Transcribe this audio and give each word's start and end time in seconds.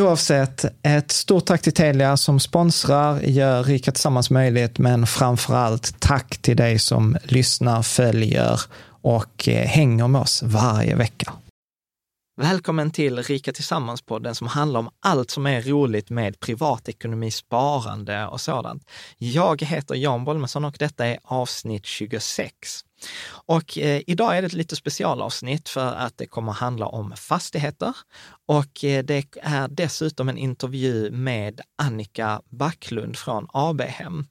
Oavsett, 0.00 0.64
ett 0.82 1.10
stort 1.10 1.46
tack 1.46 1.62
till 1.62 1.72
Telia 1.72 2.16
som 2.16 2.40
sponsrar, 2.40 3.20
gör 3.20 3.64
Rika 3.64 3.92
Tillsammans 3.92 4.30
möjligt, 4.30 4.78
men 4.78 5.06
framför 5.06 5.54
allt 5.54 6.00
tack 6.00 6.38
till 6.38 6.56
dig 6.56 6.78
som 6.78 7.16
lyssnar, 7.24 7.82
följer 7.82 8.60
och 9.02 9.48
eh, 9.48 9.66
hänger 9.66 10.08
med 10.08 10.20
oss 10.20 10.42
varje 10.42 10.94
vecka. 10.94 11.32
Välkommen 12.36 12.90
till 12.90 13.22
Rika 13.22 13.52
Tillsammans-podden 13.52 14.34
som 14.34 14.46
handlar 14.46 14.80
om 14.80 14.90
allt 15.00 15.30
som 15.30 15.46
är 15.46 15.62
roligt 15.62 16.10
med 16.10 16.40
privatekonomi, 16.40 17.30
sparande 17.30 18.26
och 18.26 18.40
sådant. 18.40 18.90
Jag 19.18 19.62
heter 19.62 19.94
Jan 19.94 20.24
Bolmesson 20.24 20.64
och 20.64 20.76
detta 20.78 21.06
är 21.06 21.18
avsnitt 21.22 21.86
26. 21.86 22.84
Och 23.46 23.78
eh, 23.78 24.02
idag 24.06 24.36
är 24.36 24.42
det 24.42 24.46
ett 24.46 24.52
lite 24.52 24.76
specialavsnitt 24.76 25.68
för 25.68 25.94
att 25.94 26.18
det 26.18 26.26
kommer 26.26 26.52
handla 26.52 26.86
om 26.86 27.12
fastigheter 27.16 27.92
och 28.52 28.84
eh, 28.84 29.04
det 29.04 29.24
är 29.42 29.68
dessutom 29.68 30.28
en 30.28 30.38
intervju 30.38 31.10
med 31.10 31.60
Annika 31.78 32.40
Backlund 32.50 33.16
från 33.16 33.46
AB-hem. 33.52 34.26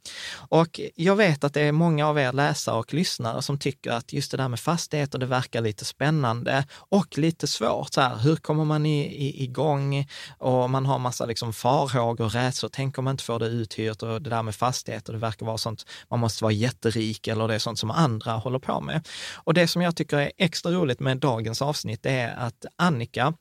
Och 0.50 0.80
jag 0.96 1.16
vet 1.16 1.44
att 1.44 1.54
det 1.54 1.62
är 1.62 1.72
många 1.72 2.08
av 2.08 2.20
er 2.20 2.34
läsare 2.34 2.80
och 2.80 2.94
lyssnare 2.94 3.42
som 3.42 3.60
tycker 3.60 3.92
att 3.92 4.14
just 4.14 4.32
det 4.32 4.38
där 4.38 4.48
med 4.48 4.60
fastigheter, 4.60 5.20
det 5.20 5.26
verkar 5.26 5.62
lite 5.62 5.86
spännande 5.86 6.66
och 6.74 7.18
lite 7.18 7.48
svårt. 7.48 7.94
Så 7.94 8.02
här, 8.02 8.18
hur 8.18 8.36
kommer 8.36 8.66
man 8.66 8.86
i, 8.86 9.02
i, 9.02 9.44
igång? 9.44 10.08
Och 10.38 10.70
man 10.70 10.86
har 10.86 11.00
massa 11.00 11.26
liksom 11.26 11.54
farhågor 11.54 12.26
och 12.26 12.34
rädslor. 12.34 12.70
Tänk 12.74 12.98
om 12.98 13.04
man 13.04 13.12
inte 13.12 13.24
får 13.24 13.40
det 13.40 13.48
uthyrt 13.48 14.04
och 14.04 14.22
det 14.22 14.30
där 14.30 14.44
med 14.44 14.56
fastigheter, 14.56 15.14
det 15.14 15.20
verkar 15.20 15.46
vara 15.46 15.58
sånt, 15.58 15.86
man 16.10 16.20
måste 16.20 16.44
vara 16.44 16.54
jätterik 16.54 17.28
eller 17.28 17.48
det 17.48 17.56
är 17.56 17.60
sånt 17.60 17.80
som 17.80 17.92
andra 17.92 18.32
håller 18.32 18.60
på 18.60 18.82
med. 18.82 19.08
Och 19.36 19.54
det 19.54 19.68
som 19.68 19.82
jag 19.82 19.96
tycker 19.96 20.18
är 20.18 20.32
extra 20.38 20.72
roligt 20.72 21.00
med 21.00 21.18
dagens 21.18 21.62
avsnitt, 21.62 22.04
det 22.04 22.12
är 22.12 22.36
att 22.36 22.66
Annika 22.76 23.34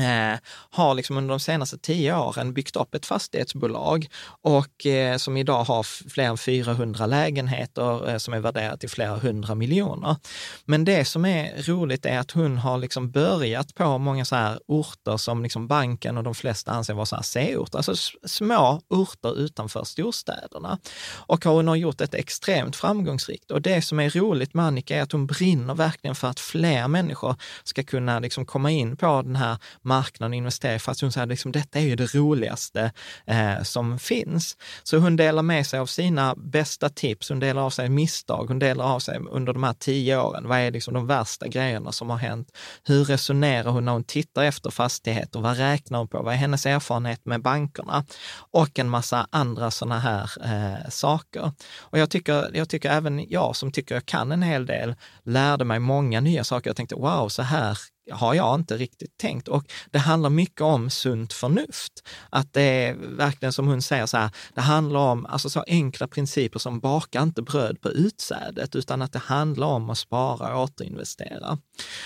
Eh, 0.00 0.38
har 0.70 0.94
liksom 0.94 1.16
under 1.16 1.32
de 1.32 1.40
senaste 1.40 1.78
tio 1.78 2.16
åren 2.16 2.54
byggt 2.54 2.76
upp 2.76 2.94
ett 2.94 3.06
fastighetsbolag 3.06 4.06
och 4.42 4.86
eh, 4.86 5.16
som 5.16 5.36
idag 5.36 5.64
har 5.64 5.82
fler 5.82 6.24
än 6.24 6.38
400 6.38 7.06
lägenheter 7.06 8.10
eh, 8.10 8.16
som 8.16 8.34
är 8.34 8.40
värderat 8.40 8.80
till 8.80 8.88
flera 8.88 9.16
hundra 9.16 9.54
miljoner. 9.54 10.16
Men 10.64 10.84
det 10.84 11.04
som 11.04 11.24
är 11.24 11.62
roligt 11.62 12.06
är 12.06 12.18
att 12.18 12.30
hon 12.30 12.58
har 12.58 12.78
liksom 12.78 13.10
börjat 13.10 13.74
på 13.74 13.98
många 13.98 14.24
så 14.24 14.36
här 14.36 14.58
orter 14.66 15.16
som 15.16 15.42
liksom 15.42 15.68
banken 15.68 16.16
och 16.16 16.24
de 16.24 16.34
flesta 16.34 16.72
anser 16.72 16.94
vara 16.94 17.06
så 17.06 17.16
här 17.16 17.22
C-orter, 17.22 17.78
alltså 17.78 17.94
små 18.26 18.80
orter 18.88 19.38
utanför 19.38 19.84
storstäderna. 19.84 20.78
Och 21.14 21.44
hon 21.44 21.68
har 21.68 21.76
gjort 21.76 22.00
ett 22.00 22.14
extremt 22.14 22.76
framgångsrikt. 22.76 23.50
Och 23.50 23.62
det 23.62 23.82
som 23.82 24.00
är 24.00 24.10
roligt 24.10 24.54
med 24.54 24.64
Annika 24.64 24.96
är 24.96 25.02
att 25.02 25.12
hon 25.12 25.26
brinner 25.26 25.74
verkligen 25.74 26.14
för 26.14 26.28
att 26.28 26.40
fler 26.40 26.88
människor 26.88 27.36
ska 27.64 27.82
kunna 27.82 28.18
liksom 28.18 28.46
komma 28.46 28.70
in 28.70 28.96
på 28.96 29.22
den 29.22 29.36
här 29.36 29.58
marknaden 29.82 30.32
och 30.32 30.36
investera 30.36 30.78
fast 30.78 31.00
hon 31.00 31.12
säger 31.12 31.26
liksom 31.26 31.52
detta 31.52 31.78
är 31.78 31.82
ju 31.82 31.96
det 31.96 32.14
roligaste 32.14 32.92
eh, 33.26 33.62
som 33.62 33.98
finns. 33.98 34.56
Så 34.82 34.98
hon 34.98 35.16
delar 35.16 35.42
med 35.42 35.66
sig 35.66 35.80
av 35.80 35.86
sina 35.86 36.34
bästa 36.34 36.88
tips, 36.88 37.28
hon 37.28 37.40
delar 37.40 37.62
av 37.62 37.70
sig 37.70 37.88
misstag, 37.88 38.44
hon 38.48 38.58
delar 38.58 38.84
av 38.84 38.98
sig 39.00 39.18
under 39.18 39.52
de 39.52 39.62
här 39.62 39.74
tio 39.78 40.20
åren. 40.20 40.48
Vad 40.48 40.58
är 40.58 40.70
liksom 40.70 40.94
de 40.94 41.06
värsta 41.06 41.48
grejerna 41.48 41.92
som 41.92 42.10
har 42.10 42.16
hänt? 42.16 42.48
Hur 42.84 43.04
resonerar 43.04 43.70
hon 43.70 43.84
när 43.84 43.92
hon 43.92 44.04
tittar 44.04 44.44
efter 44.44 44.70
fastigheter? 44.70 45.40
Vad 45.40 45.56
räknar 45.56 45.98
hon 45.98 46.08
på? 46.08 46.22
Vad 46.22 46.34
är 46.34 46.38
hennes 46.38 46.66
erfarenhet 46.66 47.26
med 47.26 47.42
bankerna? 47.42 48.04
Och 48.50 48.78
en 48.78 48.88
massa 48.88 49.26
andra 49.30 49.70
sådana 49.70 49.98
här 49.98 50.30
eh, 50.44 50.88
saker. 50.90 51.52
Och 51.80 51.98
jag 51.98 52.10
tycker, 52.10 52.56
jag 52.56 52.68
tycker 52.68 52.90
även 52.90 53.30
jag 53.30 53.56
som 53.56 53.72
tycker 53.72 53.94
jag 53.94 54.06
kan 54.06 54.32
en 54.32 54.42
hel 54.42 54.66
del, 54.66 54.94
lärde 55.24 55.64
mig 55.64 55.78
många 55.78 56.20
nya 56.20 56.44
saker. 56.44 56.70
Jag 56.70 56.76
tänkte 56.76 56.94
wow, 56.94 57.28
så 57.28 57.42
här 57.42 57.78
har 58.10 58.34
jag 58.34 58.54
inte 58.54 58.76
riktigt 58.76 59.16
tänkt. 59.16 59.48
Och 59.48 59.64
det 59.90 59.98
handlar 59.98 60.30
mycket 60.30 60.60
om 60.60 60.90
sunt 60.90 61.32
förnuft. 61.32 61.92
Att 62.30 62.52
det 62.52 62.62
är 62.62 62.94
verkligen 62.94 63.52
som 63.52 63.66
hon 63.66 63.82
säger 63.82 64.06
så 64.06 64.16
här, 64.16 64.30
det 64.54 64.60
handlar 64.60 65.00
om 65.00 65.26
alltså 65.26 65.50
så 65.50 65.64
enkla 65.66 66.08
principer 66.08 66.58
som 66.58 66.80
baka 66.80 67.22
inte 67.22 67.42
bröd 67.42 67.80
på 67.80 67.88
utsädet, 67.88 68.76
utan 68.76 69.02
att 69.02 69.12
det 69.12 69.18
handlar 69.18 69.66
om 69.66 69.90
att 69.90 69.98
spara 69.98 70.56
och 70.56 70.62
återinvestera. 70.62 71.58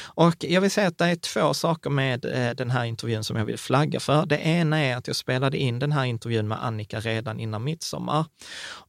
Och 0.04 0.34
jag 0.40 0.60
vill 0.60 0.70
säga 0.70 0.88
att 0.88 0.98
det 0.98 1.04
är 1.04 1.16
två 1.16 1.54
saker 1.54 1.90
med 1.90 2.24
eh, 2.24 2.54
den 2.54 2.70
här 2.70 2.84
intervjun 2.84 3.24
som 3.24 3.36
jag 3.36 3.44
vill 3.44 3.58
flagga 3.58 4.00
för. 4.00 4.26
Det 4.26 4.38
ena 4.38 4.78
är 4.78 4.96
att 4.96 5.06
jag 5.06 5.16
spelade 5.16 5.58
in 5.58 5.78
den 5.78 5.92
här 5.92 6.04
intervjun 6.04 6.48
med 6.48 6.64
Annika 6.64 7.00
redan 7.00 7.40
innan 7.40 7.64
midsommar. 7.64 8.24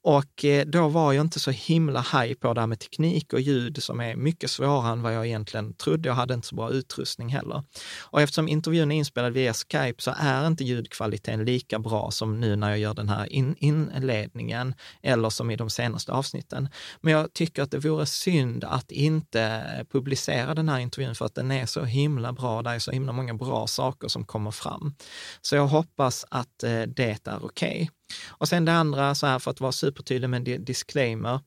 Och 0.01 0.45
eh, 0.45 0.65
då 0.65 0.88
var 0.88 1.13
jag 1.13 1.25
inte 1.25 1.39
så 1.39 1.51
himla 1.51 2.00
haj 2.00 2.36
på 2.36 2.54
det 2.54 2.59
här 2.59 2.68
med 2.68 2.80
teknik 2.80 3.33
och 3.33 3.42
ljud 3.42 3.83
som 3.83 4.00
är 4.00 4.15
mycket 4.15 4.51
svårare 4.51 4.92
än 4.92 5.01
vad 5.01 5.13
jag 5.13 5.25
egentligen 5.25 5.74
trodde. 5.74 6.09
Jag 6.09 6.15
hade 6.15 6.33
inte 6.33 6.48
så 6.48 6.56
bra 6.56 6.69
utrustning 6.69 6.96
utrustning 6.97 7.29
heller. 7.29 7.63
Och 7.99 8.21
eftersom 8.21 8.47
intervjun 8.47 8.91
är 8.91 8.95
inspelad 8.95 9.33
via 9.33 9.53
Skype 9.53 10.01
så 10.01 10.13
är 10.17 10.47
inte 10.47 10.63
ljudkvaliteten 10.63 11.45
lika 11.45 11.79
bra 11.79 12.11
som 12.11 12.39
nu 12.39 12.55
när 12.55 12.69
jag 12.69 12.79
gör 12.79 12.94
den 12.94 13.09
här 13.09 13.33
in 13.33 13.55
inledningen 13.59 14.73
eller 15.03 15.29
som 15.29 15.51
i 15.51 15.55
de 15.55 15.69
senaste 15.69 16.11
avsnitten. 16.11 16.69
Men 17.01 17.13
jag 17.13 17.33
tycker 17.33 17.63
att 17.63 17.71
det 17.71 17.79
vore 17.79 18.05
synd 18.05 18.63
att 18.63 18.91
inte 18.91 19.63
publicera 19.91 20.53
den 20.53 20.69
här 20.69 20.79
intervjun 20.79 21.15
för 21.15 21.25
att 21.25 21.35
den 21.35 21.51
är 21.51 21.65
så 21.65 21.83
himla 21.83 22.33
bra. 22.33 22.61
Det 22.61 22.69
är 22.69 22.79
så 22.79 22.91
himla 22.91 23.11
många 23.11 23.33
bra 23.33 23.67
saker 23.67 24.07
som 24.07 24.25
kommer 24.25 24.51
fram. 24.51 24.95
Så 25.41 25.55
jag 25.55 25.67
hoppas 25.67 26.25
att 26.29 26.63
eh, 26.63 26.81
det 26.81 27.27
är 27.27 27.45
okej. 27.45 27.45
Okay. 27.45 27.88
Och 28.27 28.47
sen 28.47 28.65
det 28.65 28.73
andra, 28.73 29.15
så 29.15 29.27
här 29.27 29.39
för 29.39 29.51
att 29.51 29.61
vara 29.61 29.71
supertydlig 29.71 30.29
med 30.29 30.44
disclaimer, 30.44 31.39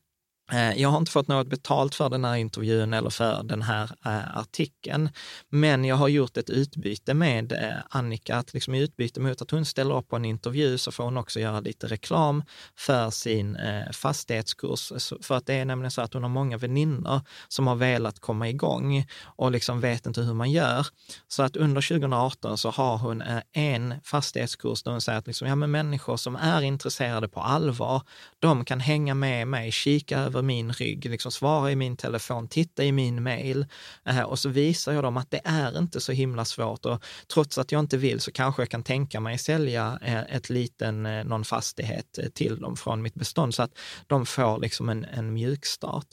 Eh, 0.53 0.73
jag 0.73 0.89
har 0.89 0.99
inte 0.99 1.11
fått 1.11 1.29
något 1.29 1.47
betalt 1.47 1.95
för 1.95 2.09
den 2.09 2.25
här 2.25 2.37
intervjun 2.37 2.95
eller 2.95 3.11
för 3.11 3.43
den 3.43 3.63
här 3.63 3.91
eh, 4.05 4.39
artikeln, 4.39 5.09
men 5.49 5.85
jag 5.85 5.97
har 5.97 6.09
gjort 6.09 6.37
ett 6.37 6.51
utbyte 6.51 7.15
med 7.15 7.53
eh, 7.53 7.77
Annika, 7.91 8.37
att 8.37 8.55
liksom 8.55 8.75
i 8.75 8.83
utbyte 8.83 9.21
mot 9.21 9.43
att 9.43 9.51
hon 9.51 9.65
ställer 9.65 9.97
upp 9.97 10.09
på 10.09 10.17
en 10.17 10.25
intervju 10.25 10.79
så 10.79 10.93
får 10.93 11.05
hon 11.05 11.17
också 11.17 11.41
göra 11.41 11.61
lite 11.61 11.87
reklam 11.87 12.43
för 12.77 13.11
sin 13.11 13.59
fastighetskurs. 13.93 15.13
För 15.23 15.37
att 15.37 15.47
det 15.47 15.55
är 15.55 15.65
nämligen 15.65 15.91
så 15.91 16.01
att 16.01 16.15
hon 16.15 16.23
har 16.23 16.31
många 16.31 16.57
väninnor 16.57 17.21
som 17.49 17.67
har 17.67 17.77
velat 17.77 18.19
komma 18.19 18.49
igång 18.49 19.07
och 19.25 19.51
liksom 19.51 19.81
vet 19.81 20.07
inte 20.07 20.21
hur 20.21 20.35
man 20.35 20.51
gör. 20.51 20.87
Så 21.29 21.43
att 21.43 21.57
under 21.57 21.89
2018 21.89 22.59
så 22.59 22.71
har 22.71 22.99
hon 22.99 23.23
en 23.53 23.95
fastighetskurs 24.05 24.83
där 24.83 24.91
hon 24.91 25.01
säger 25.01 25.19
att 25.19 25.27
liksom, 25.27 25.49
ja, 25.49 25.55
men 25.55 25.71
människor 25.71 26.17
som 26.17 26.37
är 26.37 26.63
intresserade 26.63 27.29
på 27.29 27.41
allvar, 27.41 28.03
de 28.39 28.65
kan 28.65 28.81
hänga 28.81 29.15
med 29.15 29.49
mig, 29.49 29.73
kika 29.73 30.19
över 30.19 30.40
över 30.41 30.47
min 30.47 30.73
rygg, 30.73 31.11
liksom 31.11 31.33
svara 31.33 31.71
i 31.71 31.77
min 31.77 31.97
telefon, 31.97 32.49
titta 32.49 32.85
i 32.85 32.93
min 32.93 33.23
mail 33.23 33.67
eh, 34.05 34.21
och 34.21 34.39
så 34.39 34.49
visar 34.49 34.93
jag 34.93 35.03
dem 35.03 35.17
att 35.17 35.31
det 35.31 35.41
är 35.45 35.79
inte 35.79 36.01
så 36.01 36.13
himla 36.13 36.45
svårt 36.45 36.87
och 36.87 37.05
trots 37.33 37.59
att 37.59 37.73
jag 37.73 37.81
inte 37.81 37.97
vill 37.97 38.21
så 38.21 38.33
kanske 38.33 38.63
jag 38.63 38.69
kan 38.69 38.83
tänka 38.83 39.21
mig 39.21 39.39
sälja 39.39 39.99
eh, 40.03 40.37
ett 40.37 40.51
liten, 40.51 41.07
eh, 41.07 41.25
någon 41.25 41.45
fastighet 41.45 42.19
eh, 42.19 42.29
till 42.29 42.61
dem 42.61 42.77
från 42.77 43.03
mitt 43.03 43.15
bestånd 43.15 43.55
så 43.55 43.63
att 43.63 43.79
de 44.07 44.27
får 44.27 44.59
liksom 44.61 44.89
en, 44.89 45.05
en 45.05 45.33
mjukstart. 45.33 46.07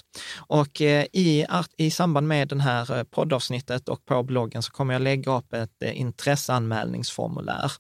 Och 0.48 0.82
i, 0.82 1.46
i 1.78 1.92
samband 1.92 2.28
med 2.28 2.48
den 2.48 2.62
här 2.62 3.04
poddavsnittet 3.04 3.90
och 3.90 4.06
på 4.06 4.24
bloggen 4.24 4.64
så 4.64 4.72
kommer 4.72 4.94
jag 4.94 5.02
lägga 5.02 5.38
upp 5.38 5.54
ett 5.54 5.82
intresseanmälningsformulär 5.94 7.72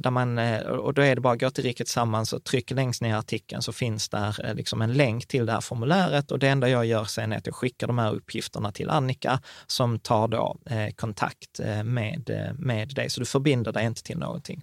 där 0.00 0.10
man, 0.10 0.38
och 0.64 0.94
då 0.94 1.02
är 1.02 1.14
det 1.14 1.20
bara 1.20 1.32
att 1.32 1.40
gå 1.40 1.50
till 1.50 1.64
Riket 1.64 1.88
Sammans 1.88 2.32
och 2.32 2.44
tryck 2.44 2.70
längst 2.70 3.02
ner 3.02 3.10
i 3.10 3.12
artikeln 3.12 3.62
så 3.62 3.72
finns 3.72 4.08
där 4.08 4.54
liksom 4.54 4.82
en 4.82 4.92
länk 4.92 5.26
till 5.26 5.46
det 5.46 5.51
här 5.52 5.60
formuläret 5.60 6.30
och 6.30 6.38
det 6.38 6.48
enda 6.48 6.68
jag 6.68 6.86
gör 6.86 7.04
sen 7.04 7.32
är 7.32 7.38
att 7.38 7.46
jag 7.46 7.54
skickar 7.54 7.86
de 7.86 7.98
här 7.98 8.12
uppgifterna 8.14 8.72
till 8.72 8.90
Annika 8.90 9.40
som 9.66 9.98
tar 9.98 10.28
då 10.28 10.56
eh, 10.66 10.88
kontakt 10.94 11.60
eh, 11.60 11.84
med, 11.84 12.30
eh, 12.30 12.54
med 12.58 12.88
dig. 12.88 13.10
Så 13.10 13.20
du 13.20 13.26
förbinder 13.26 13.72
dig 13.72 13.86
inte 13.86 14.02
till 14.02 14.18
någonting. 14.18 14.62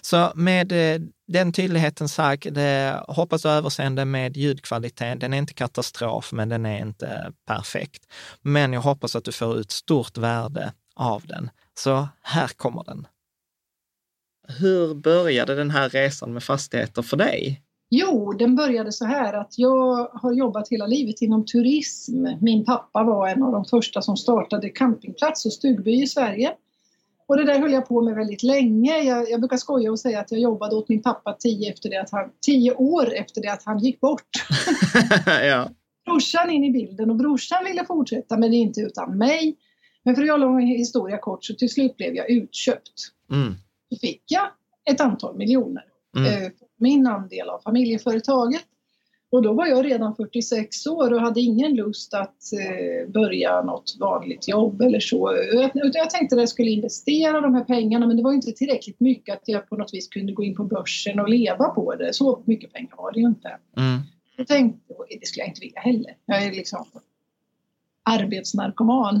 Så 0.00 0.32
med 0.34 0.72
eh, 0.72 1.00
den 1.28 1.52
tydligheten 1.52 2.08
sagt, 2.08 2.46
det, 2.50 3.04
hoppas 3.08 3.42
du 3.42 3.48
överseende 3.48 4.04
med 4.04 4.36
ljudkvaliteten. 4.36 5.18
Den 5.18 5.34
är 5.34 5.38
inte 5.38 5.54
katastrof, 5.54 6.32
men 6.32 6.48
den 6.48 6.66
är 6.66 6.78
inte 6.78 7.32
perfekt. 7.46 8.02
Men 8.40 8.72
jag 8.72 8.80
hoppas 8.80 9.16
att 9.16 9.24
du 9.24 9.32
får 9.32 9.58
ut 9.58 9.70
stort 9.70 10.18
värde 10.18 10.72
av 10.96 11.22
den. 11.26 11.50
Så 11.78 12.08
här 12.22 12.48
kommer 12.48 12.84
den. 12.84 13.06
Hur 14.48 14.94
började 14.94 15.54
den 15.54 15.70
här 15.70 15.88
resan 15.88 16.32
med 16.32 16.42
fastigheter 16.42 17.02
för 17.02 17.16
dig? 17.16 17.62
Jo, 17.94 18.32
den 18.32 18.56
började 18.56 18.92
så 18.92 19.04
här 19.04 19.34
att 19.34 19.58
jag 19.58 20.08
har 20.12 20.32
jobbat 20.32 20.68
hela 20.68 20.86
livet 20.86 21.22
inom 21.22 21.44
turism. 21.44 22.26
Min 22.40 22.64
pappa 22.64 23.02
var 23.02 23.28
en 23.28 23.42
av 23.42 23.52
de 23.52 23.64
första 23.64 24.02
som 24.02 24.16
startade 24.16 24.68
campingplats 24.68 25.46
och 25.46 25.52
stugby 25.52 26.02
i 26.02 26.06
Sverige. 26.06 26.52
Och 27.26 27.36
det 27.36 27.44
där 27.44 27.58
höll 27.58 27.72
jag 27.72 27.88
på 27.88 28.02
med 28.02 28.14
väldigt 28.14 28.42
länge. 28.42 28.98
Jag, 28.98 29.30
jag 29.30 29.40
brukar 29.40 29.56
skoja 29.56 29.90
och 29.90 30.00
säga 30.00 30.20
att 30.20 30.32
jag 30.32 30.40
jobbade 30.40 30.76
åt 30.76 30.88
min 30.88 31.02
pappa 31.02 31.32
tio, 31.32 31.72
efter 31.72 31.90
det 31.90 32.00
att 32.00 32.10
han, 32.10 32.30
tio 32.40 32.74
år 32.74 33.14
efter 33.14 33.42
det 33.42 33.52
att 33.52 33.64
han 33.64 33.78
gick 33.78 34.00
bort. 34.00 34.28
ja. 35.26 35.70
Brorsan 36.04 36.50
in 36.50 36.64
i 36.64 36.70
bilden 36.70 37.10
och 37.10 37.16
brorsan 37.16 37.64
ville 37.64 37.84
fortsätta 37.84 38.38
men 38.38 38.52
inte 38.52 38.80
utan 38.80 39.18
mig. 39.18 39.56
Men 40.02 40.14
för 40.14 40.22
att 40.22 40.28
göra 40.28 40.60
en 40.60 40.66
historia 40.66 41.18
kort 41.18 41.44
så 41.44 41.54
till 41.54 41.70
slut 41.70 41.96
blev 41.96 42.14
jag 42.14 42.30
utköpt. 42.30 42.92
Mm. 43.30 43.54
Då 43.90 43.96
fick 43.96 44.22
jag 44.26 44.48
ett 44.90 45.00
antal 45.00 45.36
miljoner. 45.36 45.84
Mm. 46.16 46.52
Min 46.82 47.06
andel 47.06 47.48
av 47.48 47.60
familjeföretaget. 47.60 48.62
Och 49.30 49.42
då 49.42 49.52
var 49.52 49.66
jag 49.66 49.84
redan 49.84 50.16
46 50.16 50.86
år 50.86 51.12
och 51.12 51.20
hade 51.20 51.40
ingen 51.40 51.74
lust 51.74 52.14
att 52.14 52.52
eh, 52.52 53.12
börja 53.12 53.62
något 53.62 53.96
vanligt 54.00 54.48
jobb 54.48 54.80
eller 54.80 55.00
så. 55.00 55.34
Utan 55.34 55.90
jag 55.94 56.10
tänkte 56.10 56.34
att 56.34 56.40
jag 56.40 56.48
skulle 56.48 56.70
investera 56.70 57.40
de 57.40 57.54
här 57.54 57.64
pengarna 57.64 58.06
men 58.06 58.16
det 58.16 58.22
var 58.22 58.32
inte 58.32 58.52
tillräckligt 58.52 59.00
mycket 59.00 59.34
att 59.36 59.42
jag 59.44 59.68
på 59.68 59.76
något 59.76 59.94
vis 59.94 60.08
kunde 60.08 60.32
gå 60.32 60.44
in 60.44 60.56
på 60.56 60.64
börsen 60.64 61.20
och 61.20 61.28
leva 61.28 61.68
på 61.68 61.94
det. 61.94 62.14
Så 62.14 62.42
mycket 62.44 62.72
pengar 62.72 62.96
var 62.96 63.12
det 63.12 63.20
ju 63.20 63.26
inte. 63.26 63.48
Mm. 63.76 64.00
Jag 64.36 64.46
tänkte, 64.46 64.94
det 65.20 65.26
skulle 65.26 65.42
jag 65.42 65.50
inte 65.50 65.60
vilja 65.60 65.80
heller. 65.80 66.16
Jag 66.26 66.42
är 66.44 66.52
liksom 66.52 66.86
arbetsnarkoman. 68.02 69.20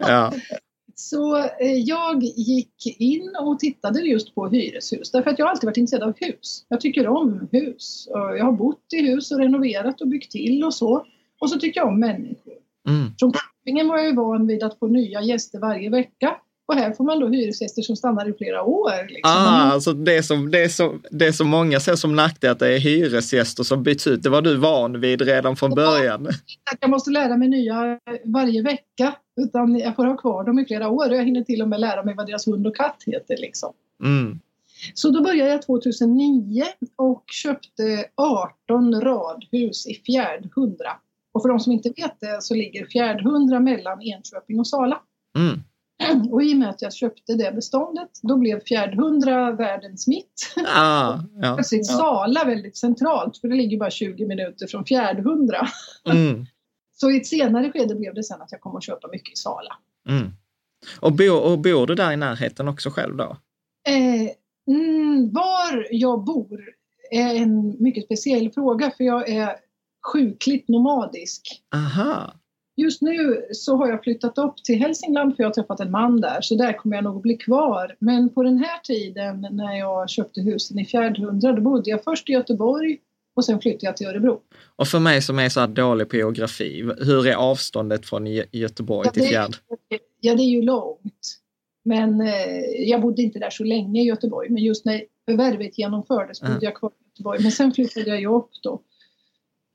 Ja. 0.00 0.32
Så 1.00 1.36
eh, 1.36 1.78
jag 1.84 2.22
gick 2.22 3.00
in 3.00 3.36
och 3.40 3.58
tittade 3.58 4.00
just 4.00 4.34
på 4.34 4.48
hyreshus 4.48 5.10
därför 5.10 5.30
att 5.30 5.38
jag 5.38 5.48
alltid 5.48 5.66
varit 5.66 5.76
intresserad 5.76 6.02
av 6.02 6.14
hus. 6.16 6.64
Jag 6.68 6.80
tycker 6.80 7.06
om 7.08 7.48
hus. 7.52 8.08
Jag 8.10 8.44
har 8.44 8.52
bott 8.52 8.92
i 8.92 9.10
hus 9.10 9.32
och 9.32 9.38
renoverat 9.38 10.00
och 10.00 10.08
byggt 10.08 10.32
till 10.32 10.64
och 10.64 10.74
så. 10.74 11.06
Och 11.40 11.50
så 11.50 11.58
tycker 11.58 11.80
jag 11.80 11.88
om 11.88 12.00
människor. 12.00 12.54
Mm. 12.88 13.10
Från 13.18 13.32
campingen 13.32 13.88
var 13.88 13.96
jag 13.96 14.06
ju 14.06 14.16
van 14.16 14.46
vid 14.46 14.62
att 14.62 14.78
få 14.78 14.86
nya 14.86 15.22
gäster 15.22 15.58
varje 15.58 15.90
vecka. 15.90 16.36
Och 16.68 16.76
här 16.76 16.92
får 16.92 17.04
man 17.04 17.20
då 17.20 17.28
hyresgäster 17.28 17.82
som 17.82 17.96
stannar 17.96 18.28
i 18.28 18.32
flera 18.32 18.62
år. 18.62 19.08
Liksom. 19.08 19.30
Ah, 19.30 19.72
alltså 19.72 19.92
det, 19.92 20.22
som, 20.22 20.50
det, 20.50 20.68
som, 20.68 21.02
det 21.10 21.32
som 21.32 21.48
många 21.48 21.80
ser 21.80 21.96
som 21.96 22.16
nackdel, 22.16 22.50
att 22.50 22.58
det 22.58 22.74
är 22.74 22.78
hyresgäster 22.78 23.62
som 23.62 23.82
byts 23.82 24.06
ut, 24.06 24.22
det 24.22 24.28
var 24.28 24.42
du 24.42 24.56
van 24.56 25.00
vid 25.00 25.22
redan 25.22 25.56
från 25.56 25.70
början? 25.70 26.28
Jag 26.80 26.90
måste 26.90 27.10
lära 27.10 27.36
mig 27.36 27.48
nya 27.48 27.98
varje 28.24 28.62
vecka, 28.62 29.14
utan 29.40 29.78
jag 29.78 29.96
får 29.96 30.04
ha 30.04 30.16
kvar 30.16 30.44
dem 30.44 30.58
i 30.58 30.64
flera 30.64 30.88
år 30.88 31.10
och 31.10 31.16
jag 31.16 31.24
hinner 31.24 31.42
till 31.42 31.62
och 31.62 31.68
med 31.68 31.80
lära 31.80 32.02
mig 32.02 32.14
vad 32.14 32.26
deras 32.26 32.46
hund 32.46 32.66
och 32.66 32.76
katt 32.76 33.02
heter. 33.06 33.36
Liksom. 33.36 33.72
Mm. 34.02 34.40
Så 34.94 35.10
då 35.10 35.22
började 35.22 35.50
jag 35.50 35.62
2009 35.62 36.64
och 36.96 37.24
köpte 37.26 38.04
18 38.14 39.00
radhus 39.00 39.86
i 39.86 39.94
Fjärdhundra. 39.94 40.90
Och 41.32 41.42
för 41.42 41.48
de 41.48 41.60
som 41.60 41.72
inte 41.72 41.92
vet 41.96 42.20
det 42.20 42.42
så 42.42 42.54
ligger 42.54 42.86
Fjärdhundra 42.86 43.60
mellan 43.60 44.02
Enköping 44.02 44.60
och 44.60 44.66
Sala. 44.66 45.00
Mm. 45.36 45.60
Och 46.32 46.42
i 46.42 46.54
och 46.54 46.58
med 46.58 46.70
att 46.70 46.82
jag 46.82 46.92
köpte 46.92 47.34
det 47.34 47.52
beståndet, 47.54 48.10
då 48.22 48.36
blev 48.36 48.60
Fjärdhundra 48.60 49.52
världens 49.52 50.06
mitt. 50.06 50.54
Ah, 50.76 51.18
ja, 51.40 51.54
Plötsligt 51.54 51.90
ja. 51.90 51.96
Sala 51.96 52.44
väldigt 52.44 52.76
centralt, 52.76 53.38
för 53.38 53.48
det 53.48 53.54
ligger 53.54 53.78
bara 53.78 53.90
20 53.90 54.26
minuter 54.26 54.66
från 54.66 54.84
Fjärdhundra. 54.84 55.68
Mm. 56.06 56.46
Så 57.00 57.10
i 57.10 57.16
ett 57.16 57.26
senare 57.26 57.72
skede 57.72 57.94
blev 57.94 58.14
det 58.14 58.22
sen 58.22 58.42
att 58.42 58.52
jag 58.52 58.60
kom 58.60 58.76
att 58.76 58.84
köpa 58.84 59.08
mycket 59.08 59.32
i 59.32 59.36
Sala. 59.36 59.76
Mm. 60.08 60.30
Och, 61.00 61.12
bo, 61.12 61.32
och 61.32 61.58
bor 61.58 61.86
du 61.86 61.94
där 61.94 62.12
i 62.12 62.16
närheten 62.16 62.68
också 62.68 62.90
själv 62.90 63.16
då? 63.16 63.36
Eh, 63.88 64.30
mm, 64.74 65.32
var 65.32 65.86
jag 65.90 66.24
bor 66.24 66.60
är 67.10 67.34
en 67.34 67.82
mycket 67.82 68.04
speciell 68.04 68.50
fråga, 68.50 68.90
för 68.96 69.04
jag 69.04 69.28
är 69.28 69.56
sjukligt 70.12 70.68
nomadisk. 70.68 71.62
Aha. 71.74 72.32
Just 72.76 73.02
nu 73.02 73.46
så 73.52 73.76
har 73.76 73.88
jag 73.88 74.02
flyttat 74.02 74.38
upp 74.38 74.56
till 74.64 74.78
Hälsingland 74.78 75.36
för 75.36 75.42
jag 75.42 75.48
har 75.48 75.54
träffat 75.54 75.80
en 75.80 75.90
man 75.90 76.20
där 76.20 76.40
så 76.40 76.54
där 76.54 76.72
kommer 76.72 76.96
jag 76.96 77.04
nog 77.04 77.16
att 77.16 77.22
bli 77.22 77.36
kvar. 77.36 77.96
Men 77.98 78.28
på 78.34 78.42
den 78.42 78.58
här 78.58 78.78
tiden 78.78 79.46
när 79.50 79.78
jag 79.78 80.10
köpte 80.10 80.40
husen 80.40 80.78
i 80.78 80.84
Fjärdhundra 80.84 81.52
då 81.52 81.62
bodde 81.62 81.90
jag 81.90 82.04
först 82.04 82.28
i 82.28 82.32
Göteborg 82.32 82.98
och 83.34 83.44
sen 83.44 83.60
flyttade 83.60 83.86
jag 83.86 83.96
till 83.96 84.06
Örebro. 84.06 84.40
Och 84.76 84.88
för 84.88 84.98
mig 84.98 85.22
som 85.22 85.38
är 85.38 85.48
så 85.48 85.60
här 85.60 85.68
dålig 85.68 86.08
på 86.08 86.16
geografi, 86.16 86.82
hur 86.98 87.26
är 87.26 87.34
avståndet 87.34 88.06
från 88.06 88.26
Göteborg 88.52 89.06
ja, 89.06 89.12
till 89.12 89.22
Fjärd? 89.22 89.56
Ja, 90.20 90.34
det 90.34 90.42
är 90.42 90.50
ju 90.50 90.62
långt. 90.62 91.40
Men 91.82 92.20
eh, 92.20 92.60
jag 92.76 93.00
bodde 93.00 93.22
inte 93.22 93.38
där 93.38 93.50
så 93.50 93.64
länge 93.64 94.02
i 94.02 94.04
Göteborg, 94.04 94.50
men 94.50 94.62
just 94.62 94.84
när 94.84 95.04
förvärvet 95.24 95.78
genomfördes 95.78 96.40
bodde 96.40 96.52
mm. 96.52 96.64
jag 96.64 96.74
kvar 96.74 96.90
i 96.90 97.04
Göteborg. 97.08 97.42
Men 97.42 97.52
sen 97.52 97.72
flyttade 97.72 98.06
jag 98.06 98.20
ju 98.20 98.26
upp 98.26 98.50
då. 98.62 98.82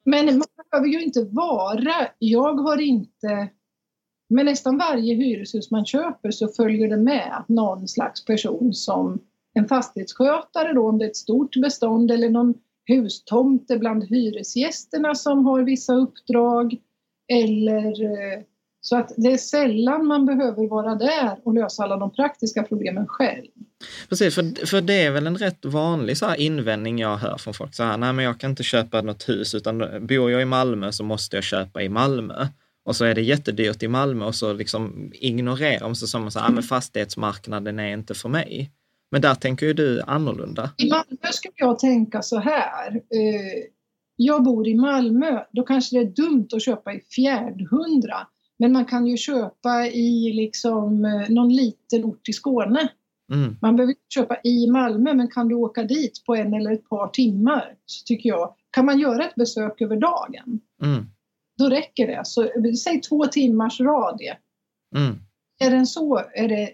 Men 0.06 0.26
man 0.26 0.48
behöver 0.72 0.88
ju 0.88 1.04
inte 1.04 1.24
vara, 1.24 2.08
jag 2.20 2.54
har 2.54 2.82
inte, 2.82 3.50
med 4.30 4.46
nästan 4.46 4.78
varje 4.78 5.16
hyreshus 5.16 5.72
man 5.72 5.86
köper 5.86 6.32
så 6.32 6.48
följer 6.48 6.90
det 6.90 6.98
med 6.98 7.44
någon 7.48 7.88
slags 7.88 8.26
person 8.26 8.74
som 8.74 9.20
en 9.54 9.68
fastighetsskötare 9.68 10.74
då 10.74 10.90
om 10.90 10.98
det 10.98 11.06
är 11.06 11.10
ett 11.10 11.16
stort 11.16 11.56
bestånd 11.56 12.12
eller 12.12 12.30
någon 12.30 12.54
hustomte 12.88 13.78
bland 13.78 14.04
hyresgästerna 14.04 15.16
som 15.16 15.46
har 15.46 15.62
vissa 15.62 15.94
uppdrag 15.94 16.78
eller 17.28 18.04
eh, 18.04 18.44
så 18.82 18.98
att 18.98 19.12
det 19.18 19.32
är 19.32 19.38
sällan 19.38 20.06
man 20.06 20.26
behöver 20.26 20.68
vara 20.68 20.96
där 20.96 21.38
och 21.44 21.54
lösa 21.54 21.84
alla 21.84 21.98
de 21.98 22.12
praktiska 22.12 22.64
problemen 22.64 23.08
själv. 23.08 23.46
Precis, 24.10 24.36
för, 24.36 24.66
för 24.66 24.82
det 24.82 24.94
är 24.94 25.12
väl 25.12 25.28
en 25.28 25.38
rätt 25.38 25.66
vanlig 25.66 26.18
så 26.18 26.36
invändning 26.36 27.00
jag 27.00 27.18
hör 27.18 27.38
från 27.38 27.54
folk. 27.54 27.76
Så 27.76 27.84
här, 27.84 27.98
nej 27.98 28.14
men 28.14 28.26
jag 28.26 28.40
kan 28.40 28.50
inte 28.50 28.64
köpa 28.64 29.02
något 29.02 29.30
hus 29.30 29.56
utan 29.56 29.78
bor 30.08 30.32
jag 30.32 30.42
i 30.42 30.46
Malmö 30.46 30.92
så 30.92 31.04
måste 31.04 31.38
jag 31.38 31.44
köpa 31.44 31.82
i 31.82 31.90
Malmö. 31.90 32.48
och 32.86 32.96
så 32.96 33.06
är 33.06 33.16
det 33.16 33.22
jättedyrt 33.22 33.84
i 33.84 33.88
Malmö 33.88 34.26
och 34.26 34.36
så 34.36 34.54
liksom 34.54 35.12
ignorerar 35.14 35.80
de 35.80 35.96
sig 35.96 36.08
som 36.08 36.28
att 36.28 36.36
ah, 36.36 36.62
fastighetsmarknaden 36.62 37.80
är 37.80 37.94
inte 37.94 38.14
för 38.14 38.30
mig. 38.30 38.72
Men 39.12 39.22
där 39.22 39.36
tänker 39.36 39.66
ju 39.66 39.74
du 39.74 40.02
annorlunda. 40.02 40.72
I 40.78 40.90
Malmö 40.90 41.32
skulle 41.32 41.54
jag 41.58 41.80
tänka 41.80 42.22
så 42.22 42.40
här. 42.40 42.96
Eh, 42.96 43.64
jag 44.16 44.44
bor 44.44 44.68
i 44.68 44.76
Malmö, 44.76 45.44
då 45.52 45.64
kanske 45.64 45.96
det 45.96 46.02
är 46.02 46.12
dumt 46.12 46.48
att 46.54 46.64
köpa 46.64 46.94
i 46.94 47.00
Fjärdhundra. 47.00 48.28
Men 48.60 48.72
man 48.72 48.86
kan 48.86 49.08
ju 49.08 49.18
köpa 49.18 49.88
i 49.88 50.34
liksom 50.34 51.06
eh, 51.06 51.30
någon 51.30 51.56
liten 51.56 52.06
ort 52.06 52.30
i 52.30 52.34
Skåne. 52.34 52.90
Mm. 53.34 53.56
Man 53.62 53.76
behöver 53.76 53.92
inte 53.92 54.14
köpa 54.14 54.38
i 54.44 54.68
Malmö, 54.72 55.14
men 55.14 55.28
kan 55.28 55.48
du 55.48 55.56
åka 55.56 55.84
dit 55.84 56.26
på 56.26 56.36
en 56.36 56.54
eller 56.54 56.72
ett 56.72 56.90
par 56.90 57.08
timmar, 57.08 57.76
så 57.86 58.04
tycker 58.06 58.30
jag, 58.30 58.56
kan 58.72 58.86
man 58.86 59.00
göra 59.00 59.26
ett 59.26 59.36
besök 59.36 59.82
över 59.82 59.96
dagen, 59.96 60.60
Mm. 60.84 61.06
då 61.58 61.70
räcker 61.70 62.08
det. 62.08 62.22
Så 62.24 62.50
säg 62.84 63.02
två 63.02 63.26
timmars 63.26 63.80
radie. 63.80 64.38
Mm. 64.96 65.16
Är 65.60 65.72
den 65.72 65.88
så, 65.88 66.18
är 66.34 66.48
det, 66.48 66.70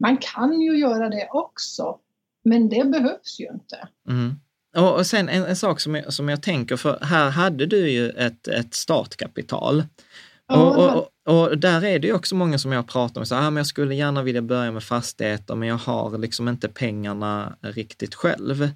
man 0.00 0.16
kan 0.16 0.60
ju 0.60 0.78
göra 0.78 1.08
det 1.08 1.28
också, 1.30 1.98
men 2.44 2.68
det 2.68 2.84
behövs 2.84 3.40
ju 3.40 3.46
inte. 3.46 3.88
Mm. 4.08 4.40
Och, 4.76 4.94
och 4.94 5.06
sen 5.06 5.28
en, 5.28 5.44
en 5.44 5.56
sak 5.56 5.80
som 5.80 5.94
jag, 5.94 6.12
som 6.12 6.28
jag 6.28 6.42
tänker, 6.42 6.76
för 6.76 6.98
här 7.02 7.30
hade 7.30 7.66
du 7.66 7.90
ju 7.90 8.10
ett, 8.10 8.48
ett 8.48 8.74
startkapital. 8.74 9.84
Ja, 10.46 10.56
och, 10.56 11.08
och, 11.26 11.48
och, 11.48 11.58
där 11.58 11.84
är 11.84 11.98
det 11.98 12.06
ju 12.06 12.14
också 12.14 12.34
många 12.34 12.58
som 12.58 12.72
jag 12.72 12.86
pratar 12.86 13.20
med, 13.20 13.28
så, 13.28 13.34
ah, 13.34 13.50
men 13.50 13.56
jag 13.56 13.66
skulle 13.66 13.94
gärna 13.94 14.22
vilja 14.22 14.42
börja 14.42 14.72
med 14.72 14.82
fastigheter, 14.82 15.54
men 15.54 15.68
jag 15.68 15.76
har 15.76 16.18
liksom 16.18 16.48
inte 16.48 16.68
pengarna 16.68 17.56
riktigt 17.60 18.14
själv. 18.14 18.68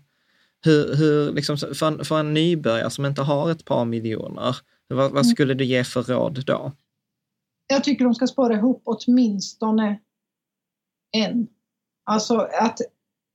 Hur, 0.65 0.97
hur 0.97 1.33
liksom, 1.33 1.57
för, 1.57 1.87
en, 1.87 2.05
för 2.05 2.21
en 2.21 2.35
nybörjare 2.35 2.91
som 2.91 3.07
inte 3.07 3.23
har 3.23 3.51
ett 3.51 3.65
par 3.65 3.85
miljoner, 3.85 4.57
vad, 4.89 5.13
vad 5.13 5.27
skulle 5.27 5.55
du 5.55 5.65
ge 5.65 5.85
för 5.85 6.03
råd 6.03 6.45
då? 6.47 6.73
Jag 7.67 7.85
tycker 7.85 8.05
de 8.05 8.15
ska 8.15 8.27
spara 8.27 8.55
ihop 8.55 8.83
åtminstone 8.85 9.99
en. 11.13 11.47
Alltså 12.05 12.37
att, 12.61 12.79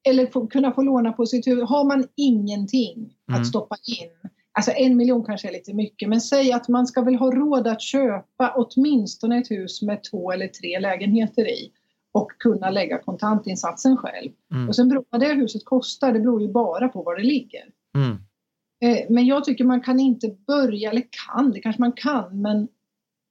eller 0.10 0.28
få, 0.28 0.48
kunna 0.48 0.72
få 0.72 0.82
låna 0.82 1.12
på 1.14 1.26
sitt 1.26 1.48
huvud. 1.48 1.64
Har 1.64 1.84
man 1.86 2.08
ingenting 2.16 3.14
Mm. 3.30 3.42
att 3.42 3.48
stoppa 3.48 3.76
in, 3.88 4.30
alltså 4.52 4.72
en 4.72 4.98
miljon 4.98 5.24
kanske 5.26 5.48
är 5.48 5.52
lite 5.52 5.74
mycket, 5.74 6.10
men 6.10 6.22
säg 6.22 6.52
att 6.52 6.68
man 6.68 6.88
ska 6.88 7.02
väl 7.02 7.16
ha 7.16 7.32
råd 7.32 7.68
att 7.68 7.82
köpa 7.82 8.54
åtminstone 8.56 9.38
ett 9.40 9.52
hus 9.52 9.82
med 9.82 10.04
två 10.04 10.32
eller 10.32 10.48
tre 10.48 10.80
lägenheter 10.80 11.48
i 11.48 11.72
och 12.12 12.32
kunna 12.40 12.70
lägga 12.70 12.98
kontantinsatsen 12.98 13.98
själv. 13.98 14.32
Mm. 14.54 14.70
Och 14.70 14.76
sen 14.76 14.90
beror 14.90 15.06
vad 15.10 15.22
det 15.22 15.34
huset 15.34 15.66
kostar, 15.66 16.14
det 16.14 16.20
beror 16.20 16.42
ju 16.42 16.48
bara 16.48 16.88
på 16.90 17.04
var 17.04 17.16
det 17.16 17.24
ligger. 17.24 17.64
Mm. 17.96 18.18
Eh, 18.82 19.06
Men 19.10 19.26
jag 19.26 19.46
tycker 19.46 19.64
man 19.64 19.82
kan 19.82 20.00
inte 20.00 20.36
börja, 20.48 20.92
eller 20.92 21.04
kan, 21.28 21.52
det 21.52 21.60
kanske 21.60 21.82
man 21.82 21.92
kan, 21.92 22.42
men 22.42 22.68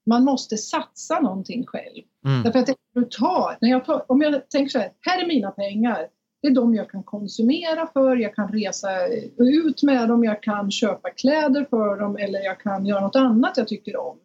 man 0.07 0.25
måste 0.25 0.57
satsa 0.57 1.21
någonting 1.21 1.67
själv. 1.67 2.03
Mm. 2.25 2.43
Därför 2.43 2.59
att 2.59 2.67
det 2.67 2.75
du 2.97 3.05
tar, 3.05 3.57
när 3.61 3.69
jag 3.71 3.85
tar, 3.85 4.13
om 4.13 4.23
jag 4.23 4.49
tänker 4.51 4.71
så 4.71 4.79
här, 4.79 4.91
här 5.01 5.23
är 5.23 5.27
mina 5.27 5.51
pengar. 5.51 6.07
Det 6.43 6.49
är 6.49 6.55
de 6.55 6.75
jag 6.75 6.91
kan 6.91 7.03
konsumera 7.03 7.87
för, 7.93 8.17
jag 8.17 8.35
kan 8.35 8.49
resa 8.53 9.07
ut 9.39 9.83
med 9.83 10.09
dem, 10.09 10.25
jag 10.25 10.43
kan 10.43 10.71
köpa 10.71 11.11
kläder 11.11 11.67
för 11.71 11.97
dem 11.97 12.17
eller 12.17 12.41
jag 12.41 12.61
kan 12.61 12.87
göra 12.87 13.01
något 13.01 13.17
annat 13.17 13.57
jag 13.57 13.69
tycker 13.69 13.97
om. 13.97 14.19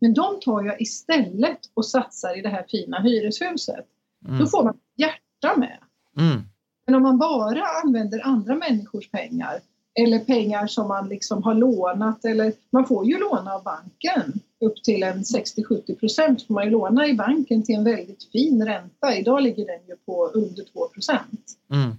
Men 0.00 0.14
de 0.14 0.40
tar 0.40 0.62
jag 0.62 0.80
istället 0.80 1.58
och 1.74 1.86
satsar 1.86 2.38
i 2.38 2.42
det 2.42 2.48
här 2.48 2.64
fina 2.68 3.00
hyreshuset. 3.00 3.86
Då 4.20 4.32
Mm. 4.34 4.46
får 4.46 4.64
man 4.64 4.76
hjärta 4.96 5.56
med. 5.56 5.78
Mm. 6.18 6.42
Men 6.86 6.94
om 6.94 7.02
man 7.02 7.18
bara 7.18 7.62
använder 7.84 8.26
andra 8.26 8.54
människors 8.54 9.10
pengar 9.10 9.60
eller 10.00 10.18
pengar 10.18 10.66
som 10.66 10.88
man 10.88 11.08
liksom 11.08 11.42
har 11.42 11.54
lånat 11.54 12.24
eller 12.24 12.52
man 12.70 12.86
får 12.86 13.06
ju 13.06 13.18
låna 13.18 13.54
av 13.54 13.62
banken 13.64 14.32
upp 14.60 14.82
till 14.84 15.02
en 15.02 15.22
60-70 15.22 15.94
procent 15.98 16.46
får 16.46 16.54
man 16.54 16.64
ju 16.64 16.70
låna 16.70 17.06
i 17.06 17.14
banken 17.14 17.62
till 17.62 17.74
en 17.74 17.84
väldigt 17.84 18.28
fin 18.32 18.66
ränta. 18.66 19.16
Idag 19.16 19.42
ligger 19.42 19.66
den 19.66 19.80
ju 19.88 19.96
på 19.96 20.26
under 20.26 20.64
2 20.64 20.88
procent. 20.88 21.52
Mm. 21.72 21.90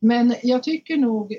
Men 0.00 0.34
jag 0.42 0.62
tycker 0.62 0.96
nog, 0.96 1.32
eh, 1.32 1.38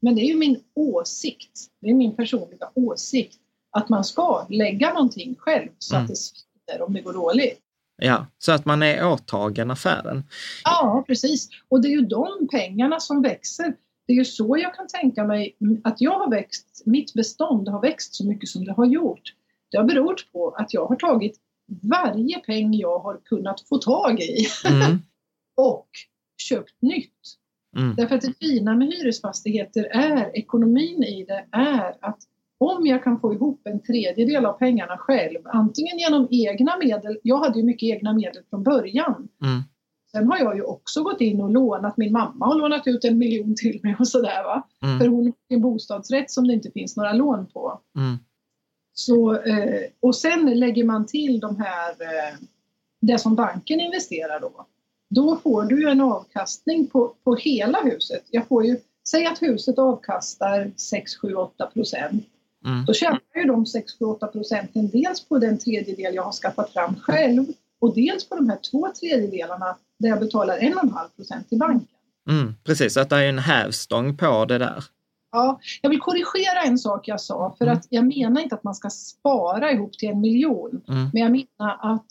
men 0.00 0.14
det 0.14 0.20
är 0.20 0.26
ju 0.26 0.36
min 0.36 0.60
åsikt, 0.74 1.50
det 1.80 1.90
är 1.90 1.94
min 1.94 2.16
personliga 2.16 2.70
åsikt 2.74 3.36
att 3.70 3.88
man 3.88 4.04
ska 4.04 4.46
lägga 4.50 4.92
någonting 4.92 5.34
själv 5.38 5.68
så 5.78 5.94
Mm. 5.94 6.04
att 6.04 6.08
det 6.10 6.16
svider 6.16 6.82
om 6.86 6.92
det 6.92 7.00
går 7.00 7.12
dåligt. 7.12 7.58
Ja, 8.02 8.26
så 8.38 8.52
att 8.52 8.64
man 8.64 8.82
är 8.82 9.06
åtagen 9.12 9.70
affären. 9.70 10.24
Ja, 10.64 11.04
precis. 11.06 11.48
Och 11.68 11.82
det 11.82 11.88
är 11.88 11.92
ju 11.92 12.00
de 12.00 12.48
pengarna 12.50 13.00
som 13.00 13.22
växer. 13.22 13.74
Det 14.06 14.12
är 14.12 14.16
ju 14.16 14.24
så 14.24 14.56
jag 14.58 14.74
kan 14.74 14.86
tänka 14.86 15.24
mig 15.24 15.56
att 15.84 16.00
jag 16.00 16.18
har 16.18 16.30
växt, 16.30 16.82
mitt 16.86 17.14
bestånd 17.14 17.68
har 17.68 17.80
växt 17.80 18.14
så 18.14 18.26
mycket 18.26 18.48
som 18.48 18.64
det 18.64 18.72
har 18.72 18.86
gjort. 18.86 19.34
Det 19.70 19.76
har 19.76 19.84
berott 19.84 20.32
på 20.32 20.50
att 20.50 20.74
jag 20.74 20.86
har 20.86 20.96
tagit 20.96 21.36
varje 21.82 22.38
peng 22.38 22.74
jag 22.74 22.98
har 22.98 23.20
kunnat 23.24 23.60
få 23.68 23.78
tag 23.78 24.20
i 24.20 24.46
Mm. 24.66 24.98
och 25.56 25.88
köpt 26.42 26.82
nytt. 26.82 27.14
Mm. 27.76 27.94
Därför 27.96 28.14
att 28.14 28.22
det 28.22 28.38
fina 28.40 28.74
med 28.74 28.88
hyresfastigheter 28.88 29.84
är, 29.84 30.36
ekonomin 30.38 31.02
i 31.02 31.24
det 31.24 31.46
är 31.52 31.96
att 32.00 32.18
om 32.58 32.86
jag 32.86 33.04
kan 33.04 33.20
få 33.20 33.34
ihop 33.34 33.60
en 33.64 33.82
tredjedel 33.82 34.46
av 34.46 34.52
pengarna 34.52 34.98
själv, 34.98 35.38
antingen 35.44 35.98
genom 35.98 36.28
egna 36.30 36.76
medel, 36.76 37.18
jag 37.22 37.38
hade 37.38 37.58
ju 37.58 37.64
mycket 37.64 37.86
egna 37.86 38.12
medel 38.12 38.42
från 38.50 38.62
början, 38.62 39.28
Mm. 39.42 39.62
Sen 40.12 40.26
har 40.26 40.38
jag 40.38 40.56
ju 40.56 40.62
också 40.62 41.02
gått 41.02 41.20
in 41.20 41.40
och 41.40 41.50
lånat, 41.50 41.96
min 41.96 42.12
mamma 42.12 42.46
har 42.46 42.58
lånat 42.58 42.86
ut 42.86 43.04
en 43.04 43.18
miljon 43.18 43.54
till 43.56 43.80
mig 43.82 43.96
och 43.98 44.08
sådär 44.08 44.44
va. 44.44 44.68
Mm. 44.82 44.98
För 44.98 45.08
hon 45.08 45.24
har 45.24 45.56
en 45.56 45.60
bostadsrätt 45.60 46.30
som 46.30 46.46
det 46.46 46.54
inte 46.54 46.70
finns 46.70 46.96
några 46.96 47.12
lån 47.12 47.46
på. 47.46 47.80
Mm. 47.96 48.18
Så, 48.98 49.34
eh, 49.34 49.80
och 50.00 50.16
sen 50.16 50.58
lägger 50.58 50.84
man 50.84 51.06
till 51.06 51.40
de 51.40 51.56
här, 51.56 51.90
eh, 51.90 52.38
det 53.00 53.18
som 53.18 53.34
banken 53.34 53.80
investerar 53.80 54.40
då. 54.40 54.66
Då 55.10 55.36
får 55.36 55.64
du 55.64 55.90
en 55.90 56.00
avkastning 56.00 56.86
på, 56.86 57.14
på 57.24 57.34
hela 57.34 57.80
huset. 57.82 58.22
Jag 58.30 58.46
får 58.48 58.64
ju, 58.64 58.76
säg 59.08 59.26
att 59.26 59.42
huset 59.42 59.78
avkastar 59.78 60.70
6, 60.76 61.16
7, 61.16 61.34
8 61.34 61.66
procent. 61.66 62.24
Mm. 62.64 62.84
Då 62.84 62.92
tjänar 62.92 63.20
ju 63.34 63.44
de 63.44 63.66
6, 63.66 63.98
7, 63.98 64.04
8 64.04 64.26
procenten 64.26 64.88
dels 64.88 65.28
på 65.28 65.38
den 65.38 65.58
tredjedel 65.58 66.14
jag 66.14 66.22
har 66.22 66.32
skaffat 66.32 66.72
fram 66.72 66.94
själv 66.96 67.46
och 67.78 67.94
dels 67.94 68.28
på 68.28 68.34
de 68.34 68.48
här 68.48 68.58
två 68.70 68.88
tredjedelarna 69.00 69.76
där 69.98 70.08
jag 70.08 70.20
betalar 70.20 70.58
1,5 70.58 71.08
procent 71.16 71.48
till 71.48 71.58
banken. 71.58 71.88
Mm. 72.30 72.54
Precis, 72.64 72.94
så 72.94 73.00
att 73.00 73.10
det 73.10 73.16
är 73.16 73.28
en 73.28 73.38
hävstång 73.38 74.16
på 74.16 74.44
det 74.44 74.58
där. 74.58 74.84
Ja, 75.32 75.60
jag 75.82 75.90
vill 75.90 76.00
korrigera 76.00 76.62
en 76.66 76.78
sak 76.78 77.08
jag 77.08 77.20
sa 77.20 77.54
för 77.58 77.64
Mm. 77.64 77.78
att 77.78 77.86
jag 77.90 78.04
menar 78.18 78.40
inte 78.40 78.54
att 78.54 78.64
man 78.64 78.74
ska 78.74 78.90
spara 78.90 79.72
ihop 79.72 79.92
till 79.98 80.08
en 80.08 80.20
miljon. 80.20 80.80
Mm. 80.88 81.10
Men 81.12 81.22
jag 81.22 81.30
menar 81.30 81.94
att 81.94 82.06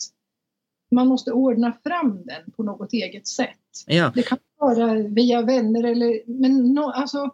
man 0.91 1.07
måste 1.07 1.31
ordna 1.31 1.73
fram 1.83 2.25
den 2.25 2.51
på 2.55 2.63
något 2.63 2.93
eget 2.93 3.27
sätt. 3.27 3.57
Ja. 3.85 4.11
Det 4.15 4.21
kan 4.21 4.37
vara 4.59 4.93
via 4.93 5.41
vänner 5.41 5.83
eller 5.83 6.21
men 6.39 6.73
no, 6.73 6.91
alltså, 6.95 7.29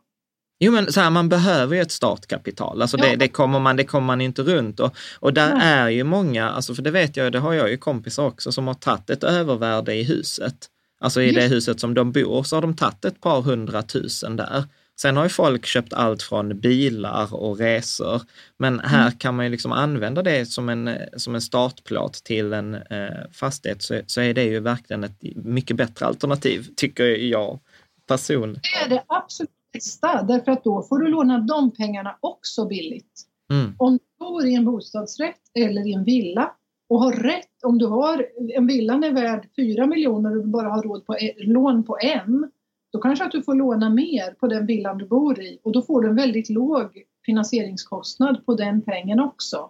Jo, 0.59 0.71
men 0.71 0.91
så 0.93 0.99
här, 1.01 1.09
man 1.09 1.29
behöver 1.29 1.75
ju 1.75 1.81
ett 1.81 1.91
startkapital. 1.91 2.81
Alltså 2.81 2.97
det, 2.97 3.09
Ja. 3.09 3.15
det, 3.17 3.27
kommer 3.27 3.59
man, 3.59 3.75
det 3.75 3.83
kommer 3.83 4.07
man 4.07 4.21
inte 4.21 4.41
runt. 4.41 4.79
Och, 4.79 4.95
och 5.19 5.33
där 5.33 5.53
Nej. 5.53 5.67
är 5.67 5.89
ju 5.89 6.03
många, 6.03 6.49
alltså 6.49 6.75
för 6.75 6.81
det 6.81 6.91
vet 6.91 7.17
jag, 7.17 7.31
det 7.31 7.39
har 7.39 7.53
jag 7.53 7.69
ju 7.69 7.77
kompisar 7.77 8.25
också, 8.25 8.51
som 8.51 8.67
har 8.67 8.73
tagit 8.73 9.09
ett 9.09 9.23
övervärde 9.23 9.95
i 9.95 10.03
huset. 10.03 10.55
Alltså 10.99 11.21
i 11.21 11.31
det 11.31 11.41
Just. 11.41 11.53
huset 11.55 11.79
som 11.79 11.93
de 11.93 12.11
bor 12.11 12.43
så 12.43 12.55
har 12.55 12.61
de 12.61 12.75
tagit 12.75 13.05
ett 13.05 13.21
par 13.21 13.41
hundratusen 13.41 14.35
där. 14.35 14.63
Sen 15.01 15.17
har 15.17 15.23
ju 15.23 15.29
folk 15.29 15.65
köpt 15.65 15.93
allt 15.93 16.23
från 16.23 16.59
bilar 16.59 17.33
och 17.35 17.57
resor. 17.59 18.21
Men 18.57 18.79
här 18.79 19.01
Mm. 19.07 19.17
kan 19.17 19.35
man 19.35 19.45
ju 19.45 19.51
liksom 19.51 19.71
använda 19.71 20.21
det 20.23 20.45
som 20.45 20.69
en, 20.69 20.89
som 21.17 21.35
en 21.35 21.41
startplåt 21.41 22.13
till 22.13 22.53
en 22.53 22.75
eh, 22.75 23.29
fastighet 23.31 23.81
så, 23.83 24.01
så 24.07 24.21
är 24.21 24.33
det 24.33 24.43
ju 24.43 24.59
verkligen 24.59 25.03
ett 25.03 25.21
mycket 25.35 25.77
bättre 25.77 26.05
alternativ, 26.05 26.67
tycker 26.75 27.05
jag 27.05 27.59
personligen. 28.07 28.61
det 28.63 28.85
är 28.85 28.89
det 28.89 29.03
absolut 29.07 29.49
bästa 29.73 30.23
därför 30.23 30.51
att 30.51 30.63
då 30.63 30.83
får 30.83 30.99
du 30.99 31.07
låna 31.07 31.37
de 31.37 31.71
pengarna 31.71 32.17
också 32.19 32.65
billigt. 32.65 33.21
Mm, 33.51 33.75
Om 33.79 33.93
du 33.93 33.99
bor 34.25 34.45
i 34.45 34.55
en 34.55 34.65
bostadsrätt 34.65 35.39
eller 35.59 35.87
i 35.87 35.93
en 35.93 36.03
villa 36.03 36.51
och 36.89 36.99
har 36.99 37.11
rätt, 37.13 37.63
om 37.63 37.77
du 37.77 37.85
har, 37.85 38.25
en 38.55 38.67
villan 38.67 39.03
är 39.03 39.11
värd 39.11 39.47
4 39.55 39.85
miljoner 39.87 40.37
och 40.37 40.43
du 40.43 40.49
bara 40.49 40.69
har 40.69 40.83
råd 40.83 41.05
på 41.05 41.15
en, 41.19 41.31
lån 41.53 41.83
på 41.83 41.97
en, 42.01 42.51
då 42.93 42.99
kanske 42.99 43.25
att 43.25 43.31
du 43.31 43.43
får 43.43 43.55
låna 43.55 43.89
mer 43.89 44.31
på 44.39 44.47
den 44.47 44.65
villan 44.65 44.97
du 44.97 45.05
bor 45.07 45.39
i 45.41 45.59
och 45.63 45.71
då 45.71 45.81
får 45.81 46.01
du 46.01 46.09
en 46.09 46.15
väldigt 46.15 46.49
låg 46.49 47.03
finansieringskostnad 47.25 48.45
på 48.45 48.55
den 48.55 48.81
pengen 48.81 49.19
också. 49.19 49.69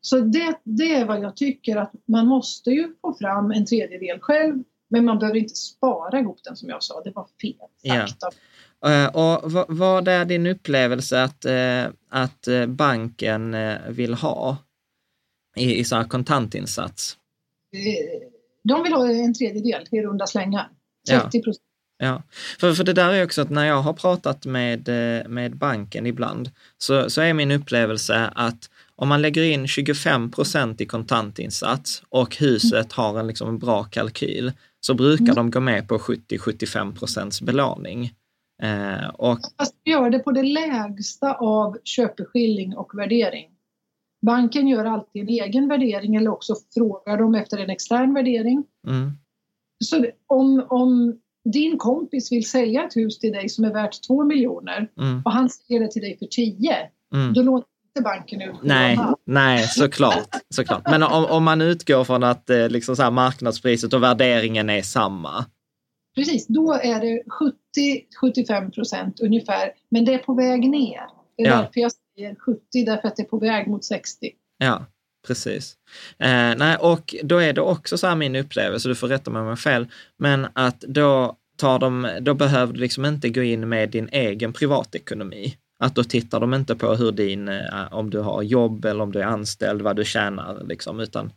Så 0.00 0.20
det, 0.20 0.60
det 0.64 0.94
är 0.94 1.04
vad 1.04 1.20
jag 1.22 1.36
tycker 1.36 1.76
att 1.76 1.92
man 2.06 2.26
måste 2.26 2.70
ju 2.70 2.94
få 3.00 3.14
fram 3.14 3.50
en 3.50 3.66
tredjedel 3.66 4.18
själv 4.20 4.62
men 4.90 5.04
man 5.04 5.18
behöver 5.18 5.38
inte 5.38 5.54
spara 5.54 6.20
ihop 6.20 6.38
den 6.44 6.56
som 6.56 6.68
jag 6.68 6.82
sa, 6.82 7.00
det 7.02 7.10
var 7.14 7.26
fel 7.42 7.54
Ja. 7.82 8.06
sagt. 8.06 8.22
av- 8.22 8.32
Eh, 8.90 9.06
Och 9.16 9.52
vad, 9.68 10.08
är 10.08 10.24
din 10.24 10.46
upplevelse 10.46 11.22
att, 11.22 11.44
eh, 11.44 11.84
att 12.08 12.48
eh, 12.48 12.66
banken 12.66 13.56
vill 13.88 14.14
ha 14.14 14.56
i, 15.56 15.78
i 15.78 15.84
så 15.84 15.96
här 15.96 16.04
kontantinsats? 16.04 17.16
De 18.64 18.82
vill 18.82 18.92
ha 18.92 19.10
en 19.10 19.34
tredjedel 19.34 19.86
i 19.90 20.02
runda 20.02 20.26
slängar. 20.26 20.68
Ja. 21.08 21.20
30 21.20 21.42
procent. 21.42 21.64
Ja, 21.66 21.69
för, 22.60 22.74
för 22.74 22.84
det 22.84 22.92
där 22.92 23.12
är 23.12 23.24
också 23.24 23.42
att 23.42 23.50
när 23.50 23.66
jag 23.66 23.82
har 23.82 23.92
pratat 23.92 24.46
med, 24.46 24.88
eh, 24.88 25.28
med 25.28 25.56
banken 25.56 26.06
ibland, 26.06 26.50
så, 26.78 27.10
så 27.10 27.20
är 27.20 27.34
min 27.34 27.50
upplevelse 27.50 28.30
att 28.34 28.70
om 28.96 29.08
man 29.08 29.22
lägger 29.22 29.42
in 29.42 29.68
25 29.68 30.30
procent 30.30 30.80
i 30.80 30.86
kontantinsats 30.86 32.02
och 32.08 32.36
huset 32.36 32.92
har 32.92 33.18
en, 33.18 33.26
liksom 33.26 33.48
en 33.48 33.58
bra 33.58 33.84
kalkyl, 33.84 34.52
så 34.80 34.94
brukar 34.94 35.24
mm. 35.24 35.34
de 35.34 35.50
gå 35.50 35.60
med 35.60 35.88
på 35.88 35.98
70-75 35.98 36.98
procents 36.98 37.42
belåning. 37.42 38.12
Eh, 38.62 39.08
och... 39.08 39.38
Fast 39.58 39.74
gör 39.84 40.10
det 40.10 40.18
på 40.18 40.32
det 40.32 40.42
lägsta 40.42 41.34
av 41.34 41.76
köpeskilling 41.84 42.76
och 42.76 42.98
värdering. 42.98 43.50
Banken 44.26 44.68
gör 44.68 44.84
alltid 44.84 45.22
en 45.22 45.28
egen 45.28 45.68
värdering 45.68 46.16
eller 46.16 46.30
också 46.30 46.54
frågar 46.74 47.18
de 47.18 47.34
efter 47.34 47.58
en 47.58 47.70
extern 47.70 48.14
värdering. 48.14 48.64
Mm. 48.86 49.12
Så 49.84 50.06
om, 50.26 50.66
om 50.68 51.20
din 51.44 51.78
kompis 51.78 52.32
vill 52.32 52.48
sälja 52.48 52.84
ett 52.84 52.96
hus 52.96 53.18
till 53.18 53.32
dig 53.32 53.48
som 53.48 53.64
är 53.64 53.72
värt 53.72 54.06
2 54.06 54.24
miljoner 54.24 54.90
mm. 55.00 55.22
och 55.24 55.32
han 55.32 55.50
säljer 55.50 55.80
det 55.80 55.90
till 55.90 56.02
dig 56.02 56.18
för 56.18 56.26
10, 56.26 56.76
mm. 57.14 57.32
då 57.32 57.42
låter 57.42 57.68
inte 57.96 58.02
banken 58.02 58.40
ut 58.42 58.56
Nej, 58.62 58.98
nej 59.24 59.62
såklart, 59.68 60.28
såklart. 60.54 60.82
Men 60.90 61.02
om, 61.02 61.24
om 61.24 61.44
man 61.44 61.60
utgår 61.60 62.04
från 62.04 62.24
att 62.24 62.50
eh, 62.50 62.68
liksom 62.68 62.96
så 62.96 63.10
marknadspriset 63.10 63.92
och 63.92 64.02
värderingen 64.02 64.70
är 64.70 64.82
samma. 64.82 65.44
Precis, 66.14 66.46
då 66.46 66.72
är 66.72 67.00
det 67.00 67.22
70-75 68.22 68.70
procent 68.70 69.20
ungefär, 69.20 69.72
men 69.88 70.04
det 70.04 70.14
är 70.14 70.18
på 70.18 70.34
väg 70.34 70.68
ner. 70.68 71.00
Det 71.36 71.42
är 71.42 71.48
ja. 71.48 71.56
därför 71.56 71.80
jag 71.80 71.92
säger 71.92 72.34
70, 72.34 72.84
därför 72.86 73.08
att 73.08 73.16
det 73.16 73.22
är 73.22 73.26
på 73.26 73.38
väg 73.38 73.68
mot 73.68 73.84
60. 73.84 74.30
Ja, 74.58 74.86
precis. 75.26 75.76
Eh, 76.18 76.54
nej, 76.56 76.76
och 76.76 77.14
då 77.22 77.38
är 77.38 77.52
det 77.52 77.60
också 77.60 77.98
så 77.98 78.06
här 78.06 78.16
min 78.16 78.36
upplevelse, 78.36 78.88
du 78.88 78.94
får 78.94 79.08
rätta 79.08 79.30
mig 79.30 79.42
om 79.42 79.48
jag 79.48 79.58
fel, 79.58 79.86
men 80.18 80.46
att 80.52 80.80
då, 80.80 81.36
tar 81.56 81.78
de, 81.78 82.18
då 82.20 82.34
behöver 82.34 82.72
du 82.72 82.80
liksom 82.80 83.04
inte 83.04 83.28
gå 83.28 83.42
in 83.42 83.68
med 83.68 83.90
din 83.90 84.08
egen 84.12 84.52
privatekonomi. 84.52 85.56
Att 85.82 85.94
då 85.94 86.04
tittar 86.04 86.40
de 86.40 86.54
inte 86.54 86.76
på 86.76 86.94
hur 86.94 87.12
din, 87.12 87.48
eh, 87.48 87.92
om 87.92 88.10
du 88.10 88.18
har 88.18 88.42
jobb 88.42 88.84
eller 88.84 89.02
om 89.02 89.12
du 89.12 89.20
är 89.20 89.24
anställd, 89.24 89.82
vad 89.82 89.96
du 89.96 90.04
tjänar, 90.04 90.64
liksom, 90.64 91.00
utan 91.00 91.32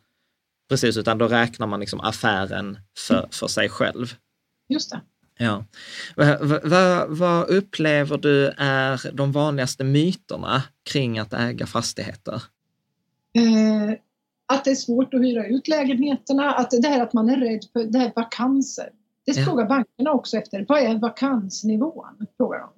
precis, 0.69 0.97
utan 0.97 1.17
då 1.17 1.27
räknar 1.27 1.67
man 1.67 1.79
liksom 1.79 1.99
affären 1.99 2.77
för, 2.97 3.27
för 3.31 3.47
sig 3.47 3.69
själv. 3.69 4.15
Just 4.69 4.91
det. 4.91 5.01
Ja. 5.37 5.65
Vad, 6.15 6.61
vad, 6.63 7.09
vad 7.09 7.49
upplever 7.49 8.17
du 8.17 8.53
är 8.57 9.11
de 9.13 9.31
vanligaste 9.31 9.83
myterna 9.83 10.63
kring 10.89 11.19
att 11.19 11.33
äga 11.33 11.65
fastigheter? 11.65 12.41
Eh, 13.33 13.97
att 14.53 14.65
det 14.65 14.71
är 14.71 14.75
svårt 14.75 15.13
att 15.13 15.21
hyra 15.21 15.47
ut 15.47 15.67
lägenheterna, 15.67 16.53
att 16.53 16.71
det 16.81 16.87
här 16.87 17.03
att 17.03 17.13
man 17.13 17.29
är 17.29 17.37
rädd 17.37 17.63
för 17.73 17.83
det 17.83 17.99
här 17.99 18.11
vakanser. 18.15 18.89
Det 19.25 19.37
ja. 19.37 19.45
frågar 19.45 19.65
bankerna 19.65 20.11
också 20.11 20.37
efter. 20.37 20.65
Vad 20.67 20.79
är 20.79 20.97
vakansnivån? 20.97 22.27
Frågar 22.37 22.59
de. 22.59 22.69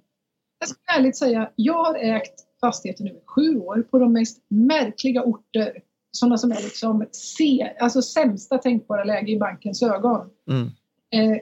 Jag 0.59 0.69
ska 0.69 0.79
ärligt 0.97 1.17
säga, 1.17 1.51
jag 1.55 1.83
har 1.83 1.95
ägt 1.95 2.33
fastigheter 2.61 3.03
nu 3.03 3.09
i 3.09 3.21
sju 3.25 3.59
år 3.59 3.87
på 3.91 3.99
de 3.99 4.13
mest 4.13 4.37
märkliga 4.47 5.23
orter. 5.23 5.81
Sådana 6.11 6.37
som 6.37 6.51
är 6.51 6.55
liksom 6.55 7.05
se, 7.11 7.73
alltså 7.79 8.01
sämsta 8.01 8.57
tänkbara 8.57 9.03
läge 9.03 9.31
i 9.31 9.39
bankens 9.39 9.83
ögon. 9.83 10.29
Mm. 10.49 10.67
Eh, 11.11 11.39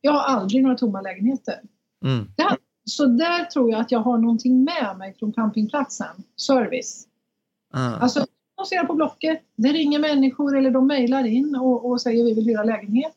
jag 0.00 0.12
har 0.12 0.20
aldrig 0.20 0.62
några 0.62 0.76
tomma 0.76 1.00
lägenheter. 1.00 1.60
Mm. 2.04 2.24
Där, 2.36 2.56
så 2.84 3.06
där 3.06 3.44
tror 3.44 3.70
jag 3.70 3.80
att 3.80 3.92
jag 3.92 4.00
har 4.00 4.18
någonting 4.18 4.64
med 4.64 4.96
mig 4.98 5.14
från 5.18 5.32
campingplatsen. 5.32 6.16
Service. 6.36 7.06
Ah. 7.72 7.96
Alltså, 7.96 8.26
annonserar 8.66 8.84
på 8.84 8.94
Blocket, 8.94 9.40
det 9.56 9.68
ringer 9.68 9.98
människor 9.98 10.58
eller 10.58 10.70
de 10.70 10.86
mejlar 10.86 11.26
in 11.26 11.56
och, 11.56 11.90
och 11.90 12.00
säger 12.00 12.24
vi 12.24 12.34
vill 12.34 12.44
hyra 12.44 12.64
lägenhet. 12.64 13.14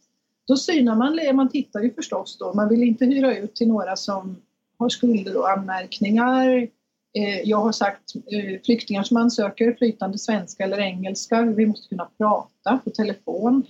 Då 0.48 0.58
synar 0.58 0.96
man, 0.96 1.36
man 1.36 1.50
tittar 1.50 1.80
ju 1.80 1.94
förstås 1.94 2.38
då, 2.38 2.54
man 2.54 2.70
vill 2.70 2.84
inte 2.84 3.06
hyra 3.06 3.38
ut 3.38 3.56
till 3.56 3.68
några 3.68 3.96
som 3.96 4.38
har 4.80 4.90
skulder 4.90 5.38
och 5.38 5.50
anmärkningar. 5.52 6.68
Eh, 7.18 7.40
jag 7.44 7.58
har 7.58 7.72
sagt 7.72 8.16
eh, 8.16 8.62
flyktingar 8.66 9.04
som 9.04 9.18
ansöker 9.18 9.76
flytande 9.78 10.18
svenska 10.18 10.64
eller 10.64 10.80
engelska, 10.80 11.42
vi 11.42 11.66
måste 11.66 11.90
kunna 11.90 12.10
prata 12.18 12.80
på 12.84 12.90
telefon. 12.90 13.64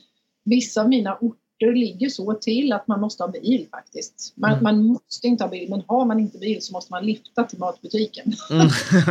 Vissa 0.45 0.81
av 0.81 0.89
mina 0.89 1.15
orter 1.15 1.73
ligger 1.73 2.09
så 2.09 2.33
till 2.33 2.73
att 2.73 2.87
man 2.87 3.01
måste 3.01 3.23
ha 3.23 3.27
bil 3.31 3.67
faktiskt. 3.71 4.33
Man, 4.35 4.51
mm. 4.51 4.63
man 4.63 4.83
måste 4.83 5.27
inte 5.27 5.43
ha 5.43 5.51
bil, 5.51 5.69
men 5.69 5.83
har 5.87 6.05
man 6.05 6.19
inte 6.19 6.37
bil 6.37 6.61
så 6.61 6.73
måste 6.73 6.93
man 6.93 7.05
lifta 7.05 7.43
till 7.43 7.59
matbutiken. 7.59 8.33
Mm. 8.51 8.67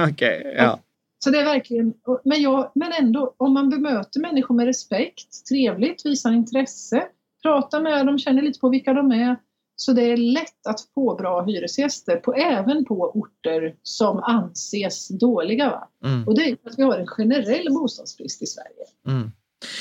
okay, 0.11 0.43
ja. 0.57 0.79
Så 1.25 1.31
det 1.31 1.41
är 1.41 1.45
verkligen, 1.45 1.95
men, 2.25 2.43
jag, 2.43 2.71
men 2.75 2.93
ändå, 2.93 3.35
om 3.37 3.53
man 3.53 3.71
bemöter 3.71 4.21
människor 4.21 4.55
med 4.55 4.67
respekt, 4.67 5.47
trevligt, 5.49 6.07
visar 6.07 6.33
intresse, 6.33 7.03
pratar 7.43 7.81
med 7.81 8.07
dem, 8.07 8.19
känner 8.19 8.43
lite 8.43 8.61
på 8.61 8.69
vilka 8.69 8.93
de 8.93 9.13
är. 9.13 9.37
Så 9.77 9.93
det 9.93 10.03
är 10.03 10.17
lätt 10.17 10.67
att 10.69 10.81
få 10.95 11.15
bra 11.15 11.43
hyresgäster, 11.43 12.17
på, 12.17 12.35
även 12.35 12.85
på 12.85 13.11
orter 13.15 13.77
som 13.83 14.19
anses 14.19 15.09
dåliga. 15.09 15.71
Va? 15.71 15.89
Mm. 16.05 16.29
Och 16.29 16.35
det 16.35 16.43
är 16.43 16.57
att 16.65 16.79
vi 16.79 16.83
har 16.83 16.99
en 16.99 17.07
generell 17.07 17.67
bostadsbrist 17.71 18.43
i 18.43 18.47
Sverige. 18.47 18.85
Mm. 19.07 19.31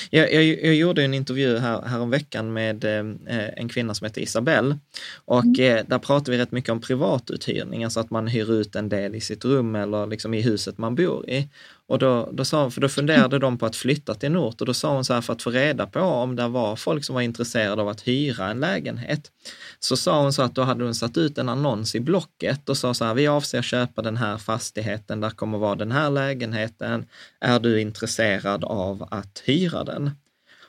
Jag, 0.09 0.33
jag, 0.33 0.43
jag, 0.43 0.75
gjorde 0.75 1.03
en 1.03 1.13
intervju 1.13 1.57
här, 1.57 1.81
här 1.81 1.99
om 1.99 2.09
veckan 2.09 2.53
med 2.53 2.83
eh, 2.83 3.49
en 3.59 3.69
kvinna 3.69 3.93
som 3.93 4.05
heter 4.05 4.21
Isabelle 4.21 4.77
och 5.25 5.43
mm. 5.43 5.77
eh, 5.77 5.85
där 5.87 5.99
pratade 5.99 6.31
vi 6.31 6.37
rätt 6.37 6.51
mycket 6.51 6.69
om 6.69 6.81
privatuthyrning, 6.81 7.83
alltså 7.83 7.99
att 7.99 8.09
man 8.09 8.27
hyr 8.27 8.51
ut 8.51 8.75
en 8.75 8.89
del 8.89 9.15
i 9.15 9.21
sitt 9.21 9.45
rum 9.45 9.75
eller 9.75 10.07
liksom 10.07 10.33
i 10.33 10.41
huset 10.41 10.77
man 10.77 10.95
bor 10.95 11.29
i. 11.29 11.49
Och 11.87 11.99
då, 11.99 12.29
då, 12.31 12.45
sa, 12.45 12.69
för 12.69 12.81
då 12.81 12.89
funderade 12.89 13.39
de 13.39 13.57
på 13.57 13.65
att 13.65 13.75
flytta 13.75 14.13
till 14.13 14.27
en 14.27 14.37
ort 14.37 14.61
och 14.61 14.67
då 14.67 14.73
sa 14.73 14.93
hon 14.93 15.05
så 15.05 15.13
här 15.13 15.21
för 15.21 15.33
att 15.33 15.41
få 15.41 15.49
reda 15.49 15.87
på 15.87 15.99
om 15.99 16.35
det 16.35 16.47
var 16.47 16.75
folk 16.75 17.05
som 17.05 17.15
var 17.15 17.21
intresserade 17.21 17.81
av 17.81 17.87
att 17.87 18.07
hyra 18.07 18.49
en 18.49 18.59
lägenhet. 18.59 19.31
Så 19.79 19.97
sa 19.97 20.21
hon 20.21 20.33
så 20.33 20.41
att 20.41 20.55
då 20.55 20.61
hade 20.61 20.83
hon 20.83 20.95
satt 20.95 21.17
ut 21.17 21.37
en 21.37 21.49
annons 21.49 21.95
i 21.95 21.99
Blocket 21.99 22.69
och 22.69 22.77
sa 22.77 22.93
så 22.93 23.05
här, 23.05 23.13
vi 23.13 23.27
avser 23.27 23.61
köpa 23.61 24.01
den 24.01 24.17
här 24.17 24.37
fastigheten, 24.37 25.21
där 25.21 25.29
kommer 25.29 25.57
vara 25.57 25.75
den 25.75 25.91
här 25.91 26.09
lägenheten. 26.09 27.05
Är 27.39 27.59
du 27.59 27.81
intresserad 27.81 28.63
av 28.63 29.07
att 29.11 29.43
hyra 29.45 29.83
den? 29.83 30.11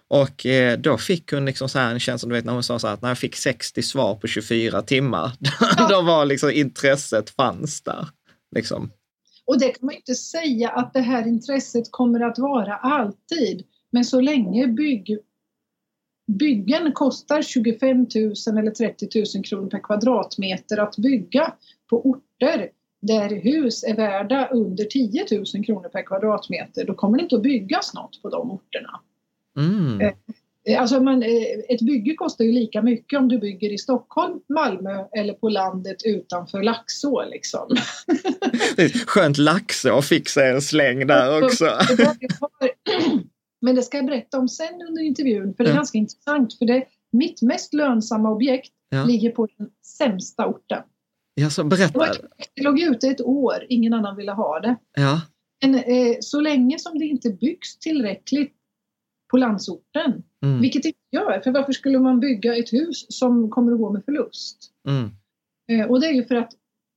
Och 0.08 0.46
eh, 0.46 0.78
då 0.78 0.98
fick 0.98 1.32
hon 1.32 1.44
liksom 1.44 1.68
så 1.68 1.78
här 1.78 1.92
en 1.92 2.00
känsla, 2.00 2.28
du 2.28 2.34
vet 2.34 2.44
när 2.44 2.52
hon 2.52 2.62
sa 2.62 2.78
så 2.78 2.86
här 2.86 2.94
att 2.94 3.02
när 3.02 3.08
jag 3.08 3.18
fick 3.18 3.36
60 3.36 3.82
svar 3.82 4.14
på 4.14 4.26
24 4.26 4.82
timmar, 4.82 5.32
då 5.88 6.02
var 6.02 6.24
liksom 6.24 6.50
intresset 6.50 7.30
fanns 7.30 7.82
där. 7.82 8.08
Liksom. 8.54 8.90
Och 9.48 9.58
det 9.58 9.68
kan 9.68 9.86
man 9.86 9.94
inte 9.94 10.14
säga 10.14 10.68
att 10.68 10.92
det 10.92 11.00
här 11.00 11.26
intresset 11.26 11.84
kommer 11.90 12.20
att 12.20 12.38
vara 12.38 12.76
alltid. 12.76 13.64
Men 13.90 14.04
så 14.04 14.20
länge 14.20 14.66
bygg, 14.66 15.18
byggen 16.26 16.92
kostar 16.92 17.42
25 17.42 17.98
000 17.98 18.58
eller 18.58 18.70
30 18.70 19.08
000 19.36 19.44
kronor 19.44 19.70
per 19.70 19.82
kvadratmeter 19.82 20.78
att 20.78 20.96
bygga 20.96 21.52
på 21.90 22.06
orter 22.10 22.70
där 23.00 23.28
hus 23.28 23.84
är 23.84 23.96
värda 23.96 24.48
under 24.48 24.84
10 24.84 25.26
000 25.54 25.64
kronor 25.64 25.88
per 25.88 26.02
kvadratmeter, 26.02 26.84
då 26.84 26.94
kommer 26.94 27.18
det 27.18 27.22
inte 27.22 27.36
att 27.36 27.42
byggas 27.42 27.94
något 27.94 28.22
på 28.22 28.28
de 28.28 28.50
orterna. 28.50 29.00
Mm. 29.56 30.14
Alltså 30.76 31.00
man, 31.00 31.22
eh, 31.22 31.42
ett 31.68 31.80
bygge 31.80 32.14
kostar 32.14 32.44
ju 32.44 32.52
lika 32.52 32.82
mycket 32.82 33.18
om 33.18 33.28
du 33.28 33.38
bygger 33.38 33.72
i 33.72 33.78
Stockholm, 33.78 34.40
Malmö 34.48 35.04
eller 35.16 35.34
på 35.34 35.48
landet 35.48 35.96
utanför 36.04 36.62
Laxå. 36.62 37.24
Liksom. 37.30 37.76
Skönt 39.06 39.38
Laxå 39.38 40.02
fick 40.02 40.28
sig 40.28 40.50
en 40.50 40.62
släng 40.62 41.06
där 41.06 41.44
också. 41.44 41.64
Men 43.60 43.74
det 43.74 43.82
ska 43.82 43.96
jag 43.96 44.06
berätta 44.06 44.38
om 44.38 44.48
sen 44.48 44.82
under 44.88 45.02
intervjun, 45.02 45.54
för 45.54 45.64
det 45.64 45.70
är 45.70 45.72
ja. 45.72 45.76
ganska 45.76 45.98
intressant. 45.98 46.58
För 46.58 46.66
det, 46.66 46.84
mitt 47.12 47.42
mest 47.42 47.74
lönsamma 47.74 48.30
objekt 48.30 48.72
ja. 48.88 49.04
ligger 49.04 49.30
på 49.30 49.48
den 49.58 49.68
sämsta 49.98 50.46
orten. 50.46 50.82
Ja, 51.34 51.50
så 51.50 51.64
berätta. 51.64 52.12
Det 52.54 52.62
låg 52.62 52.80
ute 52.80 53.08
ett 53.08 53.20
år, 53.20 53.66
ingen 53.68 53.92
annan 53.92 54.16
ville 54.16 54.32
ha 54.32 54.60
det. 54.60 54.76
Ja. 54.96 55.20
Men 55.62 55.74
eh, 55.74 56.16
så 56.20 56.40
länge 56.40 56.78
som 56.78 56.98
det 56.98 57.04
inte 57.04 57.30
byggs 57.30 57.78
tillräckligt 57.78 58.54
på 59.30 59.36
landsorten. 59.36 60.22
Mm. 60.42 60.60
Vilket 60.60 60.82
det 60.82 60.88
inte 60.88 61.00
gör, 61.12 61.40
för 61.40 61.50
varför 61.50 61.72
skulle 61.72 61.98
man 61.98 62.20
bygga 62.20 62.56
ett 62.56 62.72
hus 62.72 63.06
som 63.08 63.50
kommer 63.50 63.72
att 63.72 63.78
gå 63.78 63.92
med 63.92 64.04
förlust? 64.04 64.70
Mm. 64.88 65.10
Eh, 65.70 65.90
och 65.90 66.00
det 66.00 66.06
är 66.06 66.12
ju 66.12 66.24
för 66.24 66.34
att, 66.34 66.52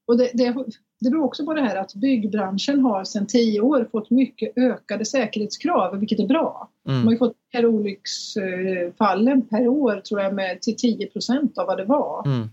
och 0.08 0.18
det, 0.18 0.32
det, 0.34 0.56
det 1.00 1.10
beror 1.10 1.24
också 1.24 1.46
på 1.46 1.54
det 1.54 1.62
här 1.62 1.76
att 1.76 1.96
byggbranschen 1.96 2.80
har 2.80 3.04
sedan 3.04 3.28
tio 3.28 3.62
år 3.62 3.88
fått 3.92 4.10
mycket 4.10 4.58
ökade 4.58 5.06
säkerhetskrav, 5.06 6.00
vilket 6.00 6.20
är 6.20 6.28
bra. 6.28 6.70
Mm. 6.88 7.00
De 7.00 7.06
har 7.06 7.12
ju 7.12 7.18
fått 7.18 7.36
per 7.52 7.66
olycksfallen 7.66 9.42
per 9.42 9.68
år 9.68 10.02
tror 10.02 10.22
jag 10.22 10.34
med 10.34 10.62
till 10.62 10.76
10 10.76 11.08
procent 11.08 11.58
av 11.58 11.68
vad 11.68 11.78
det 11.78 11.86
var. 11.86 12.28
Mm. 12.28 12.50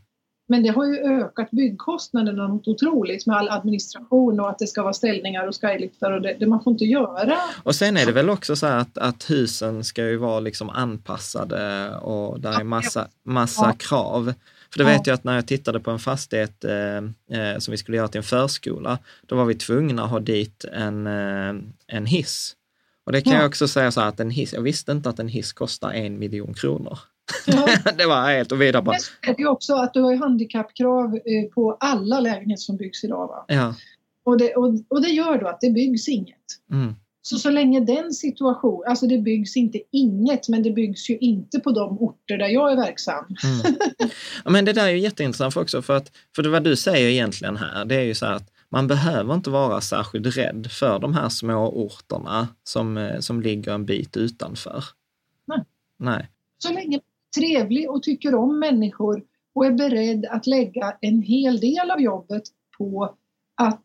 Men 0.51 0.63
det 0.63 0.69
har 0.69 0.87
ju 0.87 0.97
ökat 0.97 1.51
byggkostnaderna 1.51 2.49
något 2.49 2.69
otroligt 2.69 3.27
med 3.27 3.37
all 3.37 3.49
administration 3.49 4.41
och 4.41 4.51
att 4.51 4.59
det 4.59 4.67
ska 4.67 4.83
vara 4.83 4.93
ställningar 4.93 5.47
och 5.47 5.55
skyliftar 5.61 6.13
och 6.13 6.23
det, 6.23 6.37
det, 6.41 6.47
man 6.47 6.63
får 6.63 6.73
inte 6.73 6.85
göra. 6.85 7.39
Och 7.63 7.75
sen 7.75 7.97
är 7.97 8.07
det 8.07 8.13
väl 8.13 8.31
också 8.31 8.57
så 8.57 8.67
att, 8.67 8.99
att 8.99 9.31
husen 9.31 9.85
ska 9.85 10.05
ju 10.05 10.17
vara 10.17 10.41
liksom 10.41 10.71
anpassade 10.71 11.91
och 11.97 12.41
där 12.41 12.61
är 12.61 12.65
massa, 12.65 13.09
massa 13.25 13.67
ja. 13.67 13.73
krav. 13.73 14.33
För 14.73 14.79
det 14.79 14.85
vet 14.85 15.07
jag 15.07 15.15
att 15.15 15.25
när 15.25 15.35
jag 15.35 15.47
tittade 15.47 15.81
på 15.81 15.91
en 15.91 15.99
fastighet 15.99 16.65
eh, 16.65 16.97
eh, 17.41 17.59
som 17.59 17.73
vi 17.73 17.79
skulle 17.79 17.97
göra 17.97 18.09
till 18.09 18.19
en 18.19 18.25
förskola, 18.25 18.99
då 19.27 19.37
var 19.37 19.45
vi 19.45 19.55
tvungna 19.55 20.05
att 20.05 20.11
ha 20.11 20.21
dit 20.21 20.65
en, 20.73 21.07
eh, 21.07 21.55
en 21.87 22.07
hiss. 22.07 22.55
Och 23.07 23.13
det 23.13 23.21
kan 23.21 23.33
ja. 23.33 23.39
jag 23.39 23.49
också 23.49 23.69
säga 23.69 23.91
så 23.91 24.01
här 24.01 24.09
att 24.09 24.21
en 24.21 24.31
hiss, 24.31 24.53
jag 24.53 24.63
visste 24.63 24.93
inte 24.93 25.09
att 25.09 25.19
en 25.19 25.29
hiss 25.29 25.53
kostar 25.53 25.93
en 25.93 26.19
miljon 26.19 26.55
kronor. 26.55 26.99
det 27.99 28.07
var 28.07 28.31
helt 28.31 28.53
och 28.53 28.61
vidare 28.61 28.83
bara. 28.83 28.99
Så 28.99 29.13
är 29.23 29.35
det 29.35 29.43
ju 29.43 29.49
också 29.49 29.75
att 29.75 29.95
du 29.95 30.01
har 30.01 30.17
handikappkrav 30.17 31.15
eh, 31.15 31.51
på 31.55 31.77
alla 31.81 32.21
lägenheter 32.21 32.61
som 32.61 32.77
byggs 32.77 33.05
idag. 33.05 33.29
Va? 33.29 33.45
Ja. 33.49 33.75
Och, 34.25 34.39
det, 34.39 34.55
och, 34.55 34.75
och 34.89 35.03
det 35.03 35.09
gör 35.09 35.39
då 35.39 35.49
att 35.49 35.61
det 35.61 35.71
byggs 35.71 36.09
inget. 36.09 36.37
Mm. 36.71 36.95
Så 37.23 37.39
så 37.39 37.51
länge 37.51 37.81
den 37.81 38.13
situationen, 38.13 38.91
alltså 38.91 39.07
det 39.07 39.19
byggs 39.19 39.57
inte 39.57 39.81
inget 39.93 40.49
men 40.49 40.63
det 40.63 40.71
byggs 40.71 41.11
ju 41.11 41.19
inte 41.19 41.61
på 41.61 41.71
de 41.71 41.99
orter 41.99 42.39
där 42.39 42.49
jag 42.49 42.73
är 42.73 42.77
verksam. 42.77 43.25
Mm. 43.45 43.77
Ja, 44.45 44.51
men 44.51 44.65
det 44.65 44.73
där 44.73 44.87
är 44.87 44.91
ju 44.91 44.99
jätteintressant 44.99 45.57
också, 45.57 45.83
för, 45.83 45.97
att, 45.97 46.13
för 46.37 46.43
det 46.43 46.49
vad 46.49 46.65
du 46.65 46.77
säger 46.77 47.09
egentligen 47.09 47.57
här, 47.57 47.85
det 47.85 47.95
är 47.95 48.03
ju 48.03 48.15
så 48.15 48.27
här 48.27 48.33
att 48.33 48.51
man 48.69 48.87
behöver 48.87 49.35
inte 49.35 49.51
vara 49.51 49.81
särskilt 49.81 50.37
rädd 50.37 50.69
för 50.71 50.99
de 50.99 51.15
här 51.15 51.29
små 51.29 51.69
orterna 51.69 52.49
som, 52.65 52.97
eh, 52.97 53.21
som 53.21 53.43
ligger 53.43 53.73
en 53.73 53.87
bit 53.87 54.17
utanför. 54.17 54.85
Nej. 55.47 55.65
Nej. 55.99 56.31
Så 56.59 56.73
länge 56.73 57.01
trevlig 57.37 57.91
och 57.91 58.03
tycker 58.03 58.35
om 58.35 58.59
människor 58.59 59.25
och 59.55 59.67
är 59.67 59.73
beredd 59.73 60.27
att 60.27 60.47
lägga 60.47 60.97
en 61.01 61.23
hel 61.23 61.61
del 61.61 61.91
av 61.91 62.01
jobbet 62.01 62.43
på 62.79 63.15
att 63.61 63.85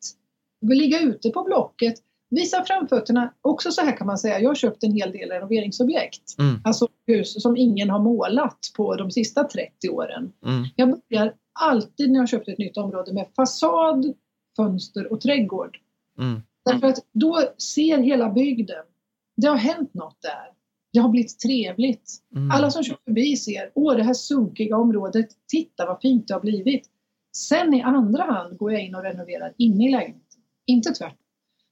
ligga 0.72 1.00
ute 1.00 1.30
på 1.30 1.44
Blocket, 1.44 1.96
visa 2.30 2.64
framfötterna. 2.64 3.34
Också 3.42 3.72
så 3.72 3.82
här 3.82 3.98
kan 3.98 4.08
man 4.08 4.18
säga, 4.18 4.40
jag 4.40 4.50
har 4.50 4.56
köpt 4.56 4.84
en 4.84 4.92
hel 4.92 5.12
del 5.12 5.30
renoveringsobjekt. 5.30 6.40
Mm. 6.40 6.62
Alltså 6.64 6.88
hus 7.08 7.42
som 7.42 7.58
ingen 7.58 7.90
har 7.90 8.00
målat 8.00 8.60
på 8.78 8.96
de 8.96 9.12
sista 9.12 9.44
30 9.44 9.90
åren. 9.90 10.32
Mm. 10.46 10.66
Jag 10.76 11.02
börjar 11.10 11.34
alltid 11.60 12.12
när 12.12 12.20
jag 12.20 12.30
köpt 12.30 12.48
ett 12.48 12.58
nytt 12.58 12.78
område 12.78 13.14
med 13.14 13.28
fasad, 13.36 14.14
fönster 14.58 15.12
och 15.12 15.22
trädgård. 15.22 15.78
Mm. 16.20 16.42
Därför 16.66 16.88
att 16.88 17.00
då 17.12 17.40
ser 17.58 17.98
hela 17.98 18.30
bygden, 18.30 18.86
det 19.38 19.48
har 19.48 19.58
hänt 19.58 19.94
något 19.94 20.22
där. 20.22 20.53
Det 20.94 21.00
har 21.00 21.10
blivit 21.10 21.40
trevligt. 21.40 22.12
Mm. 22.36 22.52
Alla 22.52 22.72
som 22.72 22.84
kör 22.84 22.98
förbi 23.06 23.38
ser, 23.38 23.72
åh 23.76 23.96
det 23.96 24.04
här 24.04 24.14
sunkiga 24.14 24.78
området, 24.78 25.28
titta 25.48 25.86
vad 25.86 26.02
fint 26.02 26.28
det 26.28 26.34
har 26.34 26.42
blivit. 26.42 26.90
Sen 27.36 27.74
i 27.74 27.82
andra 27.82 28.24
hand 28.24 28.58
går 28.58 28.72
jag 28.72 28.82
in 28.82 28.96
och 28.96 29.04
renoverar 29.04 29.54
inne 29.58 29.88
i 29.88 29.92
lägenheten, 29.92 30.42
inte 30.66 30.92
tvärtom. 30.92 31.18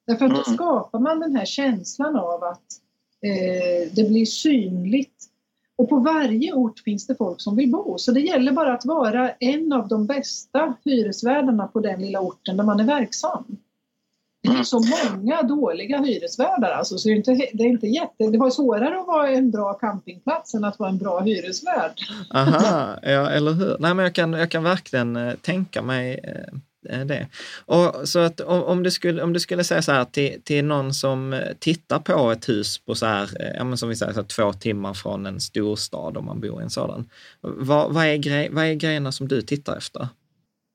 Därför 0.07 0.25
att 0.25 0.35
då 0.35 0.53
skapar 0.53 0.99
man 0.99 1.19
den 1.19 1.35
här 1.35 1.45
känslan 1.45 2.15
av 2.15 2.43
att 2.43 2.65
eh, 3.21 3.91
det 3.95 4.09
blir 4.09 4.25
synligt. 4.25 5.25
Och 5.75 5.89
på 5.89 5.99
varje 5.99 6.53
ort 6.53 6.79
finns 6.79 7.07
det 7.07 7.15
folk 7.15 7.41
som 7.41 7.55
vill 7.55 7.71
bo, 7.71 7.97
så 7.97 8.11
det 8.11 8.19
gäller 8.19 8.51
bara 8.51 8.73
att 8.73 8.85
vara 8.85 9.31
en 9.31 9.73
av 9.73 9.87
de 9.87 10.05
bästa 10.05 10.75
hyresvärdarna 10.85 11.67
på 11.67 11.79
den 11.79 12.01
lilla 12.01 12.21
orten 12.21 12.57
där 12.57 12.63
man 12.63 12.79
är 12.79 12.83
verksam. 12.83 13.57
Det 14.43 14.49
är 14.49 14.63
så 14.63 14.79
många 14.79 15.43
dåliga 15.43 15.97
hyresvärdar 15.97 16.71
alltså, 16.71 16.97
så 16.97 17.07
det 17.07 17.13
är 17.13 17.17
inte, 17.17 17.31
det 17.53 17.63
är 17.63 17.67
inte 17.67 17.87
jätte... 17.87 18.27
Det 18.31 18.37
var 18.37 18.49
svårare 18.49 18.99
att 18.99 19.07
vara 19.07 19.29
en 19.29 19.51
bra 19.51 19.73
campingplats 19.73 20.53
än 20.53 20.63
att 20.63 20.79
vara 20.79 20.89
en 20.89 20.97
bra 20.97 21.19
hyresvärd. 21.19 21.91
Aha, 22.33 22.99
ja, 23.01 23.29
eller 23.29 23.51
hur? 23.51 23.77
Nej, 23.79 23.93
men 23.93 24.03
jag 24.03 24.15
kan, 24.15 24.33
jag 24.33 24.51
kan 24.51 24.63
verkligen 24.63 25.15
eh, 25.15 25.33
tänka 25.33 25.81
mig 25.81 26.19
eh, 26.23 26.99
eh 26.99 27.05
det. 27.05 27.27
Och, 27.65 28.09
så 28.09 28.19
att 28.19 28.39
om, 28.39 28.63
om, 28.63 28.83
du 28.83 28.91
skulle, 28.91 29.23
om 29.23 29.33
du 29.33 29.39
skulle 29.39 29.63
säga 29.63 29.81
så 29.81 29.91
här 29.91 30.05
till, 30.05 30.41
till 30.43 30.65
någon 30.65 30.93
som 30.93 31.33
eh, 31.33 31.39
tittar 31.59 31.99
på 31.99 32.31
ett 32.31 32.49
hus 32.49 32.77
på 32.77 32.95
så 32.95 33.05
här, 33.05 33.29
eh, 33.39 33.57
ja, 33.57 33.63
men 33.63 33.77
som 33.77 33.89
vi 33.89 33.95
säger, 33.95 34.13
så 34.13 34.19
här, 34.19 34.27
två 34.27 34.53
timmar 34.53 34.93
från 34.93 35.25
en 35.25 35.39
storstad 35.39 36.17
om 36.17 36.25
man 36.25 36.39
bor 36.39 36.61
i 36.61 36.63
en 36.63 36.69
sådan. 36.69 37.09
Vad, 37.41 37.93
vad, 37.93 38.05
är, 38.05 38.17
grej, 38.17 38.49
vad 38.51 38.65
är 38.65 38.73
grejerna 38.73 39.11
som 39.11 39.27
du 39.27 39.41
tittar 39.41 39.77
efter? 39.77 40.07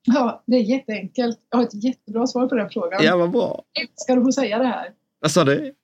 Ja, 0.07 0.43
det 0.47 0.57
är 0.57 0.61
jätteenkelt. 0.63 1.39
Jag 1.51 1.59
har 1.59 1.65
ett 1.65 1.85
jättebra 1.85 2.27
svar 2.27 2.49
på 2.49 2.55
den 2.55 2.71
frågan. 2.71 3.05
Ja, 3.05 3.17
vad 3.17 3.31
bra. 3.31 3.63
Jag 3.73 3.83
älskar 3.83 4.17
att 4.17 4.25
få 4.25 4.33
säga 4.33 4.59
det 4.59 4.67
här. 4.67 4.91
Vad 5.21 5.31
sa 5.31 5.45
du? 5.45 5.75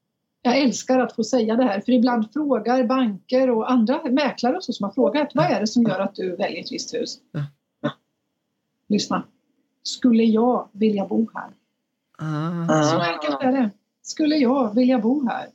Jag 0.42 0.58
älskar 0.58 0.98
att 0.98 1.12
få 1.12 1.24
säga 1.24 1.56
det 1.56 1.64
här, 1.64 1.80
för 1.80 1.92
ibland 1.92 2.32
frågar 2.32 2.85
banker 2.85 3.50
och 3.50 3.70
andra 3.70 4.02
mäklare 4.04 4.56
och 4.56 4.64
så 4.64 4.72
som 4.72 4.85
har 4.85 4.92
frågat 4.92 5.30
vad 5.35 5.44
är 5.44 5.61
det 5.61 5.66
som 5.66 5.82
gör 5.82 6.00
att 6.00 6.14
du 6.14 6.37
väljer 6.37 6.61
ett 6.61 6.72
visst 6.72 6.94
hus? 6.94 7.18
Lyssna. 8.88 9.24
Skulle 9.82 10.24
jag 10.24 10.68
vilja 10.72 11.06
bo 11.06 11.28
här? 11.35 11.50
Ah. 12.18 12.82
Så 12.82 12.98
enkelt 12.98 13.42
är 13.42 13.52
det. 13.52 13.70
Skulle 14.02 14.37
jag 14.37 14.74
vilja 14.74 14.98
bo 14.98 15.28
här? 15.28 15.46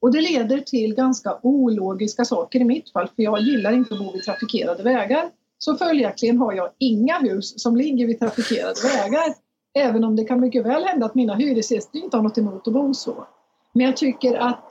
Och 0.00 0.12
det 0.12 0.20
leder 0.20 0.58
till 0.58 0.94
ganska 0.94 1.38
ologiska 1.42 2.24
saker 2.24 2.60
i 2.60 2.64
mitt 2.64 2.92
fall, 2.92 3.08
för 3.16 3.22
jag 3.22 3.40
gillar 3.40 3.72
inte 3.72 3.94
att 3.94 4.00
bo 4.00 4.12
vid 4.12 4.22
trafikerade 4.22 4.82
vägar. 4.82 5.30
Så 5.64 5.76
följaktligen 5.76 6.38
har 6.38 6.52
jag 6.52 6.70
inga 6.78 7.18
hus 7.18 7.62
som 7.62 7.76
ligger 7.76 8.06
vid 8.06 8.18
trafikerade 8.18 8.80
vägar. 8.84 9.34
Även 9.74 10.04
om 10.04 10.16
det 10.16 10.24
kan 10.24 10.40
mycket 10.40 10.66
väl 10.66 10.84
hända 10.84 11.06
att 11.06 11.14
mina 11.14 11.34
hyresgäster 11.34 11.98
inte 11.98 12.16
har 12.16 12.24
något 12.24 12.38
emot 12.38 12.68
att 12.68 12.74
bo 12.74 12.94
så. 12.94 13.26
Men 13.72 13.86
jag 13.86 13.96
tycker 13.96 14.34
att, 14.34 14.64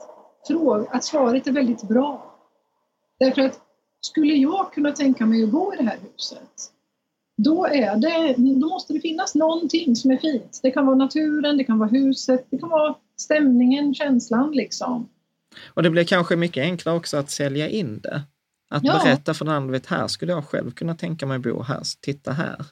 att 0.90 1.04
svaret 1.04 1.48
är 1.48 1.52
väldigt 1.52 1.84
bra. 1.84 2.36
Därför 3.20 3.42
att 3.42 3.60
skulle 4.02 4.34
jag 4.34 4.74
kunna 4.74 4.92
tänka 4.92 5.26
mig 5.26 5.44
att 5.44 5.50
bo 5.50 5.74
i 5.74 5.78
det 5.78 5.84
här 5.84 5.98
huset, 6.12 6.72
då, 7.38 7.66
är 7.66 7.96
det, 7.96 8.36
då 8.38 8.70
måste 8.70 8.94
det 8.94 9.00
finnas 9.00 9.36
någonting 9.36 9.96
som 9.96 10.12
är 10.12 10.18
fint. 10.18 10.60
Det 10.64 10.72
kan 10.72 10.86
vara 10.86 10.96
naturen, 10.96 11.58
det 11.58 11.64
kan 11.64 11.80
vara 11.80 11.90
huset, 11.90 12.48
det 12.50 12.58
kan 12.58 12.70
vara 12.70 12.96
stämningen, 13.18 13.94
känslan 13.94 14.52
liksom. 14.52 15.10
Och 15.74 15.84
det 15.84 15.90
blir 15.90 16.04
kanske 16.04 16.36
mycket 16.36 16.62
enklare 16.62 16.98
också 16.98 17.18
att 17.18 17.30
sälja 17.30 17.70
in 17.70 18.00
det. 18.00 18.22
Att 18.70 18.84
Ja. 18.84 19.02
berätta 19.04 19.34
för 19.34 19.46
den 19.46 19.54
andra, 19.54 19.72
vet, 19.72 19.86
här 19.86 20.08
skulle 20.08 20.32
jag 20.32 20.46
själv 20.46 20.72
kunna 20.72 20.96
tänka 20.96 21.26
mig 21.26 21.40
bo 21.40 21.62
här, 21.62 21.82
titta 22.02 22.32
här. 22.32 22.66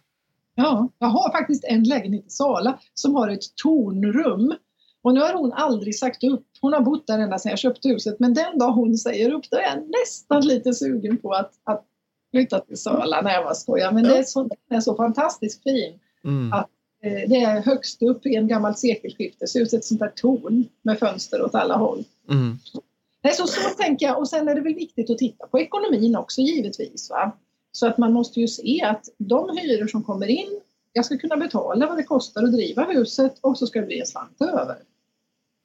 Ja, 0.55 0.89
jag 0.99 1.07
har 1.07 1.31
faktiskt 1.31 1.63
en 1.63 1.83
lägenhet 1.83 2.25
i 2.25 2.29
Sala 2.29 2.79
som 2.93 3.15
har 3.15 3.29
ett 3.29 3.55
tornrum. 3.63 4.53
Och 5.01 5.13
nu 5.13 5.19
har 5.19 5.33
hon 5.33 5.53
aldrig 5.53 5.99
sagt 5.99 6.23
upp. 6.23 6.45
Hon 6.61 6.73
har 6.73 6.81
bott 6.81 7.07
där 7.07 7.19
ända 7.19 7.39
sedan 7.39 7.49
jag 7.49 7.59
köpte 7.59 7.87
huset. 7.89 8.19
Men 8.19 8.33
den 8.33 8.59
dag 8.59 8.71
hon 8.71 8.97
säger 8.97 9.33
upp, 9.33 9.43
då 9.51 9.57
är 9.57 9.61
jag 9.61 9.83
nästan 10.01 10.47
lite 10.47 10.73
sugen 10.73 11.17
på 11.17 11.31
att, 11.33 11.51
att 11.63 11.85
flytta 12.31 12.59
till 12.59 12.77
Sala. 12.77 13.21
Nej, 13.21 13.33
jag 13.33 13.43
bara 13.43 13.53
skojar. 13.55 13.91
Men 13.91 14.03
det 14.03 14.17
är 14.17 14.23
så, 14.23 14.43
den 14.43 14.77
är 14.77 14.81
så 14.81 14.95
fantastiskt 14.95 15.63
fin. 15.63 15.99
Mm. 16.23 16.53
Att, 16.53 16.69
eh, 17.03 17.29
det 17.29 17.43
är 17.43 17.61
högst 17.61 18.01
upp 18.01 18.25
i 18.25 18.35
en 18.35 18.47
gammal 18.47 18.75
sekelskifteshus, 18.75 19.73
ett 19.73 19.85
sånt 19.85 19.99
där 19.99 20.11
torn 20.15 20.65
med 20.81 20.99
fönster 20.99 21.41
åt 21.41 21.55
alla 21.55 21.75
håll. 21.75 22.03
Mm. 22.29 22.59
Nej, 23.27 23.35
så, 23.35 23.47
så 23.47 23.69
tänker 23.69 24.05
jag. 24.05 24.17
Och 24.17 24.29
sen 24.29 24.47
är 24.47 24.55
det 24.55 24.61
väl 24.61 24.73
viktigt 24.73 25.09
att 25.09 25.17
titta 25.17 25.47
på 25.47 25.59
ekonomin 25.59 26.15
också 26.15 26.41
givetvis. 26.41 27.09
Va? 27.09 27.31
Så 27.71 27.87
att 27.87 27.97
man 27.97 28.13
måste 28.13 28.39
ju 28.39 28.47
se 28.47 28.83
att 28.83 29.09
de 29.17 29.57
hyror 29.57 29.87
som 29.87 30.03
kommer 30.03 30.27
in, 30.27 30.59
jag 30.93 31.05
ska 31.05 31.17
kunna 31.17 31.37
betala 31.37 31.87
vad 31.87 31.97
det 31.97 32.03
kostar 32.03 32.43
att 32.43 32.51
driva 32.51 32.83
huset 32.83 33.39
och 33.41 33.57
så 33.57 33.67
ska 33.67 33.79
det 33.79 33.85
bli 33.85 33.99
en 33.99 34.05
slant 34.05 34.41
över. 34.41 34.77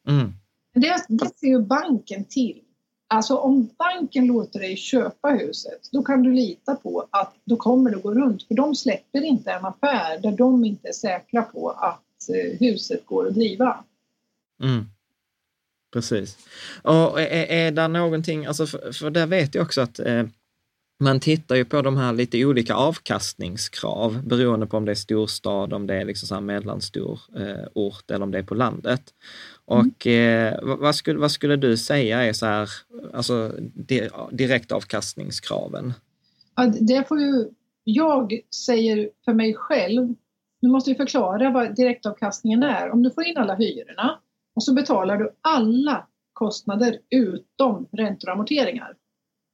Mm. 0.08 0.32
Det, 0.74 1.04
det 1.08 1.38
ser 1.38 1.46
ju 1.46 1.58
banken 1.58 2.24
till. 2.24 2.60
Alltså 3.08 3.36
om 3.36 3.68
banken 3.78 4.26
låter 4.26 4.60
dig 4.60 4.76
köpa 4.76 5.28
huset, 5.28 5.88
då 5.92 6.02
kan 6.02 6.22
du 6.22 6.32
lita 6.32 6.74
på 6.74 7.06
att 7.10 7.34
då 7.44 7.56
kommer 7.56 7.90
det 7.90 8.00
gå 8.00 8.14
runt. 8.14 8.42
För 8.42 8.54
de 8.54 8.74
släpper 8.74 9.22
inte 9.24 9.52
en 9.52 9.64
affär 9.64 10.18
där 10.18 10.32
de 10.32 10.64
inte 10.64 10.88
är 10.88 10.92
säkra 10.92 11.42
på 11.42 11.70
att 11.70 12.28
eh, 12.28 12.58
huset 12.60 13.06
går 13.06 13.26
att 13.26 13.34
driva. 13.34 13.84
Mm. 14.62 14.84
Precis. 15.92 16.38
Och 16.82 17.20
är, 17.20 17.46
är 17.46 17.70
det 17.70 17.88
någonting, 17.88 18.46
alltså 18.46 18.66
för, 18.66 18.92
för 18.92 19.10
där 19.10 19.26
vet 19.26 19.54
jag 19.54 19.62
också 19.62 19.80
att 19.80 19.98
eh, 19.98 20.24
man 21.02 21.20
tittar 21.20 21.56
ju 21.56 21.64
på 21.64 21.82
de 21.82 21.96
här 21.96 22.12
lite 22.12 22.44
olika 22.44 22.74
avkastningskrav 22.74 24.26
beroende 24.26 24.66
på 24.66 24.76
om 24.76 24.84
det 24.84 24.92
är 24.92 24.96
storstad, 24.96 25.72
om 25.72 25.86
det 25.86 25.94
är 25.94 26.04
liksom 26.04 26.28
så 26.28 26.40
mellanstor 26.40 27.20
eh, 27.36 27.66
ort 27.74 28.10
eller 28.10 28.24
om 28.24 28.30
det 28.30 28.38
är 28.38 28.42
på 28.42 28.54
landet. 28.54 29.02
Och 29.64 30.06
eh, 30.06 30.58
vad, 30.62 30.78
vad, 30.78 30.94
skulle, 30.94 31.18
vad 31.18 31.30
skulle 31.30 31.56
du 31.56 31.76
säga 31.76 32.22
är 32.22 32.32
så 32.32 32.46
här, 32.46 32.70
alltså 33.14 33.54
di, 33.74 34.08
direktavkastningskraven? 34.32 35.92
Ja, 36.56 36.72
det 36.80 37.08
får 37.08 37.20
ju, 37.20 37.48
jag 37.84 38.40
säger 38.66 39.10
för 39.24 39.32
mig 39.34 39.54
själv, 39.54 40.14
nu 40.60 40.68
måste 40.68 40.90
vi 40.90 40.96
förklara 40.96 41.50
vad 41.50 41.76
direktavkastningen 41.76 42.62
är. 42.62 42.90
Om 42.90 43.02
du 43.02 43.10
får 43.10 43.24
in 43.24 43.36
alla 43.36 43.54
hyrorna 43.54 44.18
och 44.54 44.62
så 44.62 44.74
betalar 44.74 45.16
du 45.16 45.30
alla 45.40 46.06
kostnader 46.32 46.98
utom 47.10 47.88
räntor 47.92 48.28
och 48.28 48.34
amorteringar. 48.34 48.96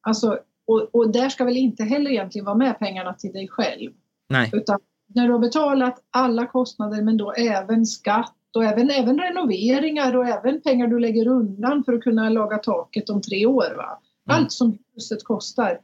Alltså, 0.07 0.39
och, 0.67 0.95
och 0.95 1.13
där 1.13 1.29
ska 1.29 1.45
väl 1.45 1.57
inte 1.57 1.85
heller 1.85 2.11
egentligen 2.11 2.45
vara 2.45 2.57
med 2.57 2.79
pengarna 2.79 3.15
till 3.15 3.33
dig 3.33 3.49
själv. 3.49 3.91
Nej. 4.29 4.51
Utan 4.53 4.79
när 5.15 5.27
du 5.27 5.33
har 5.33 5.39
betalat 5.39 6.05
alla 6.11 6.47
kostnader 6.47 7.03
men 7.03 7.17
då 7.17 7.33
även 7.33 7.87
skatt 7.87 8.35
och 8.57 8.65
även, 8.65 8.91
även 8.91 9.19
renoveringar 9.19 10.17
och 10.17 10.27
även 10.27 10.61
pengar 10.61 10.87
du 10.87 10.99
lägger 10.99 11.29
undan 11.29 11.85
för 11.85 11.93
att 11.93 12.03
kunna 12.03 12.29
laga 12.29 12.59
taket 12.59 13.11
om 13.11 13.23
tre 13.23 13.47
år. 13.47 13.75
Va? 13.77 14.01
Allt 14.31 14.53
som 14.53 14.79
huset 14.95 15.25
kostar. 15.25 15.81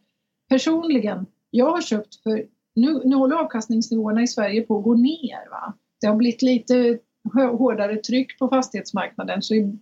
Personligen, 0.48 1.26
jag 1.50 1.70
har 1.70 1.80
köpt 1.80 2.22
för, 2.22 2.46
nu, 2.74 3.00
nu 3.04 3.16
håller 3.16 3.36
avkastningsnivåerna 3.36 4.22
i 4.22 4.26
Sverige 4.26 4.62
på 4.62 4.78
att 4.78 4.84
gå 4.84 4.94
ner. 4.94 5.50
Va? 5.50 5.74
Det 6.00 6.06
har 6.06 6.16
blivit 6.16 6.42
lite 6.42 6.98
hårdare 7.32 7.96
tryck 7.96 8.38
på 8.38 8.48
fastighetsmarknaden 8.48 9.42
så 9.42 9.54
i, 9.54 9.78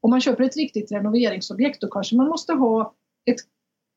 om 0.00 0.10
man 0.10 0.20
köper 0.20 0.44
ett 0.44 0.56
riktigt 0.56 0.92
renoveringsobjekt 0.92 1.80
då 1.80 1.88
kanske 1.88 2.16
man 2.16 2.28
måste 2.28 2.52
ha 2.52 2.94
ett, 3.30 3.36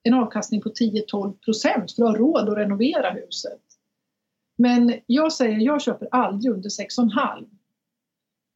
en 0.03 0.13
avkastning 0.13 0.62
på 0.62 0.69
10-12 0.69 1.34
procent 1.34 1.91
för 1.91 2.03
att 2.03 2.10
ha 2.10 2.17
råd 2.17 2.49
att 2.49 2.58
renovera 2.58 3.12
huset. 3.12 3.62
Men 4.58 4.93
jag 5.06 5.34
säger, 5.34 5.60
jag 5.60 5.82
köper 5.82 6.08
aldrig 6.12 6.53
under 6.53 6.69
6,5. 6.69 7.45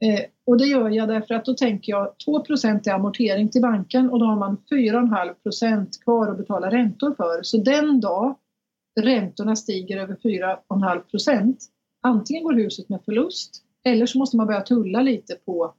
Eh, 0.05 0.25
och 0.45 0.57
det 0.57 0.65
gör 0.65 0.89
jag 0.89 1.07
därför 1.07 1.33
att 1.33 1.45
då 1.45 1.53
tänker 1.53 1.91
jag 1.91 2.15
2% 2.27 2.87
i 2.87 2.89
amortering 2.89 3.49
till 3.49 3.61
banken 3.61 4.09
och 4.09 4.19
då 4.19 4.25
har 4.25 4.35
man 4.35 4.57
4,5% 4.71 6.03
kvar 6.03 6.27
att 6.27 6.37
betala 6.37 6.71
räntor 6.71 7.13
för. 7.15 7.43
Så 7.43 7.57
den 7.57 7.99
dag 7.99 8.35
räntorna 8.99 9.55
stiger 9.55 9.97
över 9.97 10.15
4,5% 10.15 11.55
antingen 12.01 12.43
går 12.43 12.53
huset 12.53 12.89
med 12.89 12.99
förlust 13.05 13.66
eller 13.83 14.05
så 14.05 14.17
måste 14.17 14.37
man 14.37 14.47
börja 14.47 14.61
tulla 14.61 15.01
lite 15.01 15.35
på 15.45 15.73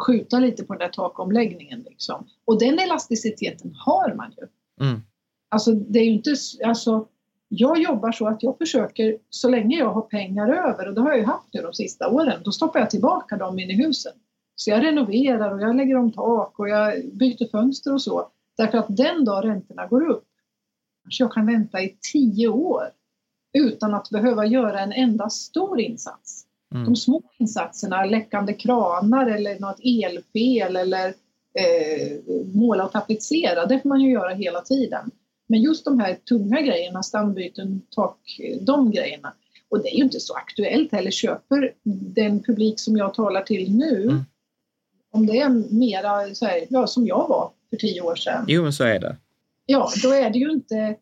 skjuta 0.00 0.38
lite 0.38 0.64
på 0.64 0.72
den 0.72 0.80
där 0.80 0.88
takomläggningen. 0.88 1.80
Liksom. 1.90 2.26
Och 2.44 2.58
den 2.58 2.78
elasticiteten 2.78 3.74
har 3.74 4.14
man 4.14 4.32
ju. 4.36 4.46
Mm. 4.86 5.00
Alltså 5.48 5.72
det 5.72 5.98
är 5.98 6.04
ju 6.04 6.10
inte, 6.10 6.34
alltså 6.64 7.08
jag 7.48 7.78
jobbar 7.78 8.12
så 8.12 8.28
att 8.28 8.42
jag 8.42 8.58
försöker, 8.58 9.18
så 9.30 9.48
länge 9.48 9.78
jag 9.78 9.92
har 9.92 10.02
pengar 10.02 10.48
över, 10.48 10.88
och 10.88 10.94
det 10.94 11.00
har 11.00 11.08
jag 11.08 11.18
ju 11.18 11.24
haft 11.24 11.48
nu 11.52 11.62
de 11.62 11.72
sista 11.72 12.08
åren, 12.08 12.40
då 12.44 12.52
stoppar 12.52 12.80
jag 12.80 12.90
tillbaka 12.90 13.36
dem 13.36 13.58
in 13.58 13.70
i 13.70 13.84
husen. 13.84 14.12
Så 14.54 14.70
jag 14.70 14.84
renoverar 14.84 15.54
och 15.54 15.60
jag 15.60 15.76
lägger 15.76 15.96
om 15.96 16.12
tak 16.12 16.58
och 16.58 16.68
jag 16.68 17.04
byter 17.12 17.50
fönster 17.50 17.94
och 17.94 18.02
så. 18.02 18.28
Därför 18.56 18.78
att 18.78 18.96
den 18.96 19.24
dag 19.24 19.44
räntorna 19.44 19.86
går 19.86 20.10
upp, 20.10 20.28
kanske 21.02 21.24
jag 21.24 21.32
kan 21.32 21.46
vänta 21.46 21.80
i 21.80 21.96
tio 22.12 22.48
år 22.48 22.90
utan 23.52 23.94
att 23.94 24.10
behöva 24.10 24.46
göra 24.46 24.80
en 24.80 24.92
enda 24.92 25.30
stor 25.30 25.80
insats. 25.80 26.45
Mm. 26.74 26.84
De 26.84 26.96
små 26.96 27.22
insatserna, 27.38 28.04
läckande 28.04 28.52
kranar 28.52 29.26
eller 29.26 29.60
något 29.60 29.80
elfel 29.80 30.76
eller 30.76 31.06
eh, 31.58 32.18
måla 32.54 32.84
och 32.84 32.92
tapetsera, 32.92 33.66
det 33.66 33.80
får 33.80 33.88
man 33.88 34.00
ju 34.00 34.10
göra 34.10 34.34
hela 34.34 34.60
tiden. 34.60 35.10
Men 35.48 35.60
just 35.62 35.84
de 35.84 36.00
här 36.00 36.14
tunga 36.14 36.60
grejerna, 36.60 37.02
stambyten, 37.02 37.82
tak, 37.90 38.18
de 38.60 38.90
grejerna. 38.90 39.32
Och 39.68 39.82
det 39.82 39.88
är 39.88 39.96
ju 39.96 40.04
inte 40.04 40.20
så 40.20 40.34
aktuellt 40.34 40.92
heller. 40.92 41.10
Köper 41.10 41.72
den 42.14 42.42
publik 42.42 42.80
som 42.80 42.96
jag 42.96 43.14
talar 43.14 43.42
till 43.42 43.76
nu, 43.76 44.02
mm. 44.02 44.24
om 45.12 45.26
det 45.26 45.40
är 45.40 45.74
mera 45.74 46.34
så 46.34 46.46
här, 46.46 46.66
ja, 46.70 46.86
som 46.86 47.06
jag 47.06 47.28
var 47.28 47.50
för 47.70 47.76
tio 47.76 48.00
år 48.00 48.14
sedan. 48.14 48.44
Jo, 48.48 48.62
men 48.62 48.72
så 48.72 48.84
är 48.84 48.98
det. 48.98 49.16
Ja, 49.66 49.90
då 50.02 50.10
är 50.10 50.30
det 50.30 50.38
ju 50.38 50.50
inte 50.50 50.96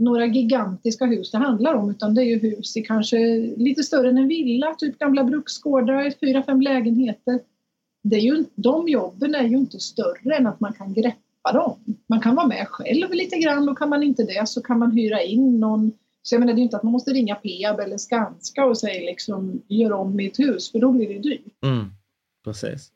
några 0.00 0.26
gigantiska 0.26 1.04
hus 1.04 1.30
det 1.30 1.38
handlar 1.38 1.74
om 1.74 1.90
utan 1.90 2.14
det 2.14 2.22
är 2.22 2.24
ju 2.24 2.38
hus 2.38 2.76
i 2.76 2.82
kanske 2.82 3.18
lite 3.56 3.82
större 3.82 4.08
än 4.08 4.18
en 4.18 4.28
villa, 4.28 4.74
typ 4.74 4.98
gamla 4.98 5.24
bruksgårdar, 5.24 6.12
fyra, 6.20 6.42
fem 6.42 6.60
lägenheter. 6.60 7.40
Det 8.02 8.16
är 8.16 8.20
ju, 8.20 8.44
de 8.54 8.88
jobben 8.88 9.34
är 9.34 9.44
ju 9.44 9.56
inte 9.56 9.80
större 9.80 10.36
än 10.36 10.46
att 10.46 10.60
man 10.60 10.72
kan 10.72 10.94
greppa 10.94 11.52
dem. 11.52 11.78
Man 12.06 12.20
kan 12.20 12.34
vara 12.34 12.46
med 12.46 12.68
själv 12.68 13.12
lite 13.12 13.36
grann 13.36 13.68
och 13.68 13.78
kan 13.78 13.88
man 13.88 14.02
inte 14.02 14.22
det 14.22 14.48
så 14.48 14.62
kan 14.62 14.78
man 14.78 14.90
hyra 14.90 15.22
in 15.22 15.60
någon. 15.60 15.92
Så 16.22 16.34
jag 16.34 16.40
menar 16.40 16.54
det 16.54 16.60
är 16.60 16.62
inte 16.62 16.76
att 16.76 16.82
man 16.82 16.92
måste 16.92 17.10
ringa 17.10 17.34
Peab 17.34 17.80
eller 17.80 17.98
Skanska 17.98 18.64
och 18.64 18.78
säga 18.78 19.06
liksom 19.06 19.62
gör 19.68 19.92
om 19.92 20.16
mitt 20.16 20.38
hus 20.38 20.72
för 20.72 20.78
då 20.78 20.92
blir 20.92 21.08
det 21.08 21.18
dyrt. 21.18 21.62
Mm, 21.62 21.86
precis. 22.44 22.92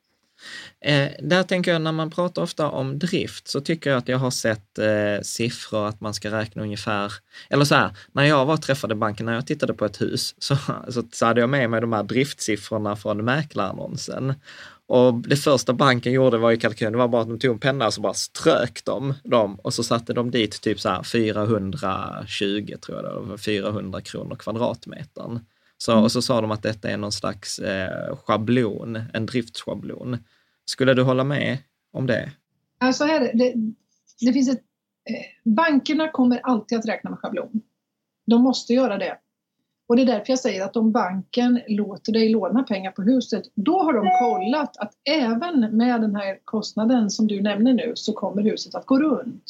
Eh, 0.81 1.09
där 1.19 1.43
tänker 1.43 1.71
jag 1.71 1.81
när 1.81 1.91
man 1.91 2.09
pratar 2.09 2.41
ofta 2.41 2.69
om 2.69 2.99
drift 2.99 3.47
så 3.47 3.61
tycker 3.61 3.89
jag 3.89 3.97
att 3.97 4.07
jag 4.07 4.17
har 4.17 4.31
sett 4.31 4.79
eh, 4.79 5.21
siffror 5.23 5.87
att 5.87 6.01
man 6.01 6.13
ska 6.13 6.31
räkna 6.31 6.61
ungefär, 6.61 7.13
eller 7.49 7.65
så 7.65 7.75
här, 7.75 7.97
när 8.11 8.23
jag 8.23 8.45
var 8.45 8.53
och 8.53 8.61
träffade 8.61 8.95
banken, 8.95 9.25
när 9.25 9.33
jag 9.33 9.47
tittade 9.47 9.73
på 9.73 9.85
ett 9.85 10.01
hus, 10.01 10.35
så, 10.43 10.57
så, 10.89 11.03
så 11.11 11.25
hade 11.25 11.41
jag 11.41 11.49
med 11.49 11.69
mig 11.69 11.81
de 11.81 11.93
här 11.93 12.03
driftsiffrorna 12.03 12.95
från 12.95 13.25
mäklarannonsen. 13.25 14.33
Och 14.87 15.13
det 15.13 15.35
första 15.35 15.73
banken 15.73 16.13
gjorde 16.13 16.37
var 16.37 16.51
ju 16.51 16.57
kalkylen, 16.57 16.91
det 16.91 16.97
var 16.99 17.07
bara 17.07 17.21
att 17.21 17.27
de 17.27 17.39
tog 17.39 17.51
en 17.51 17.59
penna 17.59 17.87
och 17.87 17.93
så 17.93 18.01
bara 18.01 18.13
strök 18.13 18.81
de 18.85 19.13
dem 19.23 19.59
och 19.63 19.73
så 19.73 19.83
satte 19.83 20.13
de 20.13 20.31
dit 20.31 20.61
typ 20.61 20.79
så 20.79 20.89
här 20.89 21.03
420, 21.03 22.75
tror 22.81 22.97
jag 22.97 23.05
det 23.05 23.29
var, 23.29 23.37
400 23.37 24.01
kronor 24.01 24.35
kvadratmetern. 24.35 25.39
Så, 25.77 25.91
mm. 25.91 26.03
Och 26.03 26.11
så 26.11 26.21
sa 26.21 26.41
de 26.41 26.51
att 26.51 26.63
detta 26.63 26.89
är 26.89 26.97
någon 26.97 27.11
slags 27.11 27.59
eh, 27.59 28.15
schablon, 28.15 29.03
en 29.13 29.25
driftsschablon. 29.25 30.17
Skulle 30.65 30.93
du 30.93 31.03
hålla 31.03 31.23
med 31.23 31.57
om 31.91 32.07
det? 32.07 32.31
Alltså 32.77 33.03
här, 33.03 33.31
det, 33.33 33.53
det 34.19 34.33
finns 34.33 34.49
ett, 34.49 34.63
eh, 35.09 35.51
bankerna 35.51 36.11
kommer 36.11 36.39
alltid 36.43 36.77
att 36.77 36.85
räkna 36.85 37.09
med 37.09 37.19
schablon. 37.19 37.61
De 38.25 38.41
måste 38.41 38.73
göra 38.73 38.97
det. 38.97 39.17
Och 39.87 39.95
det 39.95 40.01
är 40.01 40.05
därför 40.05 40.31
jag 40.31 40.39
säger 40.39 40.63
att 40.65 40.75
om 40.75 40.91
banken 40.91 41.61
låter 41.67 42.13
dig 42.13 42.29
låna 42.29 42.63
pengar 42.63 42.91
på 42.91 43.01
huset, 43.01 43.43
då 43.55 43.83
har 43.83 43.93
de 43.93 44.09
kollat 44.19 44.77
att 44.77 44.93
även 45.09 45.77
med 45.77 46.01
den 46.01 46.15
här 46.15 46.39
kostnaden 46.43 47.09
som 47.09 47.27
du 47.27 47.41
nämner 47.41 47.73
nu 47.73 47.91
så 47.95 48.13
kommer 48.13 48.41
huset 48.41 48.75
att 48.75 48.85
gå 48.85 48.99
runt. 48.99 49.43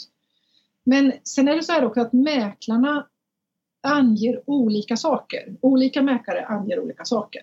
Men 0.84 1.14
sen 1.24 1.48
är 1.48 1.56
det 1.56 1.64
så 1.64 1.72
här 1.72 1.86
också 1.86 2.02
att 2.02 2.14
mäklarna 2.14 3.08
anger 3.86 4.42
olika 4.46 4.98
saker. 4.98 5.58
Olika 5.62 6.02
mäklare 6.02 6.46
anger 6.46 6.80
olika 6.80 7.06
saker. 7.06 7.42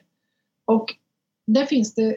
Och 0.65 0.95
där 1.47 1.65
finns 1.65 1.95
det, 1.95 2.17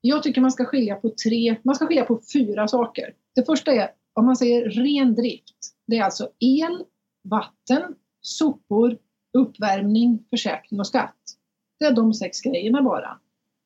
jag 0.00 0.22
tycker 0.22 0.40
man 0.40 0.52
ska 0.52 0.64
skilja 0.64 0.94
på 0.96 1.10
tre, 1.24 1.56
man 1.62 1.74
ska 1.74 1.86
skilja 1.86 2.04
på 2.04 2.20
fyra 2.32 2.68
saker. 2.68 3.14
Det 3.34 3.44
första 3.44 3.72
är, 3.72 3.90
om 4.12 4.26
man 4.26 4.36
säger 4.36 4.70
ren 4.70 5.14
drift, 5.14 5.56
det 5.86 5.96
är 5.96 6.02
alltså 6.02 6.28
el, 6.40 6.84
vatten, 7.24 7.94
sopor, 8.20 8.98
uppvärmning, 9.38 10.24
försäkring 10.30 10.80
och 10.80 10.86
skatt. 10.86 11.16
Det 11.78 11.84
är 11.84 11.92
de 11.92 12.14
sex 12.14 12.40
grejerna 12.40 12.82
bara. 12.82 13.18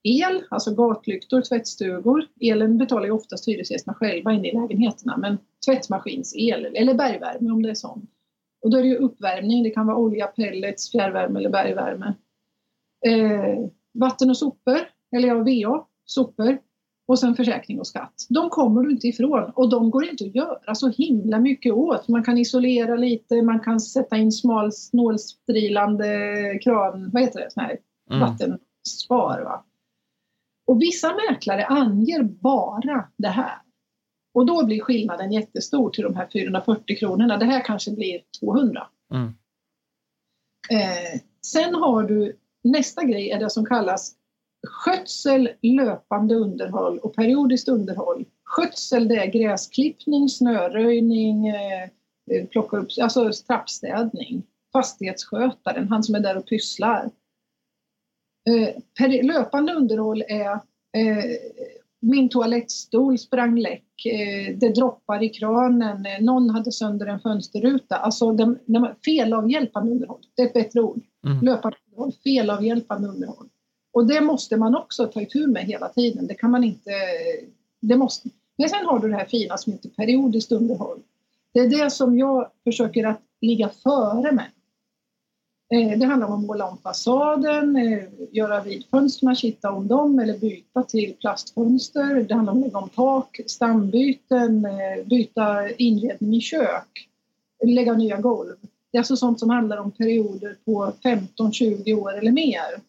El, 0.02 0.44
alltså 0.50 0.74
gatlyktor, 0.74 1.42
tvättstugor. 1.42 2.26
Elen 2.40 2.78
betalar 2.78 3.04
ju 3.04 3.10
oftast 3.10 3.48
hyresgästerna 3.48 3.94
själva 3.94 4.32
inne 4.32 4.48
i 4.48 4.52
lägenheterna, 4.52 5.16
men 5.16 5.38
tvättmaskinsel 5.66 6.64
eller 6.74 6.94
bergvärme 6.94 7.50
om 7.50 7.62
det 7.62 7.70
är 7.70 7.74
sånt. 7.74 8.10
Och 8.62 8.70
då 8.70 8.78
är 8.78 8.82
det 8.82 8.88
ju 8.88 8.96
uppvärmning, 8.96 9.62
det 9.62 9.70
kan 9.70 9.86
vara 9.86 9.96
olja, 9.96 10.26
pellets, 10.26 10.92
fjärrvärme 10.92 11.38
eller 11.38 11.50
bergvärme. 11.50 12.14
Eh, 13.06 13.70
vatten 13.94 14.30
och 14.30 14.36
sopor, 14.36 14.78
eller 15.16 15.28
ja, 15.28 15.34
VA, 15.34 15.84
sopor. 16.04 16.58
Och 17.06 17.18
sen 17.18 17.34
försäkring 17.34 17.80
och 17.80 17.86
skatt. 17.86 18.14
De 18.28 18.50
kommer 18.50 18.82
du 18.82 18.90
inte 18.90 19.08
ifrån 19.08 19.50
och 19.54 19.70
de 19.70 19.90
går 19.90 20.08
inte 20.08 20.24
att 20.24 20.34
göra 20.34 20.74
så 20.74 20.88
himla 20.88 21.40
mycket 21.40 21.72
åt. 21.72 22.08
Man 22.08 22.24
kan 22.24 22.38
isolera 22.38 22.96
lite, 22.96 23.42
man 23.42 23.60
kan 23.60 23.80
sätta 23.80 24.16
in 24.16 24.32
smal 24.32 24.72
snålstrilande 24.72 26.08
kran, 26.64 27.10
vad 27.12 27.22
heter 27.22 27.40
det, 27.40 27.50
sån 27.50 27.64
här 27.64 27.78
mm. 28.10 28.20
vattenspar. 28.20 29.40
Va? 29.44 29.64
Och 30.66 30.82
vissa 30.82 31.14
mäklare 31.30 31.66
anger 31.66 32.22
bara 32.22 33.08
det 33.16 33.28
här. 33.28 33.58
Och 34.38 34.46
då 34.46 34.66
blir 34.66 34.80
skillnaden 34.80 35.32
jättestor 35.32 35.90
till 35.90 36.04
de 36.04 36.16
här 36.16 36.28
440 36.32 36.96
kronorna. 36.98 37.36
Det 37.36 37.44
här 37.44 37.64
kanske 37.64 37.90
blir 37.90 38.20
200. 38.40 38.86
Mm. 39.14 39.26
Eh, 40.70 41.20
sen 41.46 41.74
har 41.74 42.02
du 42.02 42.36
nästa 42.64 43.04
grej 43.04 43.30
är 43.30 43.40
det 43.40 43.50
som 43.50 43.66
kallas 43.66 44.14
skötsel, 44.66 45.50
löpande 45.62 46.34
underhåll 46.34 46.98
och 46.98 47.14
periodiskt 47.14 47.68
underhåll. 47.68 48.24
Skötsel 48.44 49.08
det 49.08 49.16
är 49.16 49.26
gräsklippning, 49.26 50.28
snöröjning, 50.28 51.48
eh, 51.48 51.88
plocka 52.50 52.76
upp, 52.76 52.88
alltså 53.00 53.32
trappstädning. 53.46 54.42
Fastighetsskötaren, 54.72 55.88
han 55.88 56.02
som 56.02 56.14
är 56.14 56.20
där 56.20 56.36
och 56.36 56.46
pysslar. 56.46 57.10
Eh, 58.48 59.24
löpande 59.24 59.72
underhåll 59.72 60.22
är 60.28 60.52
eh, 60.96 61.24
min 62.00 62.28
toalettstol 62.28 63.18
sprang 63.18 63.58
läck, 63.58 64.06
eh, 64.06 64.56
det 64.56 64.68
droppar 64.68 65.22
i 65.22 65.28
kranen, 65.28 66.06
eh, 66.06 66.24
någon 66.24 66.50
hade 66.50 66.72
sönder 66.72 67.06
en 67.06 67.20
fönsterruta. 67.20 67.96
Alltså 67.96 68.32
de, 68.32 68.58
de, 68.66 68.88
felavhjälpande 69.04 69.92
underhåll, 69.92 70.20
det 70.34 70.42
är 70.42 70.46
ett 70.46 70.52
bättre 70.52 70.80
ord. 70.80 71.00
Mm. 71.26 71.44
Löpande 71.44 71.76
underhåll, 71.86 72.12
felavhjälpande 72.24 73.08
underhåll. 73.08 73.48
Och 73.92 74.06
det 74.06 74.20
måste 74.20 74.56
man 74.56 74.76
också 74.76 75.06
ta 75.06 75.20
itu 75.20 75.46
med 75.46 75.64
hela 75.64 75.88
tiden. 75.88 76.26
Det 76.26 76.34
kan 76.34 76.50
man 76.50 76.64
inte... 76.64 76.90
Det 77.80 77.96
måste. 77.96 78.28
Men 78.58 78.68
sen 78.68 78.86
har 78.86 78.98
du 78.98 79.08
det 79.08 79.16
här 79.16 79.24
fina 79.24 79.58
som 79.58 79.72
heter 79.72 79.88
periodiskt 79.88 80.52
underhåll. 80.52 80.98
Det 81.52 81.60
är 81.60 81.68
det 81.68 81.90
som 81.90 82.18
jag 82.18 82.50
försöker 82.64 83.06
att 83.06 83.20
ligga 83.40 83.68
före 83.68 84.32
med. 84.32 84.46
Eh, 85.74 85.98
det 85.98 86.06
handlar 86.06 86.28
om 86.28 86.32
att 86.32 86.46
måla 86.46 86.68
om 86.68 86.78
fasaden, 86.78 87.76
eh, 87.76 88.04
göra 88.32 88.62
vid 88.62 88.84
kitta 89.36 89.72
om 89.72 89.88
dem 89.88 90.18
eller 90.18 90.38
byta 90.38 90.82
till 90.82 91.14
plastfönster. 91.20 92.24
Det 92.28 92.34
handlar 92.34 92.52
om 92.52 92.58
att 92.58 92.64
lägga 92.64 92.78
om 92.78 92.88
tak, 92.88 93.40
stambyten, 93.46 94.64
eh, 94.64 95.06
byta 95.06 95.70
inredning 95.70 96.34
i 96.34 96.40
kök, 96.40 97.08
lägga 97.64 97.92
nya 97.92 98.16
golv. 98.16 98.56
Det 98.90 98.98
är 98.98 99.00
alltså 99.00 99.16
sånt 99.16 99.40
som 99.40 99.50
handlar 99.50 99.76
om 99.76 99.90
perioder 99.90 100.56
på 100.64 100.92
15-20 101.02 101.94
år 101.94 102.18
eller 102.18 102.32
mer. 102.32 102.82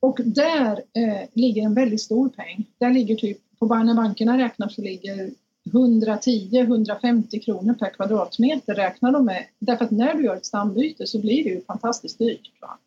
Och 0.00 0.20
där 0.24 0.72
eh, 0.72 1.28
ligger 1.32 1.62
en 1.62 1.74
väldigt 1.74 2.00
stor 2.00 2.28
peng. 2.28 2.66
Där 2.78 2.90
ligger 2.90 3.16
typ, 3.16 3.38
på 3.58 3.66
när 3.66 3.94
bankerna 3.94 4.38
räknar 4.38 4.68
så 4.68 4.82
ligger 4.82 5.30
110-150 5.72 7.44
kronor 7.44 7.74
per 7.74 7.94
kvadratmeter 7.94 8.74
räknar 8.74 9.12
de 9.12 9.24
med. 9.24 9.44
Därför 9.58 9.84
att 9.84 9.90
när 9.90 10.14
du 10.14 10.24
gör 10.24 10.36
ett 10.36 10.46
stambyte 10.46 11.06
så 11.06 11.18
blir 11.18 11.44
det 11.44 11.50
ju 11.50 11.64
fantastiskt 11.64 12.18
dyrt. 12.18 12.52
Va? 12.60 12.78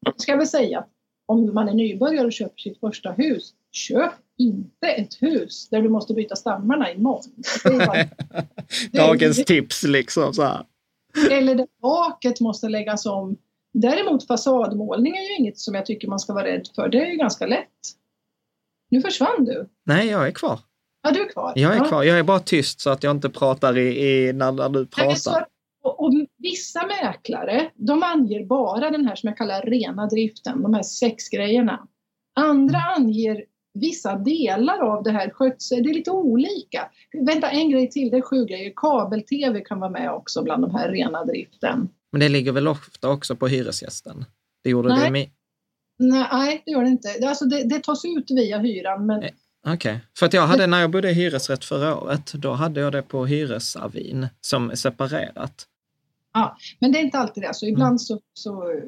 Jag 0.00 0.20
ska 0.20 0.36
väl 0.36 0.46
säga 0.46 0.78
att 0.78 0.88
om 1.26 1.54
man 1.54 1.68
är 1.68 1.74
nybörjare 1.74 2.26
och 2.26 2.32
köper 2.32 2.58
sitt 2.58 2.80
första 2.80 3.12
hus, 3.12 3.52
köp 3.72 4.12
inte 4.38 4.86
ett 4.86 5.22
hus 5.22 5.68
där 5.68 5.82
du 5.82 5.88
måste 5.88 6.14
byta 6.14 6.36
stammarna 6.36 6.92
imorgon. 6.92 7.32
Bara, 7.64 8.08
Dagens 9.06 9.44
tips 9.44 9.82
liksom. 9.82 10.34
Så 10.34 10.42
här. 10.42 10.64
Eller 11.30 11.54
där 11.54 11.66
taket 11.80 12.40
måste 12.40 12.68
läggas 12.68 13.06
om. 13.06 13.36
Däremot 13.72 14.26
fasadmålning 14.26 15.16
är 15.16 15.22
ju 15.22 15.36
inget 15.36 15.58
som 15.58 15.74
jag 15.74 15.86
tycker 15.86 16.08
man 16.08 16.18
ska 16.18 16.32
vara 16.32 16.44
rädd 16.44 16.68
för. 16.74 16.88
Det 16.88 17.00
är 17.00 17.06
ju 17.06 17.16
ganska 17.16 17.46
lätt. 17.46 17.68
Nu 18.90 19.00
försvann 19.00 19.44
du. 19.44 19.68
Nej, 19.84 20.06
jag 20.06 20.26
är 20.26 20.30
kvar. 20.30 20.60
Ja, 21.06 21.12
du 21.12 21.20
är 21.20 21.32
kvar. 21.32 21.52
Jag 21.56 21.76
är 21.76 21.84
kvar. 21.84 22.02
Jag 22.02 22.18
är 22.18 22.22
bara 22.22 22.40
tyst 22.40 22.80
så 22.80 22.90
att 22.90 23.02
jag 23.02 23.10
inte 23.10 23.28
pratar 23.30 23.78
i, 23.78 24.06
i 24.06 24.32
när, 24.32 24.52
när 24.52 24.68
du 24.68 24.86
pratar. 24.86 25.46
Och, 25.84 26.04
och 26.04 26.12
vissa 26.38 26.86
mäklare, 26.86 27.70
de 27.74 28.02
anger 28.02 28.46
bara 28.46 28.90
den 28.90 29.06
här 29.06 29.16
som 29.16 29.28
jag 29.28 29.36
kallar 29.36 29.62
rena 29.62 30.06
driften, 30.06 30.62
de 30.62 30.74
här 30.74 30.82
sex 30.82 31.28
grejerna. 31.28 31.86
Andra 32.40 32.78
anger 32.96 33.44
vissa 33.74 34.16
delar 34.16 34.78
av 34.78 35.02
det 35.02 35.10
här 35.10 35.30
skötsel, 35.30 35.82
det 35.82 35.90
är 35.90 35.94
lite 35.94 36.10
olika. 36.10 36.90
Vänta, 37.26 37.50
en 37.50 37.70
grej 37.70 37.90
till, 37.90 38.10
det 38.10 38.16
är 38.16 38.22
sju 38.22 38.44
grejer. 38.44 38.72
Kabel-tv 38.76 39.60
kan 39.60 39.80
vara 39.80 39.90
med 39.90 40.12
också 40.12 40.42
bland 40.42 40.62
de 40.62 40.74
här 40.74 40.88
rena 40.88 41.24
driften. 41.24 41.88
Men 42.12 42.20
det 42.20 42.28
ligger 42.28 42.52
väl 42.52 42.68
ofta 42.68 43.08
också 43.10 43.36
på 43.36 43.46
hyresgästen? 43.48 44.24
Det 44.64 44.70
gjorde 44.70 44.88
Nej. 44.88 45.04
det 45.04 45.10
med... 45.10 45.28
Nej, 45.98 46.62
det 46.66 46.72
gör 46.72 46.82
det 46.82 46.88
inte. 46.88 47.08
Det- 47.20 47.28
Alltså 47.28 47.44
det, 47.44 47.68
det 47.68 47.82
tas 47.82 48.04
ut 48.04 48.30
via 48.30 48.58
hyran, 48.58 49.06
men 49.06 49.20
Nej. 49.20 49.34
Okej, 49.66 50.00
för 50.18 50.26
att 50.26 50.32
jag 50.32 50.46
hade 50.46 50.66
när 50.66 50.80
jag 50.80 50.90
bodde 50.90 51.10
i 51.10 51.14
hyresrätt 51.14 51.64
förra 51.64 51.96
året, 51.96 52.32
då 52.32 52.52
hade 52.52 52.80
jag 52.80 52.92
det 52.92 53.02
på 53.02 53.26
hyresavin 53.26 54.28
som 54.40 54.76
separerat. 54.76 55.66
Men 56.78 56.92
det 56.92 56.98
är 56.98 57.02
inte 57.02 57.18
alltid 57.18 57.42
det. 57.42 57.54
Så 57.54 57.66
ibland 57.66 58.00
så... 58.00 58.20
så 58.34 58.80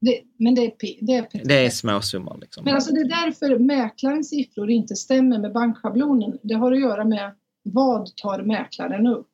det, 0.00 0.20
men 0.38 0.54
det 0.54 0.64
är, 0.64 0.72
det 1.00 1.12
är. 1.12 1.44
Det 1.44 1.66
är 1.66 1.70
småsummor 1.70 2.38
liksom. 2.40 2.64
Men 2.64 2.74
alltså 2.74 2.92
det 2.94 3.00
är 3.00 3.24
därför 3.24 3.58
mäklarens 3.58 4.28
siffror 4.28 4.70
inte 4.70 4.96
stämmer 4.96 5.38
med 5.38 5.52
bankschablonen. 5.52 6.38
Det 6.42 6.54
har 6.54 6.72
att 6.72 6.80
göra 6.80 7.04
med 7.04 7.34
vad 7.62 8.16
tar 8.16 8.42
mäklaren 8.42 9.06
upp? 9.06 9.28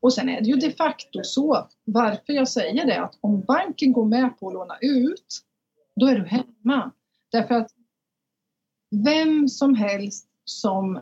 Och 0.00 0.12
sen 0.12 0.28
är 0.28 0.40
det 0.40 0.46
ju 0.46 0.56
de 0.56 0.70
facto 0.70 1.20
så, 1.22 1.68
varför 1.84 2.32
jag 2.32 2.48
säger 2.48 2.86
det, 2.86 3.02
att 3.02 3.18
om 3.20 3.40
banken 3.40 3.92
går 3.92 4.04
med 4.04 4.38
på 4.38 4.48
att 4.48 4.54
låna 4.54 4.78
ut, 4.80 5.40
då 5.96 6.06
är 6.06 6.18
du 6.18 6.24
hemma. 6.24 6.90
Därför 7.32 7.54
att 7.54 7.70
vem 9.04 9.48
som 9.48 9.74
helst 9.74 10.28
som 10.44 11.00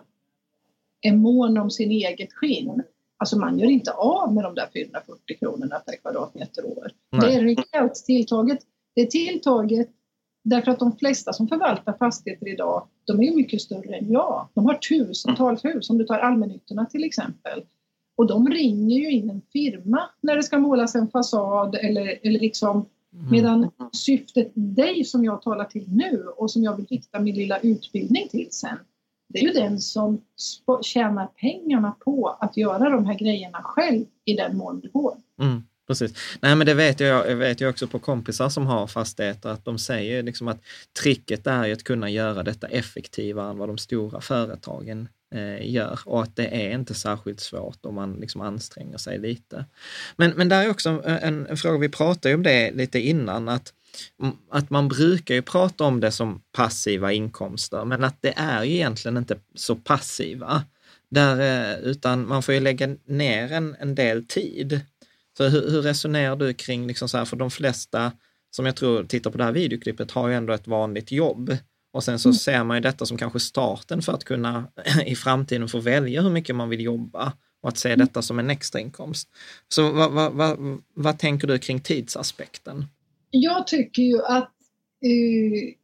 är 1.00 1.12
mån 1.12 1.58
om 1.58 1.70
sin 1.70 1.90
eget 1.90 2.32
skinn, 2.32 2.82
alltså 3.16 3.38
man 3.38 3.58
gör 3.58 3.70
inte 3.70 3.92
av 3.92 4.34
med 4.34 4.44
de 4.44 4.54
där 4.54 4.68
440 4.74 5.38
kronorna 5.38 5.78
per 5.78 5.96
kvadratmeter 5.96 6.66
år. 6.66 6.90
Nej. 7.10 7.20
Det 7.20 7.34
är 7.34 7.42
rejält 7.42 7.94
tilltaget. 7.94 8.58
Det 8.94 9.00
är 9.00 9.06
tilltaget 9.06 9.88
därför 10.42 10.70
att 10.70 10.78
de 10.78 10.96
flesta 10.96 11.32
som 11.32 11.48
förvaltar 11.48 11.92
fastigheter 11.92 12.48
idag, 12.48 12.86
de 13.04 13.22
är 13.22 13.36
mycket 13.36 13.60
större 13.60 13.96
än 13.96 14.12
jag. 14.12 14.48
De 14.54 14.66
har 14.66 14.74
tusentals 14.74 15.64
hus, 15.64 15.90
om 15.90 15.98
du 15.98 16.04
tar 16.04 16.18
allmännyttorna 16.18 16.86
till 16.86 17.04
exempel. 17.04 17.62
Och 18.16 18.26
de 18.26 18.48
ringer 18.48 18.96
ju 18.98 19.10
in 19.10 19.30
en 19.30 19.42
firma 19.52 20.10
när 20.20 20.36
det 20.36 20.42
ska 20.42 20.58
målas 20.58 20.94
en 20.94 21.08
fasad 21.08 21.74
eller, 21.74 22.18
eller 22.22 22.40
liksom 22.40 22.86
Medan 23.30 23.70
syftet 23.92 24.52
dig 24.54 25.04
som 25.04 25.24
jag 25.24 25.42
talar 25.42 25.64
till 25.64 25.84
nu 25.88 26.26
och 26.36 26.50
som 26.50 26.62
jag 26.62 26.76
vill 26.76 26.86
rikta 26.86 27.20
min 27.20 27.34
lilla 27.34 27.58
utbildning 27.58 28.28
till 28.28 28.48
sen. 28.50 28.78
Det 29.28 29.38
är 29.38 29.42
ju 29.42 29.52
den 29.52 29.80
som 29.80 30.20
tjänar 30.82 31.26
pengarna 31.26 31.96
på 32.04 32.36
att 32.40 32.56
göra 32.56 32.90
de 32.90 33.06
här 33.06 33.18
grejerna 33.18 33.62
själv 33.62 34.04
i 34.24 34.34
den 34.34 34.56
mån 34.56 34.80
det 34.80 34.88
går. 34.88 35.16
Mm, 35.40 35.62
precis. 35.86 36.12
Nej, 36.42 36.56
men 36.56 36.66
det 36.66 36.74
vet 36.74 37.00
jag, 37.00 37.30
jag 37.30 37.36
vet 37.36 37.60
ju 37.60 37.68
också 37.68 37.86
på 37.86 37.98
kompisar 37.98 38.48
som 38.48 38.66
har 38.66 38.86
fastigheter 38.86 39.48
att 39.48 39.64
de 39.64 39.78
säger 39.78 40.22
liksom 40.22 40.48
att 40.48 40.60
tricket 41.02 41.46
är 41.46 41.72
att 41.72 41.84
kunna 41.84 42.10
göra 42.10 42.42
detta 42.42 42.66
effektivare 42.66 43.50
än 43.50 43.58
vad 43.58 43.68
de 43.68 43.78
stora 43.78 44.20
företagen 44.20 45.08
eh, 45.32 45.70
gör 45.70 46.00
och 46.04 46.22
att 46.22 46.36
det 46.36 46.46
är 46.46 46.74
inte 46.74 46.94
särskilt 46.94 47.40
svårt 47.40 47.86
om 47.86 47.94
man 47.94 48.12
liksom 48.12 48.40
anstränger 48.40 48.98
sig 48.98 49.18
lite. 49.18 49.64
Men, 50.16 50.30
men 50.30 50.48
där 50.48 50.64
är 50.64 50.70
också 50.70 51.02
en, 51.04 51.46
en 51.46 51.56
fråga, 51.56 51.78
vi 51.78 51.88
pratade 51.88 52.28
ju 52.28 52.34
om 52.34 52.42
det 52.42 52.72
lite 52.72 53.00
innan, 53.00 53.48
att 53.48 53.72
att 54.50 54.70
man 54.70 54.88
brukar 54.88 55.34
ju 55.34 55.42
prata 55.42 55.84
om 55.84 56.00
det 56.00 56.10
som 56.10 56.42
passiva 56.52 57.12
inkomster, 57.12 57.84
men 57.84 58.04
att 58.04 58.16
det 58.20 58.34
är 58.36 58.64
ju 58.64 58.74
egentligen 58.74 59.16
inte 59.16 59.38
så 59.54 59.76
passiva. 59.76 60.64
Där, 61.10 61.40
eh, 61.40 61.78
utan 61.78 62.28
man 62.28 62.42
får 62.42 62.54
ju 62.54 62.60
lägga 62.60 62.96
ner 63.04 63.52
en, 63.52 63.76
en 63.80 63.94
del 63.94 64.26
tid. 64.26 64.80
Så 65.36 65.48
hur, 65.48 65.70
hur 65.70 65.82
resonerar 65.82 66.36
du 66.36 66.54
kring, 66.54 66.86
liksom 66.86 67.08
så 67.08 67.18
här, 67.18 67.24
för 67.24 67.36
de 67.36 67.50
flesta 67.50 68.12
som 68.50 68.66
jag 68.66 68.76
tror 68.76 69.04
tittar 69.04 69.30
på 69.30 69.38
det 69.38 69.44
här 69.44 69.52
videoklippet 69.52 70.10
har 70.10 70.28
ju 70.28 70.34
ändå 70.34 70.52
ett 70.52 70.66
vanligt 70.66 71.12
jobb. 71.12 71.56
Och 71.92 72.04
sen 72.04 72.18
så 72.18 72.32
ser 72.32 72.64
man 72.64 72.76
ju 72.76 72.80
detta 72.80 73.06
som 73.06 73.16
kanske 73.18 73.40
starten 73.40 74.02
för 74.02 74.12
att 74.12 74.24
kunna 74.24 74.68
i 75.06 75.16
framtiden 75.16 75.68
få 75.68 75.80
välja 75.80 76.22
hur 76.22 76.30
mycket 76.30 76.56
man 76.56 76.68
vill 76.68 76.80
jobba 76.80 77.32
och 77.62 77.68
att 77.68 77.78
se 77.78 77.96
detta 77.96 78.22
som 78.22 78.38
en 78.38 78.50
extra 78.50 78.80
inkomst. 78.80 79.28
Så 79.68 79.92
vad, 79.92 80.12
vad, 80.12 80.32
vad, 80.32 80.58
vad 80.94 81.18
tänker 81.18 81.48
du 81.48 81.58
kring 81.58 81.80
tidsaspekten? 81.80 82.84
Jag 83.30 83.66
tycker 83.66 84.02
ju 84.02 84.22
att 84.24 84.52
eh, 85.04 85.74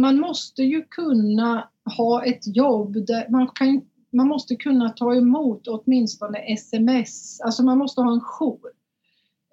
man 0.00 0.20
måste 0.20 0.62
ju 0.62 0.84
kunna 0.84 1.70
ha 1.96 2.24
ett 2.24 2.56
jobb 2.56 3.06
där 3.06 3.28
man 3.30 3.48
kan 3.48 3.82
man 4.12 4.28
måste 4.28 4.56
kunna 4.56 4.88
ta 4.90 5.14
emot 5.14 5.68
åtminstone 5.68 6.38
sms, 6.38 7.40
alltså 7.40 7.62
man 7.62 7.78
måste 7.78 8.00
ha 8.00 8.12
en 8.12 8.20
jour. 8.20 8.60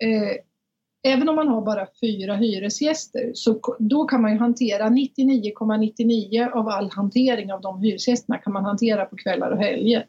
Eh, 0.04 0.36
även 1.06 1.30
om 1.30 1.36
man 1.36 1.48
har 1.48 1.62
bara 1.62 1.88
fyra 2.02 2.36
hyresgäster 2.36 3.32
så 3.34 3.60
då 3.80 4.06
kan 4.06 4.22
man 4.22 4.32
ju 4.32 4.38
hantera 4.38 4.90
99,99 4.90 6.52
av 6.52 6.68
all 6.68 6.90
hantering 6.92 7.54
av 7.54 7.62
de 7.62 7.82
hyresgästerna 7.82 8.38
kan 8.38 8.54
man 8.54 8.66
hantera 8.66 9.06
på 9.06 9.16
kvällar 9.16 9.52
och 9.52 9.58
helger. 9.58 10.06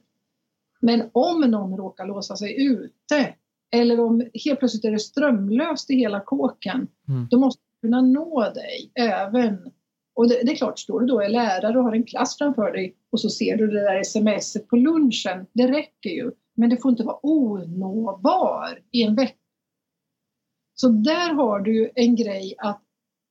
Men 0.81 1.11
om 1.13 1.41
någon 1.41 1.77
råkar 1.77 2.07
låsa 2.07 2.37
sig 2.37 2.67
ute 2.67 3.35
eller 3.75 4.01
om 4.01 4.25
helt 4.45 4.59
plötsligt 4.59 4.85
är 4.85 4.91
det 4.91 4.99
strömlöst 4.99 5.91
i 5.91 5.95
hela 5.95 6.21
kåken, 6.21 6.89
Mm. 7.09 7.27
då 7.31 7.39
måste 7.39 7.63
du 7.81 7.89
kunna 7.89 8.01
nå 8.01 8.41
dig 8.55 8.91
även 8.95 9.71
och 10.15 10.29
det, 10.29 10.41
det 10.45 10.53
är 10.53 10.57
klart, 10.57 10.79
står 10.79 11.01
du 11.01 11.07
då 11.07 11.21
är 11.21 11.29
lärare 11.29 11.79
och 11.79 11.85
har 11.85 11.93
en 11.93 12.05
klass 12.05 12.39
framför 12.39 12.73
dig 12.73 12.97
och 13.13 13.21
så 13.21 13.31
ser 13.31 13.57
du 13.57 13.67
det 13.67 13.81
där 13.81 14.03
smset 14.03 14.69
på 14.69 14.77
lunchen, 14.77 15.47
det 15.53 15.69
räcker 15.69 16.11
ju. 16.11 16.31
Men 16.55 16.71
det 16.71 16.77
får 16.83 16.91
inte 16.91 17.03
vara 17.03 17.19
onåbar 17.23 18.79
i 18.93 19.03
en 19.03 19.15
vecka. 19.15 19.35
Så 20.81 20.89
där 20.89 21.35
har 21.35 21.61
du 21.61 21.91
en 21.95 22.17
grej 22.17 22.55
att 22.59 22.83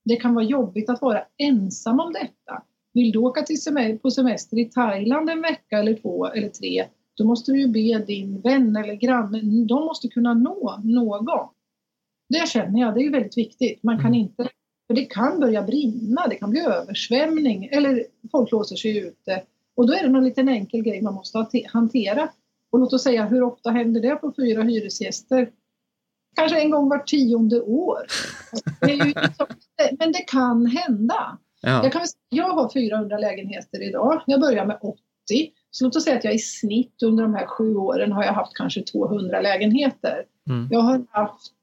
det 0.05 0.15
kan 0.15 0.34
vara 0.34 0.45
jobbigt 0.45 0.89
att 0.89 1.01
vara 1.01 1.23
ensam 1.38 1.99
om 1.99 2.13
detta. 2.13 2.63
Vill 2.93 3.12
du 3.12 3.19
åka 3.19 3.41
till 3.41 3.62
sem- 3.62 3.97
på 3.99 4.12
semester 4.12 4.60
i 4.60 4.65
Thailand 4.65 5.29
en 5.29 5.41
vecka 5.41 5.79
eller 5.79 5.93
två 5.93 6.25
eller 6.25 6.49
tre, 6.49 6.86
då 7.17 7.23
måste 7.23 7.51
du 7.51 7.62
ju 7.62 7.67
be 7.67 8.05
din 8.05 8.41
vän 8.41 8.75
eller 8.75 8.93
granne, 8.93 9.41
de 9.67 9.86
måste 9.86 10.08
kunna 10.08 10.34
nå 10.34 10.79
någon. 10.84 11.47
Det 12.29 12.47
känner 12.49 12.81
jag, 12.81 12.93
det 12.93 12.99
är 12.99 13.03
ju 13.03 13.12
väldigt 13.12 13.38
viktigt. 13.38 13.84
Man 13.84 14.01
kan 14.01 14.13
inte, 14.13 14.49
för 14.88 14.93
det 14.93 15.05
kan 15.05 15.39
börja 15.39 15.63
brinna, 15.63 16.27
det 16.27 16.36
kan 16.36 16.49
bli 16.49 16.60
översvämning 16.60 17.65
eller 17.65 18.05
folk 18.31 18.51
låser 18.51 18.75
sig 18.75 18.97
ute. 18.97 19.43
Och 19.75 19.88
då 19.88 19.93
är 19.93 20.03
det 20.03 20.10
någon 20.10 20.23
liten 20.23 20.49
enkel 20.49 20.81
grej 20.84 21.01
man 21.01 21.13
måste 21.13 21.38
hante- 21.38 21.67
hantera. 21.67 22.29
Och 22.71 22.79
låt 22.79 22.93
oss 22.93 23.03
säga, 23.03 23.25
hur 23.25 23.43
ofta 23.43 23.69
händer 23.71 24.01
det 24.01 24.15
på 24.15 24.34
fyra 24.38 24.63
hyresgäster? 24.63 25.49
Kanske 26.36 26.62
en 26.62 26.71
gång 26.71 26.89
var 26.89 27.00
tionde 27.00 27.62
år. 27.62 28.06
Det 28.82 28.95
liksom, 28.95 29.48
men 30.00 30.12
det 30.12 30.24
kan 30.28 30.65
hända. 30.65 31.38
Ja. 31.62 31.84
Jag, 31.84 31.91
kan, 31.91 32.02
jag 32.30 32.50
har 32.50 32.69
400 32.74 33.17
lägenheter 33.17 33.84
idag. 33.84 34.24
Jag 34.26 34.41
börjar 34.41 34.65
med 34.65 34.78
80. 34.82 34.98
Så 35.71 35.86
låt 35.86 35.95
oss 35.95 36.04
säga 36.04 36.17
att 36.17 36.24
jag 36.24 36.36
i 36.36 36.39
snitt 36.39 37.04
under 37.04 37.24
de 37.24 37.34
här 37.34 37.45
sju 37.45 37.76
åren 37.76 38.12
har 38.12 38.24
jag 38.24 38.34
haft 38.34 38.54
kanske 38.54 38.82
200 38.82 39.41
lägenheter. 39.41 40.26
Mm. 40.50 40.67
Jag 40.71 40.80
har 40.80 41.06
haft 41.10 41.54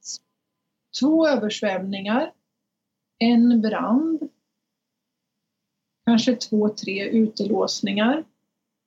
två 1.01 1.29
översvämningar, 1.29 2.33
en 3.19 3.61
brand, 3.61 4.29
kanske 6.07 6.37
två, 6.37 6.69
tre 6.69 7.09
utelåsningar. 7.09 8.25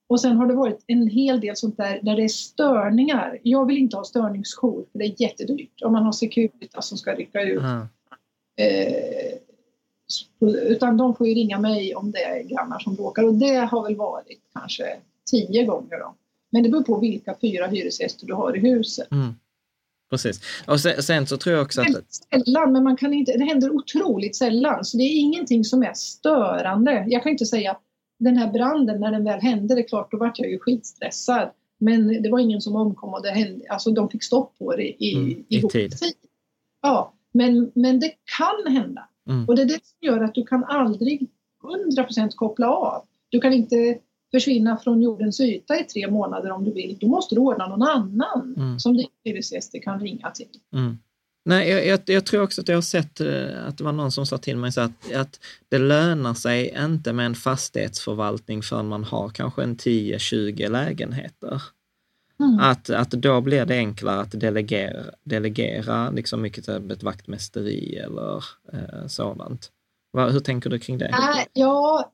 Och 0.08 0.22
sen 0.22 0.38
har 0.38 0.48
det 0.48 0.54
varit 0.54 0.84
en 0.88 1.08
hel 1.08 1.40
del 1.40 1.56
sånt 1.56 1.78
där 1.78 2.00
där 2.02 2.16
det 2.16 2.24
är 2.24 2.28
störningar. 2.28 3.40
Jag 3.44 3.66
vill 3.66 3.78
inte 3.78 3.98
ha 3.98 4.04
störningsjour 4.04 4.86
för 4.92 5.00
det 5.00 5.06
är 5.06 5.22
jättedyrt. 5.22 5.82
Om 5.82 5.92
man 5.94 6.04
har 6.04 6.12
Securitas 6.12 6.88
som 6.88 6.98
ska 6.98 7.14
rycka 7.14 7.42
ut. 7.42 7.62
Ja. 7.62 7.88
Eh, 8.64 9.38
utan 10.42 10.98
de 10.98 11.16
får 11.16 11.28
ju 11.28 11.34
ringa 11.34 11.60
mig 11.60 11.96
om 11.96 12.12
det 12.12 12.24
är 12.24 12.44
grannar 12.44 12.80
som 12.80 12.96
bråkar 12.96 13.24
och 13.24 13.34
det 13.34 13.56
har 13.56 13.84
väl 13.84 13.96
varit 13.96 14.42
kanske 14.54 14.98
tio 15.32 15.66
gånger 15.66 16.00
då. 16.00 16.16
Men 16.50 16.64
det 16.64 16.70
beror 16.70 16.84
på 16.84 17.00
vilka 17.00 17.36
fyra 17.42 17.68
hyresgäster 17.68 18.28
du 18.28 18.34
har 18.34 18.58
i 18.58 18.60
huset. 18.60 19.12
Mm. 19.12 19.34
Precis. 20.10 20.42
Och 20.68 20.80
sen, 20.80 21.04
sen 21.04 21.28
så 21.28 21.38
tror 21.38 21.56
jag 21.56 21.64
också 21.64 21.82
att... 21.82 21.88
Väldigt 21.88 22.14
sällan, 22.14 22.72
men 22.72 22.84
man 22.84 22.98
kan 22.98 23.14
inte, 23.14 23.38
det 23.38 23.46
händer 23.46 23.70
otroligt 23.70 24.36
sällan. 24.36 24.86
Så 24.86 24.98
det 24.98 25.04
är 25.04 25.20
ingenting 25.20 25.64
som 25.64 25.84
är 25.84 25.94
störande. 25.94 27.06
Jag 27.08 27.24
kan 27.24 27.32
inte 27.32 27.46
säga 27.46 27.78
den 28.18 28.38
här 28.38 28.52
branden, 28.52 29.00
när 29.00 29.12
den 29.12 29.24
väl 29.24 29.40
hände, 29.42 29.76
det 29.76 29.82
är 29.82 29.88
klart, 29.88 30.12
då 30.12 30.18
vart 30.18 30.40
jag 30.40 30.50
ju 30.50 30.60
skitstressad. 30.60 31.50
Men 31.78 32.22
det 32.24 32.30
var 32.30 32.40
ingen 32.40 32.62
som 32.62 32.76
omkom 32.76 33.14
och 33.14 33.24
det 33.24 33.30
hände, 33.30 33.66
alltså 33.70 33.92
de 33.92 34.10
fick 34.10 34.24
stopp 34.24 34.58
på 34.58 34.76
det 34.76 35.04
i, 35.04 35.16
Mm, 35.16 35.44
i 35.50 35.60
god 35.60 35.72
tid. 35.72 35.94
Ja, 36.82 37.14
men, 37.32 37.72
men 37.76 38.00
det 38.00 38.12
kan 38.38 38.74
hända. 38.74 39.10
Mm. 39.30 39.46
Och 39.48 39.56
det 39.56 39.62
är 39.62 39.66
det 39.66 39.74
som 39.86 39.98
gör 40.02 40.24
att 40.24 40.36
du 40.36 40.44
kan 40.46 40.64
aldrig 40.64 41.30
100% 41.98 42.30
koppla 42.36 42.70
av. 42.70 43.02
Du 43.30 43.40
kan 43.42 43.54
inte 43.54 43.98
försvinna 44.32 44.78
från 44.78 45.02
jordens 45.02 45.40
yta 45.40 45.80
i 45.80 45.84
tre 45.84 46.12
månader 46.12 46.52
om 46.52 46.64
du 46.64 46.72
vill. 46.72 46.98
Då 47.02 47.08
måste 47.08 47.36
du 47.36 47.42
ordna 47.42 47.68
någon 47.68 47.82
annan 47.84 48.54
Mm. 48.58 48.80
som 48.80 48.98
dina 48.98 49.10
hyresgäster 49.24 49.80
kan 49.82 50.00
ringa 50.00 50.32
till. 50.32 50.48
Mm. 50.74 50.98
Nej, 51.48 51.70
jag, 51.70 51.88
jag, 51.88 52.00
jag, 52.06 52.26
tror 52.26 52.44
också 52.44 52.62
att 52.62 52.68
jag 52.68 52.78
har 52.78 52.82
sett 52.82 53.22
eh, 53.22 53.68
att 53.68 53.78
det 53.78 53.84
var 53.84 53.92
någon 53.92 54.12
som 54.12 54.26
sa 54.26 54.38
till 54.38 54.58
mig 54.58 54.72
så 54.72 54.82
att, 54.82 55.14
att 55.14 55.40
det 55.70 55.78
lönar 55.78 56.34
sig 56.34 56.76
inte 56.86 57.14
med 57.14 57.26
en 57.26 57.36
fastighetsförvaltning 57.36 58.64
förrän 58.64 58.88
man 58.88 59.04
har 59.04 59.30
kanske 59.30 59.64
en 59.64 59.76
10-20 59.76 60.70
lägenheter. 60.70 61.62
Mm. 62.40 62.60
Att, 62.60 62.90
att 62.90 63.12
då 63.12 63.42
blir 63.42 63.66
det 63.66 63.78
enklare 63.78 64.22
att 64.22 64.32
delegera, 64.32 65.04
delegera 65.24 66.10
liksom 66.10 66.42
mycket 66.42 66.68
ett 66.68 67.04
vaktmästeri 67.04 67.96
eller 67.96 68.44
eh, 68.74 69.08
sådant. 69.08 69.72
Hur 70.18 70.40
tänker 70.40 70.70
du 70.70 70.80
kring 70.80 70.98
det? 70.98 71.06
Äh, 71.06 71.46
ja, 71.54 72.12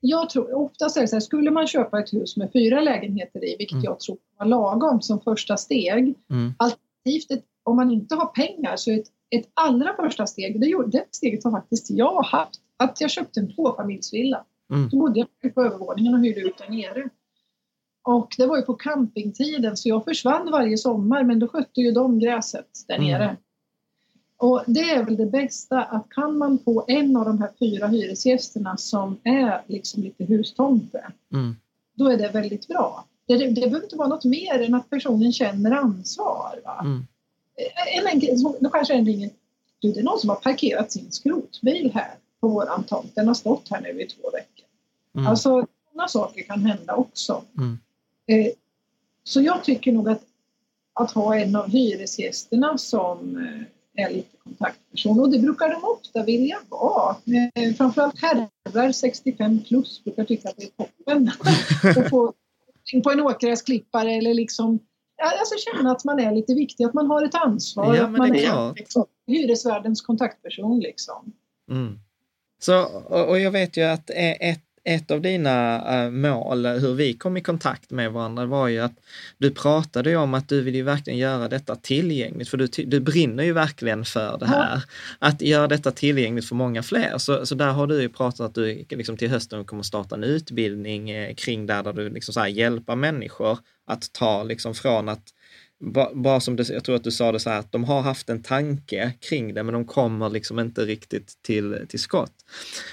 jag 0.00 0.30
tror 0.30 0.54
oftast 0.54 0.96
är 0.96 1.00
det 1.00 1.08
så 1.08 1.16
här, 1.16 1.20
skulle 1.20 1.50
man 1.50 1.66
köpa 1.66 2.00
ett 2.00 2.12
hus 2.12 2.36
med 2.36 2.50
fyra 2.52 2.80
lägenheter 2.80 3.44
i, 3.44 3.56
vilket 3.58 3.72
mm. 3.72 3.84
jag 3.84 4.00
tror 4.00 4.18
var 4.38 4.46
lagom 4.46 5.02
som 5.02 5.20
första 5.20 5.56
steg, 5.56 6.14
mm. 6.30 6.54
alternativt 6.58 7.30
ett, 7.30 7.44
om 7.70 7.76
man 7.76 7.90
inte 7.90 8.14
har 8.14 8.26
pengar 8.26 8.76
så 8.76 8.90
ett, 8.90 9.06
ett 9.30 9.50
allra 9.54 9.96
första 9.96 10.26
steg, 10.26 10.60
det, 10.60 10.66
gjorde, 10.66 10.90
det 10.90 11.04
steget 11.10 11.44
har 11.44 11.50
faktiskt 11.50 11.90
jag 11.90 12.22
haft, 12.22 12.60
att 12.76 13.00
jag 13.00 13.10
köpte 13.10 13.40
en 13.40 13.54
tvåfamiljsvilla. 13.54 14.44
Mm. 14.70 14.88
Då 14.88 14.98
bodde 14.98 15.26
jag 15.40 15.54
på 15.54 15.62
övervåningen 15.62 16.14
och 16.14 16.20
hyrde 16.20 16.40
ut 16.40 16.58
där 16.58 16.68
nere. 16.68 17.08
Och 18.02 18.34
det 18.38 18.46
var 18.46 18.56
ju 18.56 18.62
på 18.62 18.74
campingtiden 18.74 19.76
så 19.76 19.88
jag 19.88 20.04
försvann 20.04 20.50
varje 20.50 20.78
sommar 20.78 21.22
men 21.22 21.38
då 21.38 21.48
skötte 21.48 21.80
ju 21.80 21.92
de 21.92 22.18
gräset 22.18 22.68
där 22.88 22.94
mm. 22.94 23.06
nere. 23.06 23.36
Och 24.36 24.62
det 24.66 24.90
är 24.90 25.04
väl 25.04 25.16
det 25.16 25.26
bästa 25.26 25.82
att 25.82 26.08
kan 26.10 26.38
man 26.38 26.58
få 26.58 26.84
en 26.88 27.16
av 27.16 27.24
de 27.24 27.38
här 27.38 27.50
fyra 27.58 27.86
hyresgästerna 27.86 28.76
som 28.76 29.18
är 29.24 29.62
liksom 29.66 30.02
lite 30.02 30.24
hustomte, 30.24 31.12
mm. 31.32 31.56
då 31.94 32.08
är 32.08 32.16
det 32.16 32.28
väldigt 32.28 32.68
bra. 32.68 33.04
Det, 33.26 33.36
det, 33.36 33.54
behöver 33.54 33.82
inte 33.82 33.96
vara 33.96 34.08
något 34.08 34.24
mer 34.24 34.62
än 34.62 34.74
att 34.74 34.90
personen 34.90 35.32
känner 35.32 35.70
ansvar. 35.70 36.60
Va? 36.64 36.80
Mm. 36.84 37.06
En 37.96 38.06
enkel, 38.06 38.42
då 38.60 38.70
kanske 38.70 38.94
en 38.94 39.06
ringer, 39.06 39.30
du 39.78 39.92
det 39.92 40.00
är 40.00 40.04
någon 40.04 40.18
som 40.18 40.28
har 40.28 40.36
parkerat 40.36 40.92
sin 40.92 41.12
skrotbil 41.12 41.90
här 41.94 42.14
på 42.40 42.48
våran 42.48 42.84
tomt, 42.84 43.14
den 43.14 43.28
har 43.28 43.34
stått 43.34 43.68
här 43.70 43.80
nu 43.80 44.02
i 44.02 44.06
två 44.06 44.30
veckor. 44.30 44.66
Mm. 45.14 45.26
Alltså 45.26 45.66
sådana 45.92 46.08
saker 46.08 46.42
kan 46.42 46.66
hända 46.66 46.94
också. 46.94 47.44
Mm. 47.58 47.78
Eh, 48.26 48.52
så 49.24 49.40
jag 49.40 49.64
tycker 49.64 49.92
nog 49.92 50.08
att, 50.08 50.22
att 50.92 51.12
ha 51.12 51.36
en 51.36 51.56
av 51.56 51.68
hyresgästerna 51.68 52.78
som 52.78 53.36
eh, 53.36 54.04
är 54.04 54.10
lite 54.10 54.36
kontaktperson 54.36 55.20
och 55.20 55.30
det 55.30 55.38
brukar 55.38 55.68
de 55.68 55.84
ofta 55.84 56.22
vilja 56.22 56.58
vara. 56.68 57.16
Eh, 57.54 57.74
framförallt 57.74 58.22
herrar 58.22 58.92
65 58.92 59.60
plus 59.68 60.04
brukar 60.04 60.24
tycka 60.24 60.48
att 60.48 60.56
det 60.56 60.64
är 60.64 60.84
toppen 60.84 61.30
att 62.04 62.10
få 62.10 62.32
på 63.04 63.10
en 63.10 63.20
åkgräsklippare 63.20 64.12
eller 64.12 64.34
liksom 64.34 64.78
alltså 65.20 65.54
känna 65.58 65.92
att 65.92 66.04
man 66.04 66.20
är 66.20 66.34
lite 66.34 66.54
viktig, 66.54 66.84
att 66.84 66.94
man 66.94 67.06
har 67.06 67.24
ett 67.24 67.34
ansvar, 67.34 67.96
ja, 67.96 68.04
att 68.04 68.12
man 68.12 68.34
är, 68.34 68.68
är 68.68 68.74
liksom, 68.74 69.06
hyresvärdens 69.26 70.02
kontaktperson. 70.02 70.80
Liksom. 70.80 71.32
Mm. 71.70 71.98
Så, 72.62 72.84
och 73.28 73.40
jag 73.40 73.50
vet 73.50 73.76
ju 73.76 73.82
att 73.82 74.10
ett 74.40 74.60
ett 74.84 75.10
av 75.10 75.20
dina 75.20 75.82
äh, 76.04 76.10
mål, 76.10 76.66
hur 76.66 76.94
vi 76.94 77.14
kom 77.14 77.36
i 77.36 77.40
kontakt 77.40 77.90
med 77.90 78.12
varandra, 78.12 78.46
var 78.46 78.68
ju 78.68 78.78
att 78.78 78.92
du 79.38 79.50
pratade 79.50 80.16
om 80.16 80.34
att 80.34 80.48
du 80.48 80.60
vill 80.62 80.74
ju 80.74 80.82
verkligen 80.82 81.18
göra 81.18 81.48
detta 81.48 81.76
tillgängligt, 81.76 82.48
för 82.48 82.56
du, 82.56 82.66
du 82.66 83.00
brinner 83.00 83.44
ju 83.44 83.52
verkligen 83.52 84.04
för 84.04 84.38
det 84.38 84.46
här. 84.46 84.82
Att 85.18 85.42
göra 85.42 85.66
detta 85.68 85.90
tillgängligt 85.90 86.48
för 86.48 86.54
många 86.54 86.82
fler. 86.82 87.18
Så, 87.18 87.46
så 87.46 87.54
där 87.54 87.72
har 87.72 87.86
du 87.86 88.00
ju 88.00 88.08
pratat 88.08 88.40
att 88.40 88.54
du 88.54 88.84
liksom 88.88 89.16
till 89.16 89.30
hösten 89.30 89.64
kommer 89.64 89.82
starta 89.82 90.14
en 90.14 90.24
utbildning 90.24 91.10
eh, 91.10 91.34
kring 91.34 91.66
där, 91.66 91.82
där 91.82 91.92
du 91.92 92.10
liksom 92.10 92.34
så 92.34 92.40
här 92.40 92.48
hjälper 92.48 92.96
människor 92.96 93.58
att 93.90 94.12
ta 94.12 94.42
liksom 94.42 94.74
från 94.74 95.08
att 95.08 95.22
bara 96.14 96.40
som 96.40 96.56
du, 96.56 96.64
jag 96.72 96.84
tror 96.84 96.96
att 96.96 97.04
du 97.04 97.10
sa 97.10 97.32
det 97.32 97.40
så 97.40 97.50
här, 97.50 97.58
att 97.58 97.72
de 97.72 97.84
har 97.84 98.00
haft 98.00 98.28
en 98.28 98.42
tanke 98.42 99.12
kring 99.20 99.54
det, 99.54 99.62
men 99.62 99.74
de 99.74 99.84
kommer 99.84 100.30
liksom 100.30 100.58
inte 100.58 100.84
riktigt 100.84 101.42
till, 101.42 101.86
till 101.88 102.00
skott. 102.00 102.32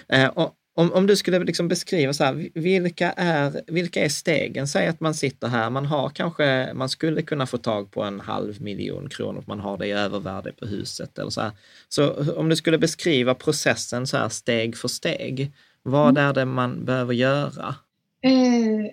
Eh, 0.09 0.27
och, 0.27 0.53
om, 0.75 0.93
om 0.93 1.07
du 1.07 1.15
skulle 1.15 1.39
liksom 1.39 1.67
beskriva 1.67 2.13
så 2.13 2.23
här, 2.23 2.49
vilka 2.53 3.11
är, 3.11 3.61
vilka 3.67 4.05
är 4.05 4.09
stegen? 4.09 4.67
Säg 4.67 4.87
att 4.87 4.99
man 4.99 5.13
sitter 5.13 5.47
här, 5.47 5.69
man 5.69 5.85
har 5.85 6.09
kanske, 6.09 6.73
man 6.73 6.89
skulle 6.89 7.21
kunna 7.21 7.45
få 7.45 7.57
tag 7.57 7.91
på 7.91 8.03
en 8.03 8.19
halv 8.19 8.61
miljon 8.61 9.09
kronor, 9.09 9.43
man 9.47 9.59
har 9.59 9.77
det 9.77 9.87
i 9.87 9.91
övervärde 9.91 10.51
på 10.51 10.65
huset 10.65 11.17
eller 11.17 11.29
så 11.29 11.41
här. 11.41 11.51
Så 11.89 12.33
om 12.35 12.49
du 12.49 12.55
skulle 12.55 12.77
beskriva 12.77 13.35
processen 13.35 14.07
så 14.07 14.17
här 14.17 14.29
steg 14.29 14.77
för 14.77 14.87
steg, 14.87 15.51
vad 15.83 16.09
mm. 16.09 16.29
är 16.29 16.33
det 16.33 16.45
man 16.45 16.85
behöver 16.85 17.13
göra? 17.13 17.75
Eh, 18.21 18.91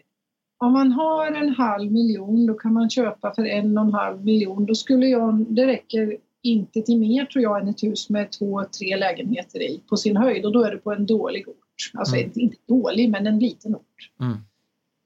om 0.58 0.72
man 0.72 0.92
har 0.92 1.32
en 1.32 1.48
halv 1.48 1.92
miljon, 1.92 2.46
då 2.46 2.54
kan 2.54 2.72
man 2.72 2.90
köpa 2.90 3.34
för 3.34 3.44
en 3.44 3.78
och 3.78 3.84
en 3.84 3.92
halv 3.92 4.24
miljon. 4.24 4.66
Då 4.66 4.74
skulle 4.74 5.06
jag, 5.06 5.46
det 5.48 5.66
räcker 5.66 6.16
inte 6.42 6.82
till 6.82 6.98
mer 6.98 7.24
tror 7.24 7.42
jag 7.42 7.60
än 7.60 7.68
ett 7.68 7.82
hus 7.82 8.10
med 8.10 8.32
två, 8.32 8.64
tre 8.64 8.96
lägenheter 8.96 9.62
i 9.62 9.82
på 9.88 9.96
sin 9.96 10.16
höjd 10.16 10.44
och 10.44 10.52
då 10.52 10.64
är 10.64 10.70
det 10.70 10.76
på 10.76 10.92
en 10.92 11.06
dålig 11.06 11.48
ort. 11.48 11.90
Alltså 11.94 12.16
mm. 12.16 12.30
inte 12.34 12.56
dålig, 12.68 13.10
men 13.10 13.26
en 13.26 13.38
liten 13.38 13.76
ort. 13.76 14.10
Mm. 14.20 14.36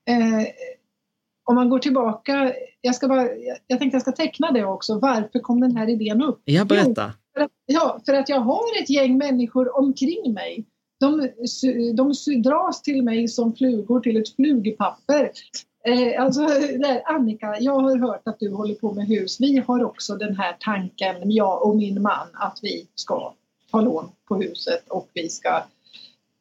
Eh, 0.08 0.46
om 1.44 1.54
man 1.54 1.68
går 1.68 1.78
tillbaka, 1.78 2.52
jag, 2.80 2.94
ska 2.94 3.08
bara, 3.08 3.28
jag 3.66 3.78
tänkte 3.78 3.94
jag 3.94 4.02
ska 4.02 4.12
teckna 4.12 4.52
det 4.52 4.64
också. 4.64 4.98
Varför 4.98 5.38
kom 5.38 5.60
den 5.60 5.76
här 5.76 5.88
idén 5.88 6.22
upp? 6.22 6.40
Ja, 6.44 6.64
berätta. 6.64 7.12
Jo, 7.14 7.32
för 7.34 7.40
att, 7.44 7.50
ja, 7.66 8.00
för 8.06 8.14
att 8.14 8.28
jag 8.28 8.40
har 8.40 8.82
ett 8.82 8.90
gäng 8.90 9.18
människor 9.18 9.78
omkring 9.78 10.32
mig. 10.34 10.66
De, 11.00 11.28
de 11.94 12.14
dras 12.42 12.82
till 12.82 13.02
mig 13.02 13.28
som 13.28 13.54
flugor 13.54 14.00
till 14.00 14.16
ett 14.16 14.36
flugpapper. 14.36 15.30
Eh, 15.84 16.22
alltså, 16.22 16.40
där, 16.78 17.02
Annika, 17.04 17.56
jag 17.60 17.80
har 17.80 17.98
hört 17.98 18.22
att 18.24 18.40
du 18.40 18.50
håller 18.50 18.74
på 18.74 18.92
med 18.92 19.06
hus. 19.06 19.40
Vi 19.40 19.58
har 19.66 19.84
också 19.84 20.16
den 20.16 20.36
här 20.36 20.56
tanken, 20.60 21.30
jag 21.30 21.66
och 21.66 21.76
min 21.76 22.02
man, 22.02 22.26
att 22.32 22.58
vi 22.62 22.86
ska 22.94 23.32
ta 23.70 23.80
lån 23.80 24.08
på 24.28 24.36
huset 24.36 24.88
och 24.88 25.08
vi 25.14 25.28
ska 25.28 25.62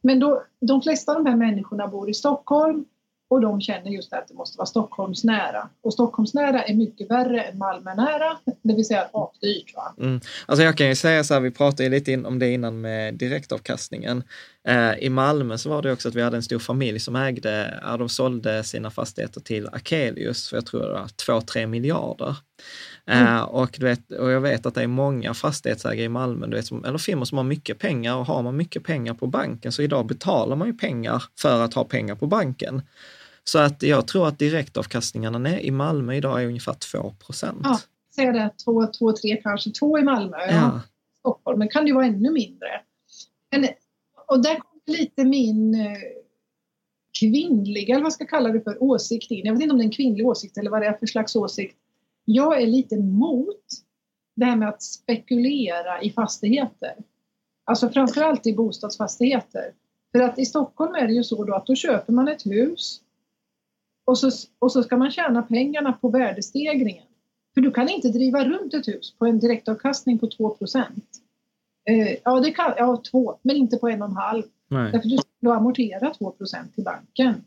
men 0.01 0.19
då, 0.19 0.43
de 0.59 0.81
flesta 0.81 1.11
av 1.11 1.23
de 1.23 1.29
här 1.29 1.37
människorna 1.37 1.87
bor 1.87 2.09
i 2.09 2.13
Stockholm 2.13 2.85
och 3.29 3.41
de 3.41 3.61
känner 3.61 3.91
just 3.91 4.13
att 4.13 4.27
det 4.27 4.33
måste 4.33 4.57
vara 4.57 4.65
Stockholmsnära. 4.65 5.69
Och 5.83 5.93
Stockholmsnära 5.93 6.63
är 6.63 6.75
mycket 6.75 7.11
värre 7.11 7.41
än 7.41 7.57
Malmönära, 7.57 8.37
det 8.61 8.75
vill 8.75 8.85
säga 8.85 9.09
apdyrt. 9.13 9.73
Mm. 9.97 10.19
Alltså 10.45 10.63
jag 10.63 10.77
kan 10.77 10.87
ju 10.87 10.95
säga 10.95 11.23
så 11.23 11.33
här, 11.33 11.41
vi 11.41 11.51
pratade 11.51 11.83
ju 11.83 11.89
lite 11.89 12.17
om 12.17 12.39
det 12.39 12.49
innan 12.49 12.81
med 12.81 13.13
direktavkastningen. 13.13 14.23
Eh, 14.67 14.93
I 14.99 15.09
Malmö 15.09 15.57
så 15.57 15.69
var 15.69 15.81
det 15.81 15.91
också 15.91 16.09
att 16.09 16.15
vi 16.15 16.21
hade 16.21 16.37
en 16.37 16.43
stor 16.43 16.59
familj 16.59 16.99
som 16.99 17.15
ägde, 17.15 17.79
ja, 17.83 17.97
de 17.97 18.09
sålde 18.09 18.63
sina 18.63 18.91
fastigheter 18.91 19.41
till 19.41 19.67
Akelius 19.67 20.49
för 20.49 20.57
jag 20.57 20.65
tror 20.65 20.81
det 20.81 20.93
var 20.93 21.39
2-3 21.41 21.65
miljarder. 21.65 22.35
Mm. 23.05 23.35
Uh, 23.35 23.41
och, 23.41 23.75
du 23.79 23.85
vet, 23.85 24.11
och 24.11 24.31
jag 24.31 24.41
vet 24.41 24.65
att 24.65 24.75
det 24.75 24.83
är 24.83 24.87
många 24.87 25.33
fastighetsägare 25.33 26.05
i 26.05 26.09
Malmö, 26.09 26.47
du 26.47 26.55
vet, 26.55 26.65
som, 26.65 26.85
eller 26.85 26.97
firmor 26.97 27.25
som 27.25 27.37
har 27.37 27.45
mycket 27.45 27.79
pengar 27.79 28.15
och 28.15 28.25
har 28.25 28.41
man 28.43 28.57
mycket 28.57 28.83
pengar 28.83 29.13
på 29.13 29.27
banken 29.27 29.71
så 29.71 29.81
idag 29.81 30.05
betalar 30.05 30.55
man 30.55 30.67
ju 30.67 30.73
pengar 30.73 31.23
för 31.39 31.61
att 31.61 31.73
ha 31.73 31.83
pengar 31.83 32.15
på 32.15 32.27
banken. 32.27 32.81
Så 33.47 33.59
att 33.59 33.83
jag 33.83 34.07
tror 34.07 34.27
att 34.27 34.39
direktavkastningarna 34.39 35.59
i 35.61 35.71
Malmö 35.71 36.15
idag 36.15 36.43
är 36.43 36.47
ungefär 36.47 36.73
2 36.73 37.13
procent. 37.25 37.61
Ja, 37.63 37.79
säg 38.15 38.25
det, 38.25 38.51
2, 38.65 38.87
2, 38.87 39.13
3 39.13 39.41
kanske, 39.43 39.71
2 39.71 39.99
i 39.99 40.03
Malmö. 40.03 40.37
Ja. 40.37 40.51
ja. 40.51 40.81
Stockholm, 41.19 41.59
men 41.59 41.69
kan 41.69 41.83
det 41.83 41.87
ju 41.87 41.95
vara 41.95 42.05
ännu 42.05 42.31
mindre. 42.31 42.67
Men, 43.51 43.67
och 44.27 44.43
där 44.43 44.55
kommer 44.55 44.99
lite 44.99 45.23
min 45.23 45.75
eh, 45.75 45.97
kvinnliga, 47.19 47.95
eller 47.95 48.03
vad 48.03 48.13
ska 48.13 48.21
jag 48.21 48.29
kalla 48.29 48.49
det 48.49 48.61
för, 48.61 48.83
åsikt 48.83 49.31
in. 49.31 49.45
Jag 49.45 49.53
vet 49.53 49.61
inte 49.61 49.71
om 49.71 49.77
det 49.77 49.83
är 49.83 49.85
en 49.85 49.91
kvinnlig 49.91 50.27
åsikt 50.27 50.57
eller 50.57 50.71
vad 50.71 50.81
det 50.81 50.87
är 50.87 50.93
för 50.93 51.05
slags 51.05 51.35
åsikt 51.35 51.77
jag 52.29 52.61
är 52.61 52.67
lite 52.67 52.97
mot 52.97 53.65
det 54.35 54.45
här 54.45 54.55
med 54.55 54.69
att 54.69 54.81
spekulera 54.81 56.01
i 56.01 56.11
fastigheter. 56.11 56.95
Alltså 57.65 57.89
framförallt 57.89 58.47
i 58.47 58.53
bostadsfastigheter. 58.53 59.73
För 60.11 60.19
att 60.19 60.39
i 60.39 60.45
Stockholm 60.45 60.95
är 60.95 61.07
det 61.07 61.13
ju 61.13 61.23
så 61.23 61.43
då 61.43 61.55
att 61.55 61.65
då 61.65 61.75
köper 61.75 62.13
man 62.13 62.27
ett 62.27 62.45
hus 62.45 63.01
och 64.07 64.17
så, 64.17 64.31
och 64.59 64.71
så 64.71 64.83
ska 64.83 64.97
man 64.97 65.11
tjäna 65.11 65.41
pengarna 65.41 65.93
på 65.93 66.09
värdestegringen. 66.09 67.03
För 67.53 67.61
du 67.61 67.71
kan 67.71 67.89
inte 67.89 68.09
driva 68.09 68.45
runt 68.45 68.73
ett 68.73 68.87
hus 68.87 69.13
på 69.17 69.25
en 69.25 69.39
direktavkastning 69.39 70.19
på 70.19 70.27
2 70.27 70.57
eh, 71.89 72.17
Ja, 72.23 72.39
det 72.39 72.51
kan, 72.51 72.73
ja, 72.77 73.01
två, 73.11 73.37
men 73.41 73.55
inte 73.55 73.77
på 73.77 73.89
en 73.89 74.01
och 74.01 74.09
en 74.09 74.15
halv. 74.15 74.43
Nej. 74.67 74.91
Därför 74.91 75.09
du 75.09 75.17
ska 75.17 75.53
amortera 75.53 76.13
2% 76.19 76.73
till 76.75 76.83
banken. 76.83 77.43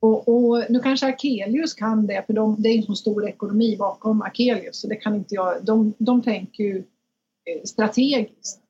Och, 0.00 0.28
och, 0.28 0.64
nu 0.68 0.80
kanske 0.80 1.06
Akelius 1.06 1.74
kan 1.74 2.06
det, 2.06 2.26
för 2.26 2.32
de, 2.32 2.62
det 2.62 2.68
är 2.68 2.76
en 2.76 2.82
så 2.82 2.94
stor 2.94 3.28
ekonomi 3.28 3.76
bakom 3.78 4.22
Akelius, 4.22 4.80
så 4.80 4.88
det 4.88 4.96
kan 4.96 5.14
inte 5.14 5.34
jag. 5.34 5.64
De, 5.64 5.94
de 5.98 6.22
tänker 6.22 6.64
ju 6.64 6.78
eh, 6.78 7.62
strategiskt. 7.64 8.60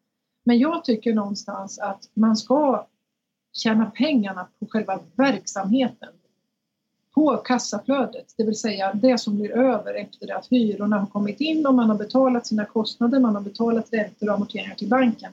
Men 0.45 0.59
jag 0.59 0.85
tycker 0.85 1.15
någonstans 1.15 1.79
att 1.79 2.11
man 2.15 2.37
ska 2.37 2.87
tjäna 3.53 3.87
pengarna 3.87 4.49
på 4.59 4.67
själva 4.67 5.01
verksamheten. 5.17 6.09
På 7.15 7.37
kassaflödet, 7.37 8.35
det 8.37 8.45
vill 8.45 8.59
säga 8.59 8.95
det 8.95 9.19
som 9.19 9.37
blir 9.37 9.51
över 9.51 9.95
efter 9.95 10.27
det 10.27 10.37
att 10.37 10.47
hyrorna 10.47 10.99
har 10.99 11.07
kommit 11.07 11.41
in 11.41 11.67
och 11.67 11.75
man 11.75 11.91
har 11.91 11.97
betalat 11.97 12.47
sina 12.47 12.65
kostnader, 12.65 13.21
man 13.21 13.35
har 13.35 13.43
betalat 13.43 13.93
räntor 13.93 14.29
och 14.29 14.35
amorteringar 14.35 14.75
till 14.75 14.89
banken. 14.89 15.33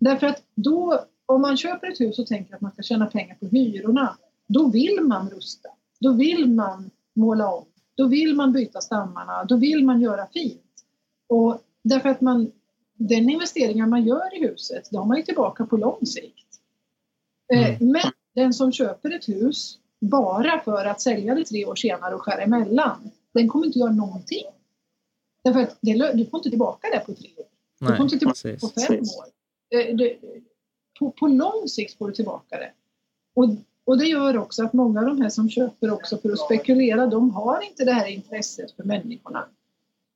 Därför 0.00 0.26
att 0.26 0.42
då, 0.54 1.04
om 1.26 1.42
man 1.42 1.56
köper 1.56 1.86
ett 1.92 2.00
hus 2.00 2.18
och 2.18 2.26
tänker 2.26 2.54
att 2.54 2.60
man 2.60 2.72
ska 2.72 2.82
tjäna 2.82 3.06
pengar 3.06 3.34
på 3.34 3.46
hyrorna, 3.46 4.16
då 4.46 4.70
vill 4.70 5.00
man 5.00 5.30
rusta. 5.30 5.68
Då 6.00 6.12
vill 6.12 6.48
man 6.50 6.90
måla 7.14 7.48
om. 7.48 7.64
Då 7.94 8.06
vill 8.06 8.34
man 8.34 8.52
byta 8.52 8.80
stammarna. 8.80 9.44
Då 9.44 9.56
vill 9.56 9.84
man 9.84 10.00
göra 10.00 10.26
fint. 10.32 10.60
Och 11.26 11.60
därför 11.82 12.08
att 12.08 12.20
man, 12.20 12.52
den 12.96 13.30
investeringen 13.30 13.90
man 13.90 14.04
gör 14.04 14.36
i 14.36 14.48
huset, 14.48 14.88
då 14.90 14.98
har 14.98 15.06
man 15.06 15.16
ju 15.16 15.22
tillbaka 15.22 15.66
på 15.66 15.76
lång 15.76 16.06
sikt. 16.06 16.60
Eh, 17.52 17.76
Mm. 17.82 17.92
Men 17.92 18.12
den 18.34 18.54
som 18.54 18.72
köper 18.72 19.10
ett 19.10 19.28
hus 19.28 19.78
bara 20.08 20.60
för 20.64 20.84
att 20.84 21.00
sälja 21.00 21.34
det 21.34 21.44
tre 21.44 21.64
år 21.64 21.74
senare 21.74 22.14
och 22.14 22.22
skära 22.22 22.42
emellan, 22.42 23.10
den 23.34 23.48
kommer 23.48 23.66
inte 23.66 23.78
göra 23.78 23.92
någonting. 23.92 24.44
Därför 25.44 25.60
att 25.60 25.78
det, 25.80 26.12
du 26.12 26.26
får 26.26 26.38
inte 26.38 26.50
tillbaka 26.50 26.88
det 26.92 26.98
på 26.98 27.14
tre 27.14 27.28
år. 27.36 27.46
Du 27.80 27.86
Nej, 27.86 27.96
får 27.96 28.04
inte 28.04 28.18
tillbaka 28.18 28.38
precis. 28.42 28.74
på 28.74 28.80
fem 28.80 28.98
år. 28.98 29.26
Eh, 29.80 29.96
det, 29.96 30.16
på, 30.98 31.10
på 31.10 31.26
lång 31.26 31.68
sikt 31.68 31.98
får 31.98 32.08
du 32.08 32.14
tillbaka 32.14 32.58
det. 32.58 32.72
Och, 33.34 33.48
och 33.84 33.98
det 33.98 34.04
gör 34.04 34.36
också 34.36 34.64
att 34.64 34.72
många 34.72 35.00
av 35.00 35.06
de 35.06 35.20
här 35.20 35.28
som 35.28 35.50
köper 35.50 35.90
också 35.90 36.18
för 36.18 36.32
att 36.32 36.38
spekulera, 36.38 37.06
de 37.06 37.30
har 37.30 37.62
inte 37.62 37.84
det 37.84 37.92
här 37.92 38.06
intresset 38.06 38.76
för 38.76 38.84
människorna. 38.84 39.48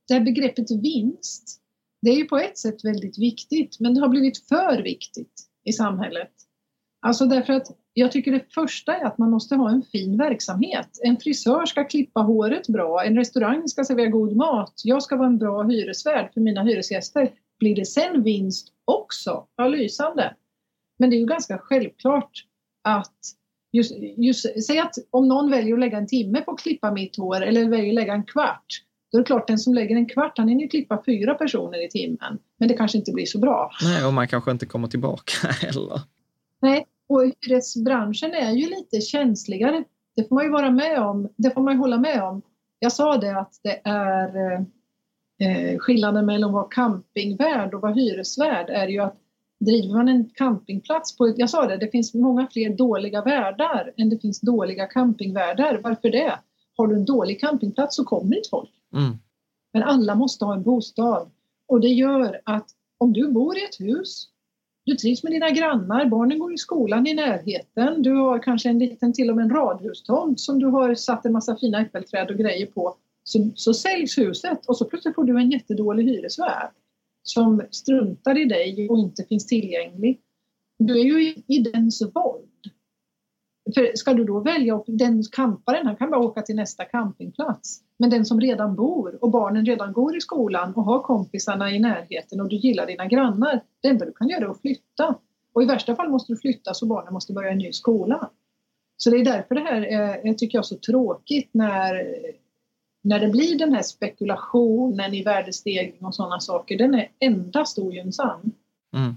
Det 0.09 0.14
här 0.14 0.20
begreppet 0.20 0.70
vinst, 0.70 1.61
det 2.03 2.11
är 2.11 2.16
ju 2.16 2.24
på 2.24 2.39
ett 2.39 2.59
sätt 2.59 2.84
väldigt 2.84 3.18
viktigt, 3.18 3.80
men 3.80 3.95
det 3.95 4.01
har 4.01 4.09
blivit 4.09 4.49
för 4.49 4.82
viktigt 4.82 5.32
i 5.64 5.72
samhället. 5.72 6.32
Alltså 7.01 7.26
därför 7.26 7.53
att 7.53 7.66
jag 7.99 8.12
tycker 8.12 8.32
det 8.32 8.53
första 8.55 8.96
är 8.96 9.05
att 9.05 9.18
man 9.18 9.30
måste 9.30 9.55
ha 9.55 9.70
en 9.70 9.82
fin 9.82 10.18
verksamhet. 10.18 10.88
En 11.03 11.16
frisör 11.16 11.66
ska 11.66 11.84
klippa 11.84 12.20
håret 12.20 12.68
bra, 12.68 13.05
en 13.05 13.16
restaurang 13.16 13.68
ska 13.68 13.84
servera 13.84 14.07
god 14.07 14.36
mat, 14.36 14.72
jag 14.84 15.03
ska 15.03 15.16
vara 15.16 15.26
en 15.26 15.38
bra 15.38 15.62
hyresvärd 15.62 16.32
för 16.34 16.40
mina 16.40 16.62
hyresgäster. 16.62 17.30
Blir 17.59 17.76
det 17.76 17.84
sen 17.84 18.22
vinst 18.22 18.68
också? 18.84 19.46
Ja, 19.57 19.68
lysande. 19.68 20.34
Men 20.99 21.11
det 21.11 21.16
är 21.16 21.18
ju 21.18 21.26
ganska 21.26 21.59
självklart 21.59 22.30
att 22.84 23.16
just, 23.72 23.92
just, 24.16 24.66
säg 24.66 24.78
att 24.78 24.94
om 25.11 25.28
någon 25.28 25.51
väljer 25.51 25.74
att 25.74 25.80
lägga 25.80 25.99
en 25.99 26.07
timme 26.07 26.40
på 26.40 26.51
att 26.51 26.61
klippa 26.61 26.92
mitt 26.92 27.16
hår 27.16 27.40
eller 27.40 27.68
väljer 27.68 27.88
att 27.88 27.94
lägga 27.94 28.14
en 28.14 28.24
kvart. 28.24 28.66
Då 29.12 29.18
är 29.18 29.22
det 29.22 29.26
klart 29.26 29.46
den 29.46 29.59
som 29.59 29.74
lägger 29.74 29.96
en 29.96 30.09
kvart, 30.09 30.38
han 30.38 30.49
hinner 30.49 30.62
ju 30.62 30.68
klippa 30.68 31.03
fyra 31.07 31.34
personer 31.34 31.86
i 31.86 31.88
timmen. 31.88 32.38
Men 32.59 32.68
det 32.68 32.74
kanske 32.74 32.99
inte 32.99 33.12
blir 33.12 33.26
så 33.26 33.38
bra. 33.38 33.70
Nej, 33.82 34.05
och 34.05 34.12
man 34.12 34.28
kanske 34.28 34.51
inte 34.51 34.66
kommer 34.66 34.88
tillbaka 34.88 35.49
heller. 35.49 36.01
Nej, 36.61 36.86
och 37.09 37.22
hyresbranschen 37.22 38.34
är 38.34 38.52
ju 38.52 38.68
lite 38.70 39.00
känsligare. 39.00 39.84
Det 40.16 40.28
får 40.28 40.34
man 40.34 40.44
ju 40.44 40.50
vara 40.50 40.70
med 40.70 41.02
om. 41.02 41.28
Det 41.36 41.50
får 41.50 41.61
man 41.61 41.74
ju 41.74 41.80
hålla 41.80 41.98
med 41.98 42.22
om. 42.22 42.42
Jag 42.78 42.92
sa 42.92 43.16
det 43.16 43.38
att 43.38 43.61
det 43.62 43.80
är 43.84 44.36
eh, 45.40 45.78
skillnaden 45.78 46.26
mellan 46.26 46.50
att 46.50 46.54
vara 46.54 46.68
campingvärd 46.68 47.74
och 47.74 47.80
vara 47.80 47.92
hyresvärd 47.92 48.70
är 48.70 48.88
ju 48.88 48.98
att 49.00 49.16
driver 49.61 49.94
man 49.94 50.09
en 50.09 50.30
campingplats 50.34 51.16
på 51.16 51.34
jag 51.36 51.50
sa 51.50 51.66
det, 51.66 51.76
det 51.76 51.90
finns 51.90 52.14
många 52.14 52.48
fler 52.52 52.76
dåliga 52.76 53.22
värdar 53.22 53.92
än 53.96 54.09
det 54.09 54.18
finns 54.18 54.40
dåliga 54.40 54.86
campingvärdar. 54.86 55.80
Varför 55.84 56.11
det? 56.11 56.38
Har 56.76 56.86
du 56.86 56.96
en 56.96 57.04
dålig 57.04 57.40
campingplats 57.40 57.96
så 57.96 58.04
kommer 58.04 58.36
inte 58.36 58.48
folk. 58.48 58.70
Mm. 58.94 59.18
Men 59.72 59.82
alla 59.82 60.14
måste 60.14 60.44
ha 60.44 60.54
en 60.54 60.62
bostad. 60.62 61.30
Och 61.68 61.80
det 61.80 61.88
gör 61.88 62.40
att 62.44 62.66
om 62.98 63.12
du 63.12 63.32
bor 63.32 63.59
i 63.59 63.64
ett 63.64 63.80
hus, 63.80 64.28
du 64.89 64.97
trivs 64.97 65.22
med 65.22 65.32
dina 65.32 65.51
grannar, 65.51 66.07
barnen 66.07 66.39
går 66.39 66.55
i 66.55 66.59
skolan 66.59 67.07
i 67.07 67.14
närheten, 67.14 68.03
du 68.03 68.14
har 68.14 68.43
kanske 68.43 68.68
en 68.68 68.78
liten 68.78 69.12
till 69.12 69.30
och 69.30 69.36
med 69.36 69.45
en 69.45 69.51
radhustomt 69.51 70.41
som 70.41 70.59
du 70.59 70.66
har 70.66 70.95
satt 70.95 71.26
en 71.26 71.32
massa 71.32 71.57
fina 71.57 71.80
äppelträd 71.80 72.30
och 72.30 72.36
grejer 72.36 72.66
på. 72.66 72.97
Så, 73.24 73.51
så 73.55 73.74
säljs 73.74 74.18
huset 74.18 74.66
och 74.66 74.76
så 74.76 74.84
plötsligt 74.84 75.14
får 75.14 75.24
du 75.24 75.39
en 75.39 75.51
jättedålig 75.51 76.05
hyresvärd 76.05 76.70
som 77.22 77.62
struntar 77.70 78.39
i 78.39 78.45
dig 78.45 78.89
och 78.89 78.99
inte 78.99 79.24
finns 79.24 79.47
tillgänglig. 79.47 80.20
Du 80.78 81.01
är 81.01 81.05
ju 81.05 81.22
i, 81.28 81.45
i 81.47 81.59
dens 81.59 82.03
våld. 82.14 82.47
För 83.74 83.96
ska 83.96 84.14
du 84.14 84.24
då 84.24 84.40
välja, 84.40 84.82
den 84.86 85.22
camparen 85.32 85.86
han 85.86 85.96
kan 85.96 86.10
bara 86.10 86.20
åka 86.20 86.42
till 86.42 86.56
nästa 86.56 86.84
campingplats. 86.84 87.80
Men 87.98 88.10
den 88.10 88.24
som 88.26 88.40
redan 88.40 88.74
bor 88.74 89.18
och 89.24 89.30
barnen 89.30 89.66
redan 89.66 89.92
går 89.92 90.16
i 90.16 90.20
skolan 90.20 90.74
och 90.74 90.84
har 90.84 91.02
kompisarna 91.02 91.70
i 91.70 91.78
närheten 91.78 92.40
och 92.40 92.48
du 92.48 92.56
gillar 92.56 92.86
dina 92.86 93.06
grannar. 93.06 93.60
Det 93.82 93.88
enda 93.88 94.04
du 94.04 94.12
kan 94.12 94.28
göra 94.28 94.44
är 94.44 94.50
att 94.50 94.60
flytta. 94.60 95.14
Och 95.52 95.62
i 95.62 95.66
värsta 95.66 95.96
fall 95.96 96.08
måste 96.08 96.32
du 96.32 96.36
flytta 96.36 96.74
så 96.74 96.86
barnen 96.86 97.12
måste 97.12 97.32
börja 97.32 97.50
en 97.50 97.58
ny 97.58 97.72
skola. 97.72 98.30
Så 98.96 99.10
det 99.10 99.16
är 99.16 99.24
därför 99.24 99.54
det 99.54 99.60
här 99.60 99.82
eh, 99.82 100.30
är, 100.30 100.34
tycker 100.34 100.58
jag, 100.58 100.66
så 100.66 100.76
tråkigt 100.76 101.50
när, 101.52 102.06
när 103.02 103.20
det 103.20 103.28
blir 103.28 103.58
den 103.58 103.72
här 103.72 103.82
spekulationen 103.82 105.14
i 105.14 105.22
värdestegring 105.22 106.04
och 106.04 106.14
sådana 106.14 106.40
saker. 106.40 106.78
Den 106.78 106.94
är 106.94 107.08
endast 107.18 107.78
ogynnsam. 107.78 108.52
Mm. 108.96 109.14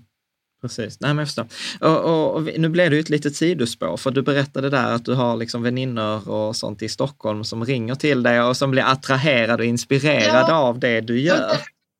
Precis, 0.61 0.99
nej 0.99 1.09
men 1.13 1.17
jag 1.17 1.27
förstår. 1.27 1.45
Och, 1.81 1.97
och, 2.03 2.35
och 2.35 2.43
nu 2.57 2.69
blev 2.69 2.89
det 2.89 2.95
ju 2.95 2.99
ett 2.99 3.09
litet 3.09 3.35
sidospår, 3.35 3.97
för 3.97 4.11
du 4.11 4.21
berättade 4.21 4.69
där 4.69 4.93
att 4.93 5.05
du 5.05 5.13
har 5.13 5.37
liksom 5.37 5.63
vänner 5.63 6.29
och 6.29 6.55
sånt 6.55 6.81
i 6.81 6.89
Stockholm 6.89 7.43
som 7.43 7.65
ringer 7.65 7.95
till 7.95 8.23
dig 8.23 8.41
och 8.41 8.57
som 8.57 8.71
blir 8.71 8.83
attraherade 8.83 9.63
och 9.63 9.67
inspirerade 9.69 10.45
Ja. 10.49 10.55
av 10.59 10.79
det 10.79 11.01
du 11.01 11.19
gör. 11.21 11.51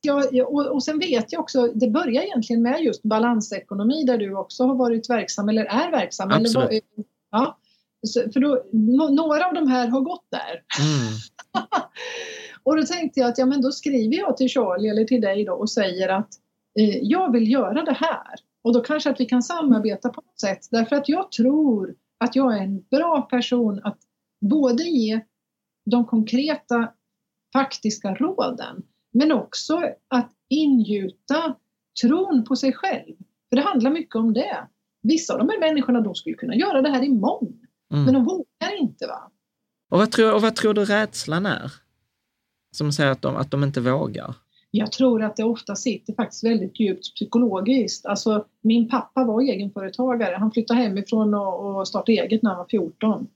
Ja, 0.02 0.24
och, 0.46 0.66
och 0.68 0.84
sen 0.84 1.00
vet 1.00 1.32
jag 1.32 1.42
också, 1.42 1.68
det 1.68 1.88
börjar 1.90 2.22
egentligen 2.24 2.62
med 2.62 2.82
just 2.84 3.04
balansekonomi 3.04 4.04
där 4.04 4.18
du 4.18 4.36
också 4.36 4.64
har 4.64 4.76
varit 4.76 5.10
verksam 5.10 5.50
eller 5.50 5.66
är 5.66 5.92
verksam. 5.92 6.30
Eller, 6.32 6.40
Absolut. 6.42 6.84
var- 6.96 7.06
ja, 7.32 7.58
för 8.34 8.40
då, 8.40 8.64
några 9.16 9.48
av 9.48 9.54
de 9.54 9.68
här 9.68 9.88
har 9.88 10.02
gått 10.02 10.26
där. 10.32 10.62
Mm. 10.84 11.14
Och 12.64 12.78
då 12.78 12.84
tänkte 12.84 13.20
jag 13.20 13.30
att 13.30 13.38
ja, 13.38 13.46
men 13.46 13.62
då 13.62 13.72
skriver 13.72 14.18
jag 14.18 14.38
till 14.38 14.50
Charlie 14.50 14.90
eller 14.90 15.04
till 15.04 15.22
dig 15.22 15.46
då 15.46 15.54
och 15.54 15.70
säger 15.70 16.10
att 16.10 16.30
eh, 16.80 16.98
jag 17.02 17.32
vill 17.32 17.52
göra 17.52 17.84
det 17.84 17.94
här. 18.00 18.36
Och 18.64 18.74
då 18.74 18.82
kanske 18.82 19.10
att 19.10 19.20
vi 19.20 19.26
kan 19.26 19.44
samarbeta 19.44 20.10
på 20.10 20.22
något 20.22 20.40
sätt. 20.40 20.68
Därför 20.72 20.96
att 20.96 21.10
jag 21.10 21.32
tror 21.32 21.96
att 22.18 22.36
jag 22.36 22.58
är 22.58 22.62
en 22.62 22.86
bra 22.92 23.22
person 23.22 23.82
att 23.84 24.00
både 24.42 24.84
ge 24.84 25.22
de 25.86 26.06
konkreta 26.06 26.94
faktiska 27.54 28.14
råden 28.14 28.84
men 29.14 29.32
också 29.32 29.82
att 30.08 30.32
ingjuta 30.50 31.56
tron 32.02 32.46
på 32.48 32.56
sig 32.56 32.74
själv. 32.74 33.16
För 33.50 33.56
det 33.56 33.62
handlar 33.62 33.92
mycket 33.92 34.16
om 34.16 34.34
det. 34.34 34.68
Vissa 35.04 35.34
av 35.34 35.40
de 35.40 35.50
här 35.50 35.60
människorna 35.60 36.02
de 36.02 36.16
skulle 36.16 36.36
kunna 36.36 36.56
göra 36.56 36.82
det 36.82 36.90
här 36.90 37.04
imorgon. 37.04 37.60
Mm. 37.94 38.06
Men 38.06 38.14
de 38.14 38.26
vågar 38.26 38.82
inte. 38.82 39.08
va? 39.08 39.32
Och, 39.90 39.98
vad 39.98 40.12
tror, 40.12 40.34
och 40.34 40.42
vad 40.42 40.56
tror 40.56 40.74
du 40.74 40.86
rädslan 40.86 41.46
är? 41.46 41.72
Som 42.72 42.92
säger 42.92 43.12
att 43.12 43.22
de, 43.22 43.36
att 43.36 43.52
de 43.52 43.64
inte 43.64 43.82
vågar? 43.82 44.36
Jag 44.72 44.92
tror 44.92 45.24
att 45.24 45.36
det 45.36 45.44
ofta 45.44 45.76
sitter 45.76 46.14
faktiskt 46.14 46.44
väldigt 46.44 46.80
djupt 46.80 47.16
psykologiskt. 47.16 48.06
Alltså, 48.06 48.46
min 48.62 48.90
pappa 48.90 49.24
var 49.24 49.42
egenföretagare. 49.42 50.36
Han 50.36 50.52
flyttade 50.52 50.80
hemifrån 50.80 51.34
och, 51.34 51.80
och 51.80 51.88
startade 51.88 52.12
eget 52.12 52.44
när 52.44 52.50
han 52.50 52.60
var 52.60 52.68
14. 52.70 53.28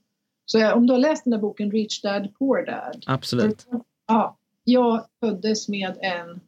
Så 0.44 0.58
jag, 0.58 0.76
om 0.76 0.86
du 0.86 0.92
har 0.92 0.98
läst 0.98 1.24
den 1.24 1.30
där 1.30 1.38
boken 1.38 1.70
Rich 1.70 2.02
Dad 2.02 2.34
Poor 2.38 2.66
Dad. 2.66 3.04
Absolut. 3.06 3.66
Ja, 4.06 4.36
jag 4.64 5.04
föddes 5.20 5.68
med 5.68 5.96
en... 6.00 6.40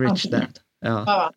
Rich 0.00 0.24
dad. 0.24 0.58
Ja. 0.80 1.04
Ja, 1.06 1.32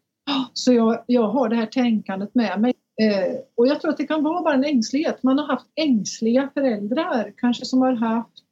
så 0.54 0.74
jag, 0.74 1.04
jag 1.08 1.28
har 1.28 1.50
det 1.50 1.56
här 1.56 1.66
tänkandet 1.66 2.36
med 2.36 2.62
mig. 2.62 2.74
Eh, 3.02 3.36
och 3.56 3.68
jag 3.68 3.82
tror 3.82 3.92
att 3.92 3.98
det 3.98 4.08
kan 4.08 4.24
vara 4.24 4.42
bara 4.42 4.54
en 4.54 4.64
ängslighet. 4.64 5.24
Man 5.24 5.40
har 5.40 5.48
haft 5.48 5.66
ängsliga 5.76 6.50
föräldrar, 6.54 7.34
kanske 7.38 7.66
som 7.66 7.82
har 7.82 7.94
haft 7.94 8.44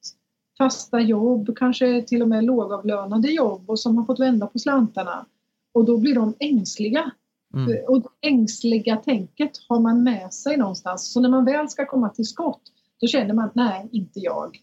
fasta 0.61 0.99
jobb, 0.99 1.57
kanske 1.57 2.01
till 2.01 2.21
och 2.21 2.27
med 2.27 2.43
lågavlönade 2.43 3.31
jobb 3.31 3.69
och 3.69 3.79
som 3.79 3.97
har 3.97 4.05
fått 4.05 4.19
vända 4.19 4.47
på 4.47 4.59
slantarna. 4.59 5.25
Och 5.73 5.85
då 5.85 5.97
blir 5.97 6.15
de 6.15 6.33
ängsliga. 6.39 7.11
Mm. 7.53 7.77
Och 7.87 8.01
det 8.01 8.27
ängsliga 8.27 8.95
tänket 8.95 9.51
har 9.69 9.79
man 9.79 10.03
med 10.03 10.33
sig 10.33 10.57
någonstans. 10.57 11.13
Så 11.13 11.19
när 11.19 11.29
man 11.29 11.45
väl 11.45 11.69
ska 11.69 11.85
komma 11.85 12.09
till 12.09 12.25
skott, 12.25 12.61
då 13.01 13.07
känner 13.07 13.33
man 13.33 13.49
nej, 13.53 13.89
inte 13.91 14.19
jag. 14.19 14.57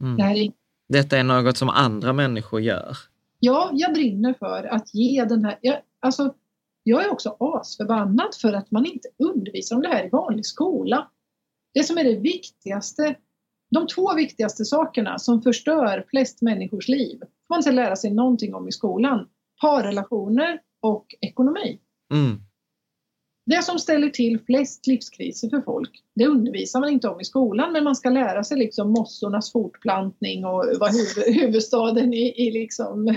Mm. 0.00 0.16
Det 0.16 0.22
här 0.22 0.36
är 0.36 0.52
Detta 0.88 1.18
är 1.18 1.24
något 1.24 1.56
som 1.56 1.68
andra 1.68 2.12
människor 2.12 2.60
gör. 2.60 2.96
Ja, 3.38 3.70
jag 3.72 3.92
brinner 3.92 4.34
för 4.38 4.64
att 4.64 4.94
ge 4.94 5.24
den 5.24 5.44
här... 5.44 5.58
Jag, 5.60 5.76
alltså, 6.00 6.34
jag 6.82 7.04
är 7.04 7.12
också 7.12 7.36
asförbannad 7.38 8.34
för 8.40 8.52
att 8.52 8.70
man 8.70 8.86
inte 8.86 9.08
undervisar 9.18 9.76
om 9.76 9.82
det 9.82 9.88
här 9.88 10.06
i 10.06 10.08
vanlig 10.08 10.46
skola. 10.46 11.10
Det 11.74 11.84
som 11.84 11.98
är 11.98 12.04
det 12.04 12.16
viktigaste, 12.16 13.14
de 13.74 13.86
två 13.86 14.14
viktigaste 14.14 14.64
sakerna 14.64 15.18
som 15.18 15.42
förstör 15.42 16.04
flest 16.10 16.42
människors 16.42 16.88
liv, 16.88 17.18
får 17.20 17.54
man 17.54 17.58
inte 17.58 17.72
lära 17.72 17.96
sig 17.96 18.10
någonting 18.10 18.54
om 18.54 18.68
i 18.68 18.72
skolan. 18.72 19.28
Parrelationer 19.60 20.60
och 20.82 21.06
ekonomi. 21.20 21.80
Mm. 22.12 22.40
Det 23.46 23.62
som 23.62 23.78
ställer 23.78 24.08
till 24.08 24.38
flest 24.46 24.86
livskriser 24.86 25.48
för 25.48 25.60
folk, 25.60 25.90
det 26.14 26.26
undervisar 26.26 26.80
man 26.80 26.88
inte 26.88 27.08
om 27.08 27.20
i 27.20 27.24
skolan 27.24 27.72
men 27.72 27.84
man 27.84 27.96
ska 27.96 28.10
lära 28.10 28.44
sig 28.44 28.58
liksom 28.58 28.90
mossornas 28.90 29.52
fortplantning 29.52 30.44
och 30.44 30.64
vad 30.80 30.92
huv 30.92 31.34
huvudstaden 31.40 32.14
i, 32.14 32.46
i 32.46 32.50
liksom 32.50 33.06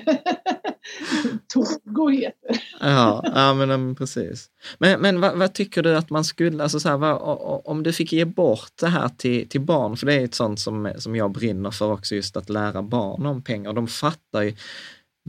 Togo 1.53 2.09
heter. 2.09 2.63
Ja, 2.79 3.23
ja 3.35 3.53
men 3.53 3.95
precis. 3.95 4.49
Men, 4.77 5.01
men 5.01 5.21
vad, 5.21 5.37
vad 5.37 5.53
tycker 5.53 5.83
du 5.83 5.97
att 5.97 6.09
man 6.09 6.23
skulle, 6.23 6.63
alltså 6.63 6.79
så 6.79 6.89
här, 6.89 6.97
vad, 6.97 7.21
om 7.65 7.83
du 7.83 7.93
fick 7.93 8.13
ge 8.13 8.25
bort 8.25 8.71
det 8.79 8.87
här 8.87 9.09
till, 9.17 9.49
till 9.49 9.61
barn, 9.61 9.97
för 9.97 10.05
det 10.05 10.13
är 10.13 10.25
ett 10.25 10.35
sånt 10.35 10.59
som, 10.59 10.93
som 10.97 11.15
jag 11.15 11.31
brinner 11.31 11.71
för 11.71 11.91
också, 11.91 12.15
just 12.15 12.37
att 12.37 12.49
lära 12.49 12.81
barn 12.81 13.25
om 13.25 13.41
pengar. 13.41 13.73
De 13.73 13.87
fattar 13.87 14.41
ju 14.41 14.55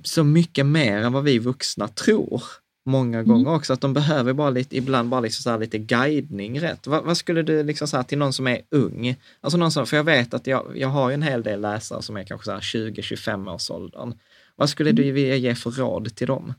så 0.04 0.24
mycket 0.24 0.66
mer 0.66 0.96
än 0.96 1.12
vad 1.12 1.24
vi 1.24 1.38
vuxna 1.38 1.88
tror. 1.88 2.42
Många 2.86 3.22
gånger 3.22 3.54
också, 3.54 3.72
att 3.72 3.80
de 3.80 3.92
behöver 3.92 4.32
bara 4.32 4.50
lite, 4.50 4.76
ibland 4.76 5.08
bara 5.08 5.20
liksom 5.20 5.42
så 5.42 5.58
lite 5.58 5.78
guidning 5.78 6.60
rätt. 6.60 6.86
Vad, 6.86 7.04
vad 7.04 7.16
skulle 7.16 7.42
du 7.42 7.62
liksom 7.62 7.88
säga 7.88 8.02
till 8.02 8.18
någon 8.18 8.32
som 8.32 8.46
är 8.46 8.60
ung? 8.70 9.16
Alltså 9.40 9.58
någon 9.58 9.70
som, 9.70 9.86
för 9.86 9.96
jag 9.96 10.04
vet 10.04 10.34
att 10.34 10.46
jag, 10.46 10.72
jag 10.74 10.88
har 10.88 11.10
ju 11.10 11.14
en 11.14 11.22
hel 11.22 11.42
del 11.42 11.60
läsare 11.60 12.02
som 12.02 12.16
är 12.16 12.24
kanske 12.24 12.44
så 12.44 12.52
här 12.52 12.60
20-25 12.60 13.54
års 13.54 13.70
åldern. 13.70 14.14
Vad 14.56 14.68
skulle 14.68 14.92
du 14.92 15.12
vilja 15.12 15.36
ge 15.36 15.54
för 15.54 15.70
råd 15.70 16.16
till 16.16 16.26
dem? 16.26 16.54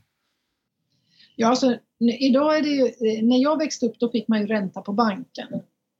Ja, 1.36 1.48
alltså, 1.48 1.76
idag 2.20 2.58
är 2.58 2.62
det 2.62 2.68
ju, 2.68 3.22
när 3.22 3.42
jag 3.42 3.58
växte 3.58 3.86
upp 3.86 3.98
då 3.98 4.10
fick 4.10 4.28
man 4.28 4.40
ju 4.40 4.46
ränta 4.46 4.80
på 4.80 4.92
banken. 4.92 5.48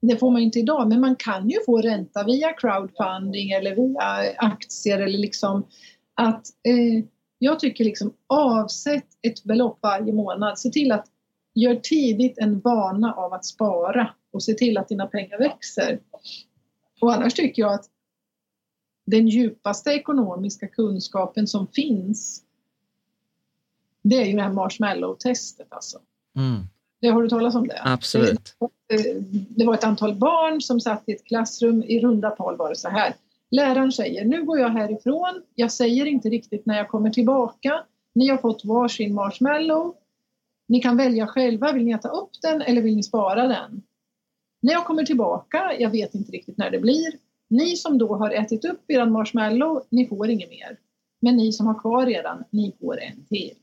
Det 0.02 0.16
får 0.16 0.30
man 0.30 0.42
inte 0.42 0.58
idag, 0.58 0.88
men 0.88 1.00
man 1.00 1.16
kan 1.16 1.48
ju 1.50 1.56
få 1.66 1.80
ränta 1.80 2.24
via 2.24 2.52
crowdfunding 2.52 3.50
eller 3.50 3.76
via 3.76 4.34
aktier 4.36 4.98
eller 4.98 5.18
liksom 5.18 5.66
att 6.14 6.46
eh, 6.68 7.04
jag 7.43 7.61
tycker 7.61 7.84
liksom 7.84 8.14
avsätt 8.26 9.07
ett 9.22 9.45
belopp 9.45 9.78
varje 9.82 10.12
månad. 10.12 10.59
Se 10.59 10.70
till 10.70 10.93
att 10.93 11.07
gör 11.55 11.74
tidigt 11.74 12.38
en 12.38 12.61
vana 12.61 13.14
av 13.14 13.32
att 13.32 13.45
spara 13.45 14.11
och 14.32 14.43
se 14.43 14.55
till 14.55 14.78
att 14.78 14.88
dina 14.88 15.07
pengar 15.07 15.38
växer. 15.38 16.01
Och 17.01 17.14
annars 17.14 17.34
tycker 17.34 17.62
jag 17.62 17.74
att 17.74 17.84
den 19.07 19.28
djupaste 19.28 19.91
ekonomiska 19.91 20.68
kunskapen 20.68 21.47
som 21.47 21.66
finns 21.66 22.43
det 24.03 24.16
är 24.16 24.24
ju 24.24 24.36
det 24.36 24.43
här 24.43 24.51
marshmallow-testet 24.51 25.66
alltså. 25.68 25.99
Mm. 26.36 26.62
Det, 27.01 27.09
har 27.09 27.22
du 27.22 27.28
talat 27.28 27.55
om 27.55 27.68
det? 27.68 27.80
Absolut. 27.84 28.57
Det, 29.49 29.66
var 29.66 29.74
ett 29.74 29.84
antal 29.84 30.14
barn 30.14 30.61
som 30.61 30.80
satt 30.80 31.09
i 31.09 31.12
ett 31.12 31.24
klassrum, 31.24 31.82
i 31.82 32.01
runda 32.01 32.30
tal 32.30 32.57
var 32.57 32.68
det 32.68 32.76
så 32.76 32.88
här. 32.88 33.14
Läraren 33.51 33.92
säger, 33.92 34.24
nu 34.24 34.44
går 34.44 34.59
jag 34.59 34.68
härifrån, 34.68 35.42
jag 35.55 35.72
säger 35.72 36.07
inte 36.07 36.28
riktigt 36.28 36.66
när 36.66 36.76
jag 36.76 36.88
kommer 36.88 37.11
tillbaka. 37.11 37.84
Ni 38.12 38.28
har 38.28 38.38
fått 38.38 38.64
varsin 38.64 39.14
marshmallow. 39.14 39.94
Ni 40.68 40.80
kan 40.80 40.96
välja 40.96 41.26
själva, 41.26 41.72
vill 41.72 41.84
ni 41.84 41.92
äta 41.92 42.09
upp 42.09 42.30
den 42.42 42.62
eller 42.62 42.82
vill 42.82 42.96
ni 42.96 43.03
spara 43.03 43.48
den? 43.48 43.82
När 44.61 44.72
jag 44.72 44.86
kommer 44.86 45.05
tillbaka, 45.05 45.72
jag 45.78 45.90
vet 45.90 46.14
inte 46.14 46.32
riktigt 46.32 46.59
när 46.59 46.70
det 46.70 46.78
blir. 46.78 47.12
Ni 47.48 47.76
som 47.76 47.98
då 47.98 48.16
har 48.16 48.30
ätit 48.30 48.64
upp 48.64 48.90
er 48.90 49.07
marshmallow, 49.07 49.82
ni 49.88 50.09
får 50.09 50.30
inget 50.30 50.51
mer. 50.51 50.76
Men 51.20 51.36
ni 51.36 51.53
som 51.53 51.66
har 51.66 51.80
kvar 51.80 52.07
redan, 52.07 52.44
ni 52.51 52.72
får 52.80 53.01
en 53.01 53.24
till. 53.24 53.55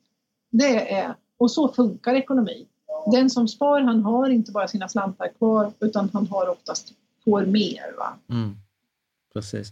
Det 0.49 0.93
är, 0.93 1.15
och 1.37 1.51
så 1.51 1.67
funkar 1.67 2.15
ekonomi. 2.15 2.67
Den 3.11 3.29
som 3.29 3.47
spar, 3.47 3.81
han 3.81 4.03
har 4.03 4.29
inte 4.29 4.51
bara 4.51 4.67
sina 4.67 4.89
slantar 4.89 5.27
kvar 5.27 5.71
utan 5.79 6.09
han 6.13 6.27
har 6.27 6.49
oftast, 6.49 6.93
får 7.25 7.45
mer. 7.45 7.97
Va? 7.97 8.17
Mm. 8.29 8.55
Precis. 9.41 9.71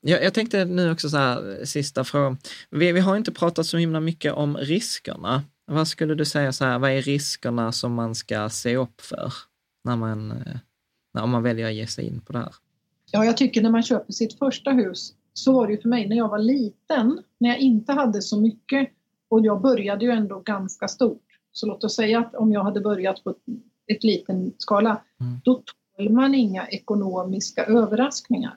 Jag, 0.00 0.24
jag 0.24 0.34
tänkte 0.34 0.64
nu 0.64 0.90
också 0.90 1.08
så 1.08 1.16
här, 1.16 1.64
sista 1.64 2.04
frågan. 2.04 2.38
Vi, 2.70 2.92
vi 2.92 3.00
har 3.00 3.16
inte 3.16 3.32
pratat 3.32 3.66
så 3.66 3.76
himla 3.76 4.00
mycket 4.00 4.32
om 4.32 4.56
riskerna. 4.56 5.42
Vad 5.66 5.88
skulle 5.88 6.14
du 6.14 6.24
säga, 6.24 6.52
så 6.52 6.64
här, 6.64 6.78
vad 6.78 6.90
är 6.90 7.02
riskerna 7.02 7.72
som 7.72 7.94
man 7.94 8.14
ska 8.14 8.48
se 8.48 8.76
upp 8.76 9.00
för 9.00 9.32
när 9.84 9.96
man, 9.96 10.30
eh, 10.30 10.56
när 11.14 11.26
man 11.26 11.42
väljer 11.42 11.66
att 11.66 11.74
ge 11.74 11.86
sig 11.86 12.06
in 12.06 12.20
på 12.20 12.32
det 12.32 12.38
här? 12.38 12.54
Ja, 13.10 13.24
jag 13.24 13.36
tycker 13.36 13.62
när 13.62 13.70
man 13.70 13.82
köper 13.82 14.12
sitt 14.12 14.38
första 14.38 14.70
hus, 14.70 15.14
så 15.32 15.52
var 15.52 15.66
det 15.66 15.72
ju 15.72 15.80
för 15.80 15.88
mig 15.88 16.08
när 16.08 16.16
jag 16.16 16.28
var 16.28 16.38
liten, 16.38 17.22
när 17.38 17.48
jag 17.48 17.58
inte 17.58 17.92
hade 17.92 18.22
så 18.22 18.40
mycket 18.40 18.88
och 19.28 19.46
jag 19.46 19.60
började 19.60 20.04
ju 20.04 20.10
ändå 20.10 20.40
ganska 20.40 20.88
stort. 20.88 21.22
Så 21.52 21.66
låt 21.66 21.84
oss 21.84 21.96
säga 21.96 22.18
att 22.18 22.34
om 22.34 22.52
jag 22.52 22.64
hade 22.64 22.80
börjat 22.80 23.24
på 23.24 23.30
ett, 23.30 23.36
ett 23.86 24.04
liten 24.04 24.52
skala, 24.58 25.02
mm. 25.20 25.40
då 25.44 25.62
tål 25.96 26.10
man 26.12 26.34
inga 26.34 26.66
ekonomiska 26.66 27.64
överraskningar. 27.64 28.56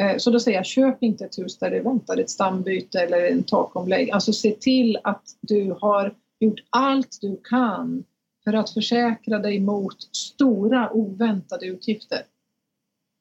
Eh, 0.00 0.16
så 0.16 0.30
då 0.30 0.40
säger 0.40 0.58
jag, 0.58 0.66
köp 0.66 1.02
inte 1.02 1.24
ett 1.24 1.38
hus 1.38 1.58
där 1.58 1.70
det 1.70 1.80
väntar 1.80 2.18
ett 2.18 2.30
stambyte 2.30 3.00
eller 3.00 3.30
en 3.30 3.42
takomlägg. 3.42 4.10
Alltså 4.10 4.32
se 4.32 4.50
till 4.50 4.98
att 5.04 5.24
du 5.40 5.76
har 5.80 6.14
gjort 6.40 6.60
allt 6.70 7.18
du 7.20 7.40
kan 7.44 8.04
för 8.44 8.52
att 8.52 8.70
försäkra 8.70 9.38
dig 9.38 9.60
mot 9.60 10.02
stora 10.16 10.92
oväntade 10.92 11.66
utgifter. 11.66 12.22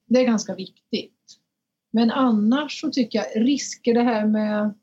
Det 0.07 0.19
är 0.19 0.25
ganska 0.25 0.55
viktigt. 0.55 1.13
Men 1.93 2.11
annars 2.11 2.81
så 2.81 2.91
tycker 2.91 3.19
jag 3.19 3.47
risker 3.47 3.93
det 3.93 4.03
här 4.03 4.27
med 4.27 4.73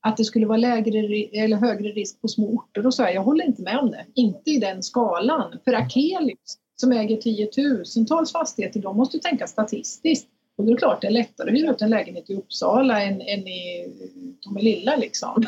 att 0.00 0.16
det 0.16 0.24
skulle 0.24 0.46
vara 0.46 0.58
lägre 0.58 0.98
eller 1.32 1.56
högre 1.56 1.88
risk 1.88 2.20
på 2.20 2.28
små 2.28 2.48
orter 2.48 2.86
och 2.86 2.94
så 2.94 3.02
här, 3.02 3.12
jag 3.12 3.22
håller 3.22 3.44
inte 3.44 3.62
med 3.62 3.78
om 3.78 3.90
det. 3.90 4.06
Inte 4.14 4.50
i 4.50 4.58
den 4.58 4.82
skalan. 4.82 5.58
För 5.64 5.72
Akelius 5.72 6.58
som 6.76 6.92
äger 6.92 7.16
tiotusentals 7.16 8.32
fastigheter, 8.32 8.80
de 8.80 8.96
måste 8.96 9.18
tänka 9.18 9.46
statistiskt. 9.46 10.28
Och 10.56 10.64
det 10.64 10.72
är 10.72 10.76
klart 10.76 11.00
det 11.00 11.06
är 11.06 11.10
lättare 11.10 11.50
att 11.50 11.56
hyra 11.56 11.70
ut 11.70 11.82
en 11.82 11.90
lägenhet 11.90 12.30
i 12.30 12.34
Uppsala 12.34 13.02
än, 13.02 13.20
än 13.20 13.48
i 13.48 13.92
Tomelilla 14.40 14.96
liksom. 14.96 15.44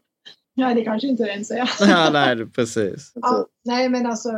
nej, 0.54 0.74
det 0.74 0.84
kanske 0.84 1.08
inte 1.08 1.22
ens 1.22 1.50
är. 1.50 1.70
ja, 1.80 2.10
nej, 2.12 2.46
precis. 2.46 3.12
Ja, 3.14 3.46
nej, 3.64 3.88
men 3.88 4.06
alltså 4.06 4.30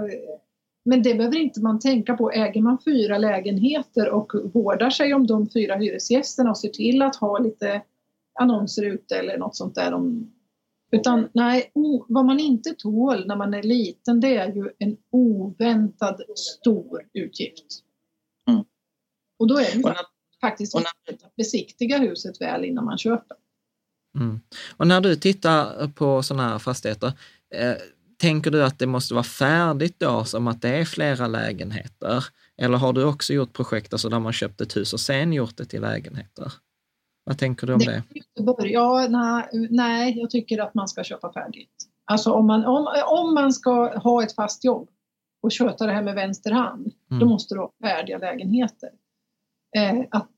men 0.89 1.03
det 1.03 1.15
behöver 1.15 1.37
inte 1.37 1.61
man 1.61 1.79
tänka 1.79 2.15
på. 2.17 2.31
Äger 2.31 2.61
man 2.61 2.79
fyra 2.85 3.19
lägenheter 3.19 4.11
och 4.11 4.33
vårdar 4.55 4.91
sig 4.91 5.15
om 5.15 5.27
de 5.27 5.49
fyra 5.49 5.77
hyresgästerna 5.77 6.51
och 6.51 6.59
ser 6.59 6.69
till 6.69 7.03
att 7.03 7.17
ha 7.17 7.39
lite 7.39 7.83
annonser 8.41 8.83
ute 8.83 9.17
eller 9.17 9.39
något 9.39 9.57
sånt 9.57 9.75
där. 9.75 9.95
Om, 9.95 10.33
utan 10.91 11.29
nej, 11.33 11.71
o, 11.75 12.05
vad 12.09 12.25
man 12.25 12.41
inte 12.41 12.75
tål 12.79 13.27
när 13.27 13.37
man 13.37 13.55
är 13.55 13.63
liten 13.63 14.21
det 14.21 14.37
är 14.37 14.53
ju 14.53 14.71
en 14.79 14.97
oväntad 15.11 16.23
stor 16.35 17.03
utgift. 17.13 17.67
Och 19.39 19.47
då 19.47 19.59
är 19.59 19.83
det 19.83 19.95
faktiskt 20.41 20.75
viktigt 20.79 21.25
att 21.25 21.37
besiktiga 21.37 21.99
huset 21.99 22.41
väl 22.41 22.65
innan 22.65 22.85
man 22.85 22.99
köper. 22.99 23.37
Mm. 24.17 24.41
Och 24.77 24.87
när 24.87 25.01
du 25.01 25.17
tittar 25.17 25.89
på 25.89 26.23
sådana 26.23 26.49
här 26.49 26.59
fastigheter, 26.59 27.13
eh, 27.55 27.75
tänker 28.17 28.51
du 28.51 28.65
att 28.65 28.79
det 28.79 28.87
måste 28.87 29.15
vara 29.15 29.25
färdigt 29.25 29.95
då, 29.99 30.25
som 30.25 30.49
att 30.49 30.63
det 30.63 30.69
är 30.69 30.85
flera 30.85 31.27
lägenheter? 31.27 32.25
Eller 32.57 32.79
har 32.79 32.93
du 32.93 33.05
också 33.05 33.33
gjort 33.33 33.53
projekt 33.53 33.93
alltså 33.93 34.09
där 34.09 34.21
man 34.21 34.33
köpt 34.33 34.61
ett 34.61 34.77
hus 34.77 34.93
och 34.93 35.01
sen 35.01 35.33
gjort 35.33 35.57
det 35.57 35.65
till 35.65 35.81
lägenheter? 35.81 36.53
Vad 37.25 37.39
tänker 37.39 37.67
du 37.67 37.73
om 37.73 37.79
det? 37.79 38.03
det? 38.63 38.69
Ja, 38.69 39.07
nej, 39.09 39.69
nej, 39.71 40.19
jag 40.19 40.31
tycker 40.31 40.63
att 40.63 40.75
man 40.75 40.89
ska 40.89 41.05
köpa 41.05 41.33
färdigt. 41.33 41.89
Alltså 42.05 42.33
om 42.33 42.47
man, 42.47 42.65
om, 42.65 42.89
om 43.07 43.35
man 43.35 43.53
ska 43.53 43.99
ha 43.99 44.23
ett 44.23 44.35
fast 44.35 44.65
jobb 44.65 44.89
och 45.41 45.53
sköta 45.53 45.87
det 45.87 45.93
här 45.93 46.03
med 46.03 46.15
vänster 46.15 46.51
hand, 46.51 46.93
mm. 47.11 47.21
då 47.21 47.27
måste 47.27 47.55
du 47.55 47.61
ha 47.61 47.73
färdiga 47.83 48.19
lägenheter. 48.19 48.91
Eh, 49.77 50.01
att, 50.11 50.29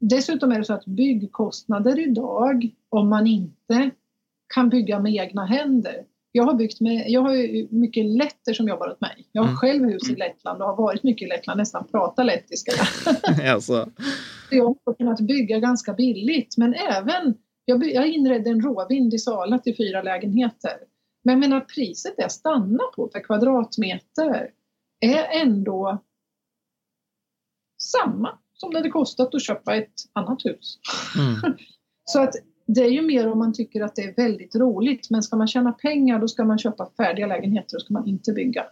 dessutom 0.00 0.52
är 0.52 0.58
det 0.58 0.64
så 0.64 0.74
att 0.74 0.86
byggkostnader 0.86 1.98
idag, 1.98 2.70
om 2.88 3.08
man 3.08 3.26
inte 3.26 3.90
kan 4.54 4.68
bygga 4.68 5.00
med 5.00 5.14
egna 5.14 5.46
händer, 5.46 6.04
jag 6.32 6.44
har 6.44 6.54
byggt 6.54 6.80
med, 6.80 7.04
jag 7.08 7.20
har 7.20 7.34
ju 7.34 7.68
mycket 7.70 8.06
letter 8.06 8.52
som 8.52 8.68
jobbar 8.68 8.90
åt 8.90 9.00
mig. 9.00 9.28
Jag 9.32 9.42
har 9.42 9.48
mm. 9.48 9.56
själv 9.56 9.84
hus 9.84 10.10
i 10.10 10.16
Lettland 10.16 10.62
och 10.62 10.68
har 10.68 10.76
varit 10.76 11.02
mycket 11.02 11.26
i 11.26 11.28
Lettland, 11.28 11.58
nästan 11.58 11.86
pratar 11.86 12.24
lettiska. 12.24 12.72
alltså. 13.52 13.90
Jag 14.50 14.76
har 14.84 14.94
kunnat 14.94 15.20
bygga 15.20 15.58
ganska 15.58 15.92
billigt 15.92 16.56
men 16.56 16.74
även, 16.74 17.34
jag, 17.64 17.84
jag 17.86 18.08
inredde 18.08 18.50
en 18.50 18.60
råvind 18.60 19.14
i 19.14 19.18
Sala 19.18 19.58
till 19.58 19.76
fyra 19.76 20.02
lägenheter. 20.02 20.76
Men 21.24 21.32
jag 21.32 21.40
menar 21.40 21.60
priset 21.60 22.14
jag 22.16 22.32
stannar 22.32 22.92
på 22.92 23.08
per 23.08 23.20
kvadratmeter 23.20 24.50
är 25.00 25.42
ändå 25.42 26.02
samma 27.82 28.38
som 28.60 28.70
det 28.70 28.78
hade 28.78 28.88
kostat 28.88 29.34
att 29.34 29.42
köpa 29.42 29.76
ett 29.76 29.94
annat 30.12 30.44
hus. 30.44 30.78
Mm. 31.18 31.56
Så 32.04 32.22
att 32.22 32.34
det 32.66 32.80
är 32.80 32.90
ju 32.90 33.02
mer 33.02 33.32
om 33.32 33.38
man 33.38 33.52
tycker 33.52 33.80
att 33.80 33.96
det 33.96 34.02
är 34.02 34.14
väldigt 34.14 34.56
roligt. 34.56 35.10
Men 35.10 35.22
ska 35.22 35.36
man 35.36 35.48
tjäna 35.48 35.72
pengar 35.72 36.18
då 36.18 36.28
ska 36.28 36.44
man 36.44 36.58
köpa 36.58 36.90
färdiga 36.96 37.26
lägenheter 37.26 37.76
och 37.76 37.82
ska 37.82 37.94
man 37.94 38.08
inte 38.08 38.32
bygga. 38.32 38.66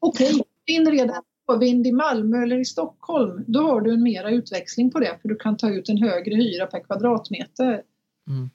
Okej, 0.00 0.34
okay. 0.34 0.42
inreda 0.66 1.22
vind 1.60 1.86
i 1.86 1.92
Malmö 1.92 2.42
eller 2.42 2.58
i 2.58 2.64
Stockholm. 2.64 3.44
Då 3.46 3.60
har 3.60 3.80
du 3.80 3.94
en 3.94 4.02
mera 4.02 4.30
utväxling 4.30 4.90
på 4.90 4.98
det 4.98 5.18
för 5.22 5.28
du 5.28 5.36
kan 5.36 5.56
ta 5.56 5.70
ut 5.70 5.88
en 5.88 5.98
högre 5.98 6.34
hyra 6.34 6.66
per 6.66 6.80
kvadratmeter. 6.80 7.82
Mm. 8.28 8.50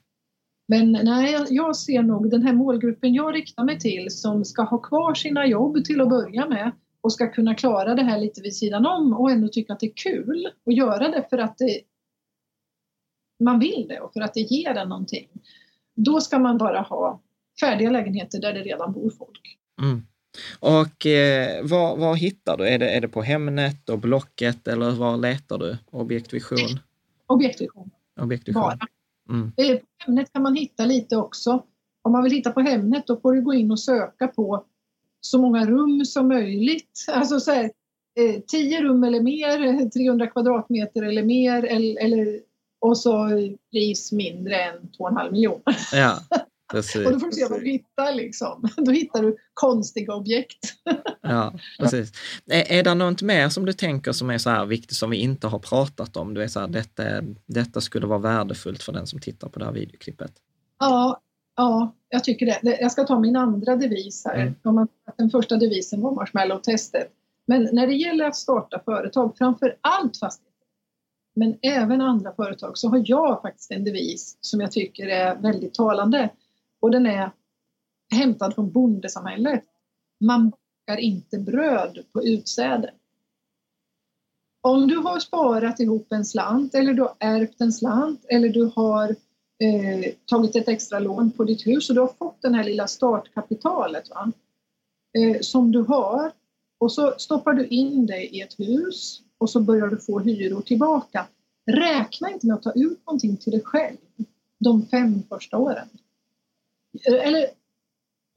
Men 0.68 0.92
nej, 0.92 1.46
jag 1.48 1.76
ser 1.76 2.02
nog 2.02 2.30
den 2.30 2.42
här 2.42 2.52
målgruppen 2.52 3.14
jag 3.14 3.34
riktar 3.34 3.64
mig 3.64 3.78
till 3.78 4.10
som 4.10 4.44
ska 4.44 4.62
ha 4.62 4.78
kvar 4.78 5.14
sina 5.14 5.46
jobb 5.46 5.84
till 5.84 6.00
att 6.00 6.08
börja 6.08 6.48
med 6.48 6.72
och 7.00 7.12
ska 7.12 7.32
kunna 7.32 7.54
klara 7.54 7.94
det 7.94 8.02
här 8.02 8.20
lite 8.20 8.42
vid 8.42 8.56
sidan 8.56 8.86
om 8.86 9.12
och 9.12 9.30
ändå 9.30 9.48
tycka 9.48 9.72
att 9.72 9.80
det 9.80 9.86
är 9.86 9.92
kul 9.94 10.52
att 10.66 10.76
göra 10.76 11.08
det 11.08 11.26
för 11.30 11.38
att 11.38 11.58
det 11.58 11.80
man 13.44 13.58
vill 13.58 13.86
det 13.88 14.00
och 14.00 14.12
för 14.12 14.20
att 14.20 14.34
det 14.34 14.40
ger 14.40 14.70
en 14.70 14.88
någonting. 14.88 15.28
Då 15.94 16.20
ska 16.20 16.38
man 16.38 16.58
bara 16.58 16.80
ha 16.80 17.20
färdiga 17.60 17.90
lägenheter 17.90 18.40
där 18.40 18.52
det 18.52 18.62
redan 18.62 18.92
bor 18.92 19.10
folk. 19.10 19.58
Mm. 19.80 20.02
Och 20.60 21.06
eh, 21.06 21.66
var, 21.66 21.96
var, 21.96 22.14
hittar 22.14 22.56
du? 22.56 22.68
Är 22.68 22.78
det, 22.78 22.90
är 22.90 23.00
det 23.00 23.08
på 23.08 23.22
Hemnet 23.22 23.88
och 23.88 23.98
Blocket 23.98 24.68
eller 24.68 24.90
var 24.90 25.16
letar 25.16 25.58
du 25.58 25.78
objektvision? 25.90 26.80
Objektvision. 27.26 27.90
Objektvision. 28.20 28.62
Bara. 28.62 28.78
Mm. 29.30 29.52
På 29.52 29.62
Hemnet 29.98 30.32
kan 30.32 30.42
man 30.42 30.54
hitta 30.54 30.84
lite 30.84 31.16
också. 31.16 31.64
Om 32.02 32.12
man 32.12 32.22
vill 32.22 32.32
hitta 32.32 32.50
på 32.50 32.60
Hemnet 32.60 33.06
då 33.06 33.20
får 33.20 33.32
du 33.32 33.42
gå 33.42 33.54
in 33.54 33.70
och 33.70 33.80
söka 33.80 34.28
på 34.28 34.64
så 35.20 35.38
många 35.38 35.66
rum 35.66 36.04
som 36.04 36.28
möjligt. 36.28 37.06
Alltså 37.08 37.40
så 37.40 37.52
här, 37.52 37.70
10 38.46 38.78
eh, 38.78 38.82
rum 38.82 39.04
eller 39.04 39.20
mer, 39.20 39.90
300 39.98 40.26
kvadratmeter 40.26 41.02
eller 41.02 41.22
mer 41.22 41.64
eller, 41.64 42.04
eller 42.04 42.40
och 42.80 42.98
så 42.98 43.28
pris 43.72 44.12
mindre 44.12 44.62
än 44.62 44.76
2,5 44.98 45.32
miljoner. 45.32 45.62
Ja, 45.92 46.18
precis. 46.72 47.06
och 47.06 47.12
då 47.12 47.18
får 47.18 47.26
du 47.26 47.32
se 47.32 47.46
vad 47.50 47.60
du 47.60 47.70
hittar 47.70 48.14
liksom. 48.14 48.68
Då 48.76 48.90
hittar 48.90 49.22
du 49.22 49.36
konstiga 49.54 50.14
objekt. 50.14 50.74
ja, 51.22 51.54
precis. 51.78 52.12
Är, 52.46 52.72
är 52.72 52.82
det 52.82 52.94
något 52.94 53.22
mer 53.22 53.48
som 53.48 53.66
du 53.66 53.72
tänker 53.72 54.12
som 54.12 54.30
är 54.30 54.38
så 54.38 54.50
här 54.50 54.66
viktigt 54.66 54.96
som 54.96 55.10
vi 55.10 55.16
inte 55.16 55.46
har 55.46 55.58
pratat 55.58 56.16
om? 56.16 56.34
Du 56.34 56.42
är 56.42 56.48
så 56.48 56.60
här, 56.60 56.68
detta, 56.68 57.02
detta 57.46 57.80
skulle 57.80 58.06
vara 58.06 58.18
värdefullt 58.18 58.82
för 58.82 58.92
den 58.92 59.06
som 59.06 59.20
tittar 59.20 59.48
på 59.48 59.58
det 59.58 59.64
här 59.64 59.72
videoklippet. 59.72 60.32
Ja, 60.78 61.20
Ja, 61.58 61.92
jag 62.08 62.24
tycker 62.24 62.46
det. 62.46 62.80
Jag 62.80 62.92
ska 62.92 63.04
ta 63.04 63.20
min 63.20 63.36
andra 63.36 63.76
devis 63.76 64.24
här. 64.24 64.54
Mm. 64.64 64.88
Den 65.16 65.30
första 65.30 65.56
devisen 65.56 66.00
var 66.00 66.12
marshmallow-testet. 66.12 67.08
Men 67.46 67.68
när 67.72 67.86
det 67.86 67.94
gäller 67.94 68.24
att 68.24 68.36
starta 68.36 68.80
företag, 68.84 69.36
framför 69.38 69.76
allt 69.80 70.16
fastigheter, 70.16 70.66
men 71.36 71.58
även 71.62 72.00
andra 72.00 72.32
företag, 72.32 72.78
så 72.78 72.88
har 72.88 73.02
jag 73.04 73.42
faktiskt 73.42 73.70
en 73.70 73.84
devis 73.84 74.38
som 74.40 74.60
jag 74.60 74.72
tycker 74.72 75.06
är 75.06 75.36
väldigt 75.36 75.74
talande. 75.74 76.30
Och 76.80 76.90
den 76.90 77.06
är 77.06 77.30
hämtad 78.14 78.54
från 78.54 78.70
bondesamhället. 78.70 79.64
Man 80.20 80.50
bakar 80.50 81.00
inte 81.00 81.38
bröd 81.38 81.98
på 82.12 82.24
utsäde. 82.24 82.90
Om 84.60 84.88
du 84.88 84.96
har 84.96 85.18
sparat 85.18 85.80
ihop 85.80 86.12
en 86.12 86.24
slant 86.24 86.74
eller 86.74 86.94
du 86.94 87.02
har 87.02 87.14
ärvt 87.18 87.60
en 87.60 87.72
slant 87.72 88.24
eller 88.28 88.48
du 88.48 88.72
har 88.76 89.16
eh, 89.64 90.12
tagit 90.26 90.56
ett 90.56 90.68
extra 90.68 90.98
lån 90.98 91.30
på 91.30 91.44
ditt 91.44 91.66
hus 91.66 91.88
och 91.88 91.94
du 91.94 92.00
har 92.00 92.12
fått 92.18 92.42
det 92.42 92.56
här 92.56 92.64
lilla 92.64 92.86
startkapitalet 92.86 94.10
va? 94.10 94.32
Eh, 95.18 95.40
som 95.40 95.72
du 95.72 95.82
har 95.82 96.32
och 96.80 96.92
så 96.92 97.14
stoppar 97.18 97.52
du 97.52 97.66
in 97.66 98.06
det 98.06 98.34
i 98.34 98.40
ett 98.40 98.60
hus 98.60 99.22
och 99.38 99.50
så 99.50 99.60
börjar 99.60 99.86
du 99.86 99.96
få 99.96 100.18
hyror 100.18 100.60
tillbaka. 100.60 101.26
Räkna 101.70 102.30
inte 102.30 102.46
med 102.46 102.56
att 102.56 102.62
ta 102.62 102.72
ut 102.72 103.06
någonting 103.06 103.36
till 103.36 103.52
dig 103.52 103.62
själv 103.64 103.96
de 104.58 104.86
fem 104.86 105.22
första 105.28 105.58
åren. 105.58 105.88
Eh, 107.06 107.26
eller 107.26 107.46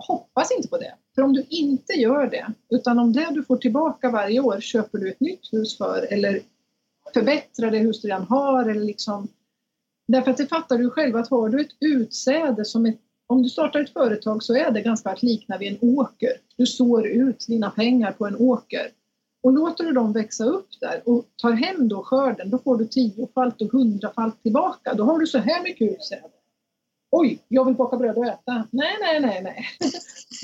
hoppas 0.08 0.52
inte 0.52 0.68
på 0.68 0.78
det. 0.78 0.96
För 1.16 1.22
om 1.22 1.34
du 1.34 1.46
inte 1.50 1.94
gör 1.94 2.30
det, 2.30 2.54
utan 2.70 3.00
om 3.00 3.14
det 3.14 3.32
du 3.32 3.44
får 3.44 3.58
tillbaka 3.58 4.10
varje 4.10 4.40
år 4.40 4.60
köper 4.60 4.98
du 4.98 5.10
ett 5.10 5.20
nytt 5.20 5.54
hus 5.54 5.78
för 5.78 6.08
eller 6.14 6.42
förbättrar 7.14 7.72
det 7.72 7.78
hus 7.78 8.02
du 8.02 8.08
redan 8.08 8.24
har 8.24 8.70
eller 8.70 8.84
liksom 8.84 9.28
Därför 10.12 10.32
att 10.32 10.38
det 10.38 10.48
fattar 10.48 10.78
du 10.78 10.90
själv 10.90 11.16
att 11.16 11.30
har 11.30 11.50
du 11.50 11.62
ett 11.62 11.76
utsäde 11.80 12.66
som 12.66 12.86
ett, 12.86 13.00
om 13.28 13.44
du 13.44 13.50
startar 13.50 13.80
ett 13.80 13.94
företag 13.94 14.44
så 14.44 14.56
är 14.56 14.72
det 14.72 14.82
ganska 14.82 15.10
att 15.10 15.24
likna 15.24 15.58
vid 15.58 15.72
en 15.72 15.90
åker. 15.98 16.32
Du 16.58 16.66
sår 16.66 17.08
ut 17.08 17.46
dina 17.48 17.70
pengar 17.70 18.12
på 18.12 18.28
en 18.28 18.36
åker. 18.36 18.92
Och 19.44 19.54
låter 19.54 19.84
du 19.84 19.92
dem 19.92 20.14
växa 20.14 20.44
upp 20.44 20.68
där 20.82 21.02
och 21.06 21.26
tar 21.42 21.52
hem 21.52 21.88
då 21.88 22.04
skörden, 22.04 22.50
då 22.50 22.58
får 22.58 22.78
du 22.78 22.86
tiofalt 22.86 23.62
och 23.62 23.72
hundrafalt 23.72 24.44
tillbaka. 24.44 24.94
Då 24.94 25.04
har 25.04 25.20
du 25.20 25.28
så 25.28 25.38
här 25.38 25.64
mycket 25.64 25.94
utsäde. 25.94 26.30
Oj, 27.12 27.40
jag 27.48 27.66
vill 27.66 27.76
baka 27.76 27.98
bröd 27.98 28.18
och 28.18 28.26
äta. 28.26 28.68
Nej, 28.72 28.98
nej, 29.02 29.20
nej, 29.20 29.42
nej. 29.44 29.66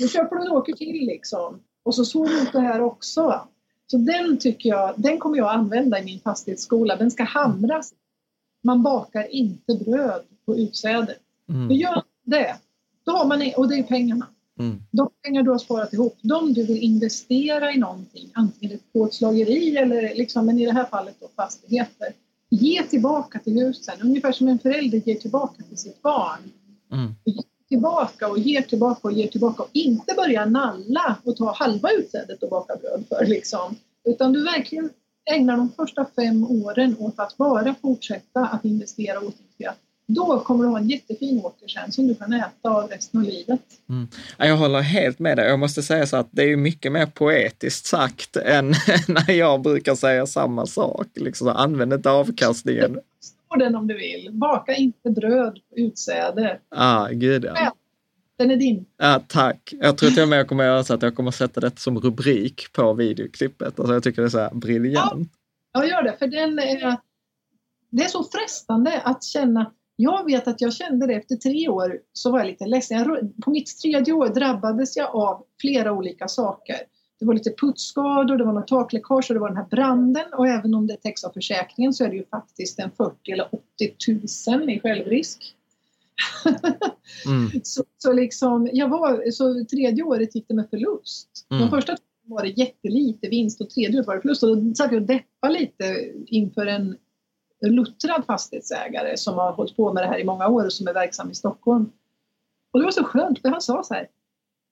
Då 0.00 0.08
köper 0.08 0.36
du 0.36 0.42
en 0.42 0.52
åker 0.52 0.72
till 0.72 1.06
liksom. 1.06 1.60
Och 1.82 1.94
så 1.94 2.04
sår 2.04 2.26
du 2.26 2.42
ut 2.42 2.52
det 2.52 2.60
här 2.60 2.80
också. 2.80 3.48
Så 3.86 3.96
den 3.96 4.38
tycker 4.38 4.68
jag, 4.68 4.94
den 4.96 5.18
kommer 5.18 5.38
jag 5.38 5.54
använda 5.54 5.98
i 5.98 6.04
min 6.04 6.20
fastighetsskola. 6.20 6.96
Den 6.96 7.10
ska 7.10 7.24
hamras 7.24 7.92
man 8.68 8.82
bakar 8.82 9.26
inte 9.30 9.74
bröd 9.74 10.22
på 10.46 10.56
utsädet. 10.56 11.18
Mm. 11.48 11.68
För 11.68 11.74
gör 11.74 12.02
det, 12.24 12.56
då 13.04 13.12
har 13.12 13.26
man, 13.26 13.52
och 13.56 13.68
det 13.68 13.74
är 13.74 13.82
pengarna. 13.82 14.26
Mm. 14.58 14.82
De 14.90 15.10
pengar 15.22 15.42
du 15.42 15.50
har 15.50 15.58
sparat 15.58 15.92
ihop, 15.92 16.18
de 16.22 16.52
du 16.52 16.66
vill 16.66 16.82
investera 16.82 17.72
i 17.72 17.78
någonting, 17.78 18.30
antingen 18.34 18.76
ett 18.76 18.92
plåtslageri 18.92 19.76
eller 19.76 20.14
liksom, 20.14 20.46
men 20.46 20.58
i 20.58 20.66
det 20.66 20.72
här 20.72 20.84
fallet 20.84 21.16
då 21.20 21.28
fastigheter. 21.36 22.08
Ge 22.50 22.82
tillbaka 22.82 23.38
till 23.38 23.52
husen, 23.52 23.94
ungefär 24.02 24.32
som 24.32 24.48
en 24.48 24.58
förälder 24.58 25.02
ger 25.06 25.14
tillbaka 25.14 25.62
till 25.68 25.78
sitt 25.78 26.02
barn. 26.02 26.40
Mm. 26.92 27.14
Ge 27.24 27.42
tillbaka 27.68 28.28
och 28.28 28.38
ger 28.38 28.62
tillbaka 28.62 29.08
och 29.08 29.12
ger 29.12 29.28
tillbaka 29.28 29.62
och 29.62 29.70
inte 29.72 30.14
börja 30.14 30.46
nalla 30.46 31.16
och 31.24 31.36
ta 31.36 31.52
halva 31.52 31.90
utsädet 31.92 32.42
och 32.42 32.50
baka 32.50 32.76
bröd 32.76 33.04
för 33.08 33.26
liksom. 33.26 33.76
Utan 34.04 34.32
du 34.32 34.44
verkligen 34.44 34.90
ägnar 35.34 35.56
de 35.56 35.72
första 35.76 36.06
fem 36.16 36.44
åren 36.44 36.96
åt 36.98 37.18
att 37.18 37.36
bara 37.36 37.74
fortsätta 37.82 38.40
att 38.40 38.64
investera 38.64 39.18
återinvestera, 39.18 39.74
då 40.06 40.40
kommer 40.40 40.64
du 40.64 40.70
ha 40.70 40.78
en 40.78 40.88
jättefin 40.88 41.40
åker 41.44 41.68
sen 41.68 41.92
som 41.92 42.06
du 42.06 42.14
kan 42.14 42.32
äta 42.32 42.70
av 42.70 42.88
resten 42.88 43.20
av 43.20 43.26
livet. 43.26 43.60
Mm. 43.88 44.08
Jag 44.38 44.56
håller 44.56 44.80
helt 44.80 45.18
med 45.18 45.36
dig. 45.38 45.48
Jag 45.48 45.58
måste 45.58 45.82
säga 45.82 46.06
så 46.06 46.16
att 46.16 46.28
det 46.30 46.42
är 46.42 46.56
mycket 46.56 46.92
mer 46.92 47.06
poetiskt 47.06 47.86
sagt 47.86 48.36
än 48.36 48.68
när 49.08 49.32
jag 49.32 49.62
brukar 49.62 49.94
säga 49.94 50.26
samma 50.26 50.66
sak. 50.66 51.06
Liksom, 51.14 51.48
använd 51.48 51.92
inte 51.92 52.10
avkastningen. 52.10 52.98
Stå 53.20 53.58
den 53.58 53.74
om 53.74 53.86
du 53.86 53.94
vill. 53.94 54.28
Baka 54.32 54.74
inte 54.74 55.10
bröd 55.10 55.54
på 55.70 55.76
utsäde. 55.76 56.58
Ah, 56.68 57.08
gud 57.08 57.44
ja. 57.44 57.72
Den 58.38 58.50
är 58.50 58.56
din. 58.56 58.86
Ja, 58.96 59.22
tack. 59.28 59.74
Jag 59.80 59.98
tror 59.98 60.10
till 60.10 60.22
och 60.22 60.28
med 60.28 60.38
jag 60.38 60.48
kommer 60.48 60.64
göra 60.64 60.84
så 60.84 60.94
att 60.94 61.02
jag 61.02 61.16
kommer 61.16 61.30
sätta 61.30 61.60
det 61.60 61.78
som 61.78 62.00
rubrik 62.00 62.72
på 62.72 62.92
videoklippet. 62.94 63.80
Alltså 63.80 63.94
jag 63.94 64.02
tycker 64.02 64.22
det 64.22 64.28
är 64.28 64.30
så 64.30 64.38
här 64.38 64.54
briljant. 64.54 65.32
Ja, 65.72 65.84
jag 65.84 65.88
gör 65.88 66.02
det. 66.02 66.16
För 66.18 66.26
den 66.26 66.58
är, 66.58 66.96
det 67.90 68.02
är 68.02 68.08
så 68.08 68.24
frestande 68.24 69.00
att 69.00 69.24
känna 69.24 69.72
jag 70.00 70.24
vet 70.24 70.48
att 70.48 70.60
jag 70.60 70.72
kände 70.72 71.06
det 71.06 71.14
efter 71.14 71.36
tre 71.36 71.68
år 71.68 71.98
så 72.12 72.30
var 72.30 72.38
jag 72.38 72.46
lite 72.46 72.66
ledsen. 72.66 72.98
Jag, 72.98 73.32
på 73.44 73.50
mitt 73.50 73.78
tredje 73.82 74.12
år 74.12 74.28
drabbades 74.28 74.96
jag 74.96 75.14
av 75.14 75.44
flera 75.60 75.92
olika 75.92 76.28
saker. 76.28 76.76
Det 77.20 77.26
var 77.26 77.34
lite 77.34 77.54
putsskador, 77.60 78.36
det 78.36 78.44
var 78.44 78.52
något 78.52 78.66
takläckage 78.66 79.30
och 79.30 79.34
det 79.34 79.40
var 79.40 79.48
den 79.48 79.56
här 79.56 79.66
branden 79.70 80.32
och 80.32 80.48
även 80.48 80.74
om 80.74 80.86
det 80.86 80.96
täcks 80.96 81.24
av 81.24 81.32
försäkringen 81.32 81.92
så 81.92 82.04
är 82.04 82.08
det 82.08 82.16
ju 82.16 82.24
faktiskt 82.24 82.78
en 82.78 82.90
40 82.96 83.32
eller 83.32 83.48
80 83.54 84.50
000 84.50 84.70
i 84.70 84.80
självrisk. 84.80 85.54
Mm. 87.26 87.50
så, 87.62 87.84
så, 87.98 88.12
liksom, 88.12 88.70
jag 88.72 88.88
var, 88.88 89.30
så 89.30 89.64
tredje 89.64 90.02
året 90.02 90.34
gick 90.34 90.48
det 90.48 90.54
med 90.54 90.70
förlust. 90.70 91.28
Mm. 91.50 91.62
De 91.62 91.70
första 91.70 91.96
var 92.26 92.42
det 92.42 92.48
jättelite 92.48 93.28
vinst 93.28 93.60
och 93.60 93.70
tredje 93.70 93.96
året 93.96 94.06
var 94.06 94.14
det 94.14 94.20
förlust. 94.20 94.42
Och 94.42 94.58
då 94.58 94.74
satt 94.74 94.92
jag 94.92 95.00
och 95.02 95.06
deppade 95.06 95.52
lite 95.52 96.12
inför 96.26 96.66
en 96.66 96.96
luttrad 97.60 98.24
fastighetsägare 98.26 99.16
som 99.16 99.34
har 99.34 99.52
hållit 99.52 99.76
på 99.76 99.92
med 99.92 100.02
det 100.02 100.06
här 100.06 100.18
i 100.18 100.24
många 100.24 100.48
år 100.48 100.64
och 100.64 100.72
som 100.72 100.88
är 100.88 100.94
verksam 100.94 101.30
i 101.30 101.34
Stockholm. 101.34 101.90
Och 102.72 102.80
det 102.80 102.84
var 102.84 102.92
så 102.92 103.04
skönt 103.04 103.40
för 103.40 103.48
han 103.48 103.60
sa 103.60 103.82
så 103.82 103.94
här 103.94 104.08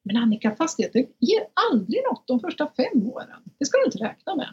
Men 0.04 0.16
Annika, 0.16 0.54
fastigheter 0.54 1.06
ger 1.18 1.46
aldrig 1.70 2.02
något 2.10 2.26
de 2.26 2.40
första 2.40 2.66
fem 2.76 3.06
åren. 3.06 3.42
Det 3.58 3.66
ska 3.66 3.78
du 3.78 3.84
inte 3.84 3.98
räkna 3.98 4.36
med. 4.36 4.48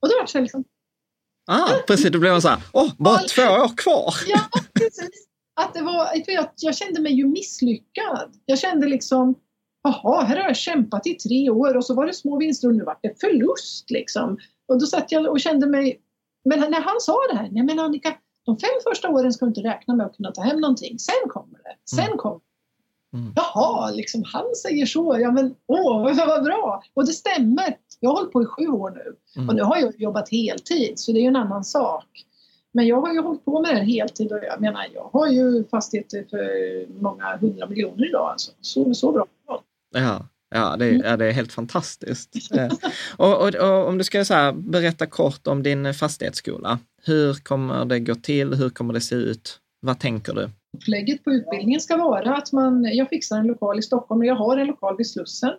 Och 0.00 0.08
då 0.08 0.14
var 0.14 0.22
det 0.22 0.28
så 0.28 0.38
här 0.38 0.42
liksom 0.42 0.64
Ah, 1.50 1.68
precis, 1.86 2.10
då 2.10 2.18
blev 2.18 2.32
man 2.32 2.42
så 2.42 2.48
här, 2.48 2.62
åh, 2.72 2.92
bara 2.98 3.18
två 3.18 3.42
år 3.42 3.76
kvar. 3.76 4.14
Ja, 4.26 4.40
precis 4.74 5.27
att 5.58 5.74
det 5.74 5.82
var, 5.82 6.08
jag, 6.26 6.48
jag 6.56 6.76
kände 6.76 7.00
mig 7.00 7.12
ju 7.12 7.26
misslyckad. 7.26 8.30
Jag 8.46 8.58
kände 8.58 8.86
liksom, 8.86 9.34
jaha, 9.82 10.22
här 10.22 10.36
har 10.36 10.44
jag 10.44 10.56
kämpat 10.56 11.06
i 11.06 11.14
tre 11.14 11.50
år 11.50 11.76
och 11.76 11.84
så 11.84 11.94
var 11.94 12.06
det 12.06 12.14
små 12.14 12.38
vinster 12.38 12.68
och 12.68 12.74
nu 12.74 12.84
var 12.84 12.98
det 13.02 13.20
förlust 13.20 13.90
liksom. 13.90 14.38
Och 14.68 14.80
då 14.80 14.86
satt 14.86 15.12
jag 15.12 15.26
och 15.26 15.40
kände 15.40 15.66
mig, 15.66 16.00
men 16.44 16.58
när 16.60 16.80
han 16.80 17.00
sa 17.00 17.16
det 17.30 17.36
här, 17.36 17.48
nej 17.52 17.62
men 17.62 17.78
Annika, 17.78 18.16
de 18.44 18.58
fem 18.58 18.70
första 18.88 19.08
åren 19.08 19.32
ska 19.32 19.44
du 19.44 19.48
inte 19.48 19.60
räkna 19.60 19.94
med 19.94 20.06
att 20.06 20.16
kunna 20.16 20.32
ta 20.32 20.42
hem 20.42 20.60
någonting. 20.60 20.98
Sen 20.98 21.30
kommer 21.30 21.58
det. 21.58 21.76
Sen 21.90 22.04
mm. 22.04 22.18
kommer 22.18 22.40
Mm. 23.12 23.32
Jaha, 23.36 23.90
liksom 23.90 24.22
han 24.26 24.54
säger 24.54 24.86
så. 24.86 25.18
Ja 25.20 25.30
men 25.30 25.54
åh, 25.66 26.16
vad 26.26 26.44
bra! 26.44 26.82
Och 26.94 27.06
det 27.06 27.12
stämmer. 27.12 27.76
Jag 28.00 28.10
har 28.10 28.16
hållit 28.16 28.32
på 28.32 28.42
i 28.42 28.46
sju 28.46 28.68
år 28.68 28.90
nu. 28.90 29.16
Mm. 29.36 29.48
Och 29.48 29.54
nu 29.54 29.62
har 29.62 29.76
jag 29.76 30.00
jobbat 30.00 30.28
heltid, 30.28 30.98
så 30.98 31.12
det 31.12 31.18
är 31.18 31.22
ju 31.22 31.28
en 31.28 31.36
annan 31.36 31.64
sak. 31.64 32.24
Men 32.74 32.86
jag 32.86 33.00
har 33.00 33.14
ju 33.14 33.20
hållit 33.20 33.44
på 33.44 33.60
med 33.62 33.70
det 33.70 33.78
här 33.78 33.84
heltid 33.84 34.32
och 34.32 34.38
jag 34.42 34.60
menar 34.60 34.86
jag 34.94 35.10
har 35.12 35.28
ju 35.28 35.64
fastigheter 35.64 36.24
för 36.30 37.02
många 37.02 37.36
hundra 37.36 37.66
miljoner 37.66 38.08
idag. 38.08 38.30
Alltså. 38.30 38.52
Så, 38.60 38.94
så 38.94 39.12
bra. 39.12 39.26
Ja, 39.94 40.26
ja, 40.54 40.76
det, 40.78 40.86
är, 40.86 41.04
ja, 41.04 41.16
det 41.16 41.26
är 41.26 41.32
helt 41.32 41.52
fantastiskt. 41.52 42.56
Eh, 42.56 42.72
och, 43.16 43.42
och, 43.42 43.54
och, 43.54 43.88
om 43.88 43.98
du 43.98 44.04
ska 44.04 44.24
så 44.24 44.52
berätta 44.52 45.06
kort 45.06 45.46
om 45.46 45.62
din 45.62 45.94
fastighetsskola. 45.94 46.78
Hur 47.02 47.34
kommer 47.34 47.84
det 47.84 48.00
gå 48.00 48.14
till? 48.14 48.54
Hur 48.54 48.70
kommer 48.70 48.94
det 48.94 49.00
se 49.00 49.14
ut? 49.14 49.60
Vad 49.80 49.98
tänker 49.98 50.34
du? 50.34 50.50
Upplägget 50.76 51.24
på 51.24 51.30
utbildningen 51.30 51.80
ska 51.80 51.96
vara 51.96 52.36
att 52.36 52.52
man, 52.52 52.84
jag 52.84 53.08
fixar 53.08 53.38
en 53.38 53.46
lokal 53.46 53.78
i 53.78 53.82
Stockholm 53.82 54.20
och 54.20 54.26
jag 54.26 54.34
har 54.34 54.56
en 54.56 54.66
lokal 54.66 54.96
vid 54.96 55.10
Slussen. 55.10 55.52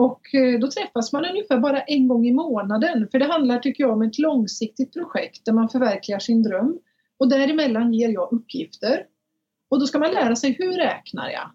Och 0.00 0.34
eh, 0.34 0.58
då 0.60 0.70
träffas 0.70 1.12
man 1.12 1.24
ungefär 1.24 1.58
bara 1.58 1.80
en 1.80 2.08
gång 2.08 2.26
i 2.26 2.32
månaden 2.32 3.08
för 3.10 3.18
det 3.18 3.24
handlar 3.24 3.58
tycker 3.58 3.84
jag 3.84 3.92
om 3.92 4.02
ett 4.02 4.18
långsiktigt 4.18 4.92
projekt 4.92 5.44
där 5.44 5.52
man 5.52 5.68
förverkligar 5.68 6.18
sin 6.18 6.42
dröm. 6.42 6.78
Och 7.18 7.28
däremellan 7.28 7.94
ger 7.94 8.08
jag 8.08 8.32
uppgifter. 8.32 9.04
Och 9.70 9.80
då 9.80 9.86
ska 9.86 9.98
man 9.98 10.12
lära 10.12 10.36
sig 10.36 10.56
hur 10.58 10.72
räknar 10.72 11.30
jag? 11.30 11.50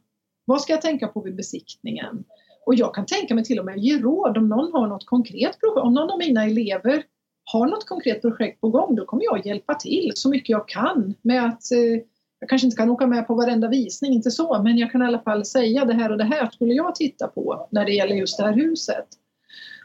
Vad 0.46 0.62
ska 0.62 0.74
jag 0.74 0.82
tänka 0.82 1.08
på 1.08 1.22
vid 1.22 1.36
besiktningen? 1.36 2.24
Och 2.66 2.76
jag 2.76 2.96
kan 2.96 3.06
tänka 3.06 3.36
mig 3.36 3.44
till 3.44 3.60
och 3.60 3.66
med 3.66 3.78
ge 3.78 3.98
råd 3.98 4.38
om 4.38 4.50
någon 4.50 4.74
har 4.74 4.88
något 4.88 5.06
konkret 5.06 5.60
projekt. 5.60 5.86
Om 5.86 5.94
någon 5.94 6.12
av 6.12 6.18
mina 6.18 6.46
elever 6.46 7.04
har 7.44 7.68
något 7.68 7.86
konkret 7.86 8.22
projekt 8.22 8.62
på 8.62 8.70
gång, 8.70 8.96
då 8.96 9.06
kommer 9.06 9.24
jag 9.24 9.46
hjälpa 9.46 9.76
till 9.76 10.12
så 10.16 10.30
mycket 10.30 10.50
jag 10.50 10.68
kan 10.68 11.14
med 11.22 11.46
att 11.46 11.72
eh, 11.72 12.04
jag 12.46 12.50
kanske 12.50 12.68
inte 12.68 12.78
kan 12.78 12.90
åka 12.90 13.08
med 13.08 13.28
på 13.28 13.34
varenda 13.34 13.68
visning, 13.68 14.14
inte 14.14 14.32
så, 14.32 14.62
men 14.64 14.78
jag 14.78 14.92
kan 14.92 15.02
i 15.02 15.06
alla 15.06 15.20
fall 15.20 15.46
säga 15.46 15.86
det 15.86 15.94
här 15.94 16.12
och 16.12 16.18
det 16.18 16.24
här 16.24 16.50
skulle 16.50 16.74
jag 16.74 16.96
titta 16.96 17.28
på 17.28 17.68
när 17.72 17.86
det 17.86 17.92
gäller 17.92 18.16
just 18.16 18.38
det 18.38 18.44
här 18.44 18.54
huset. 18.54 19.06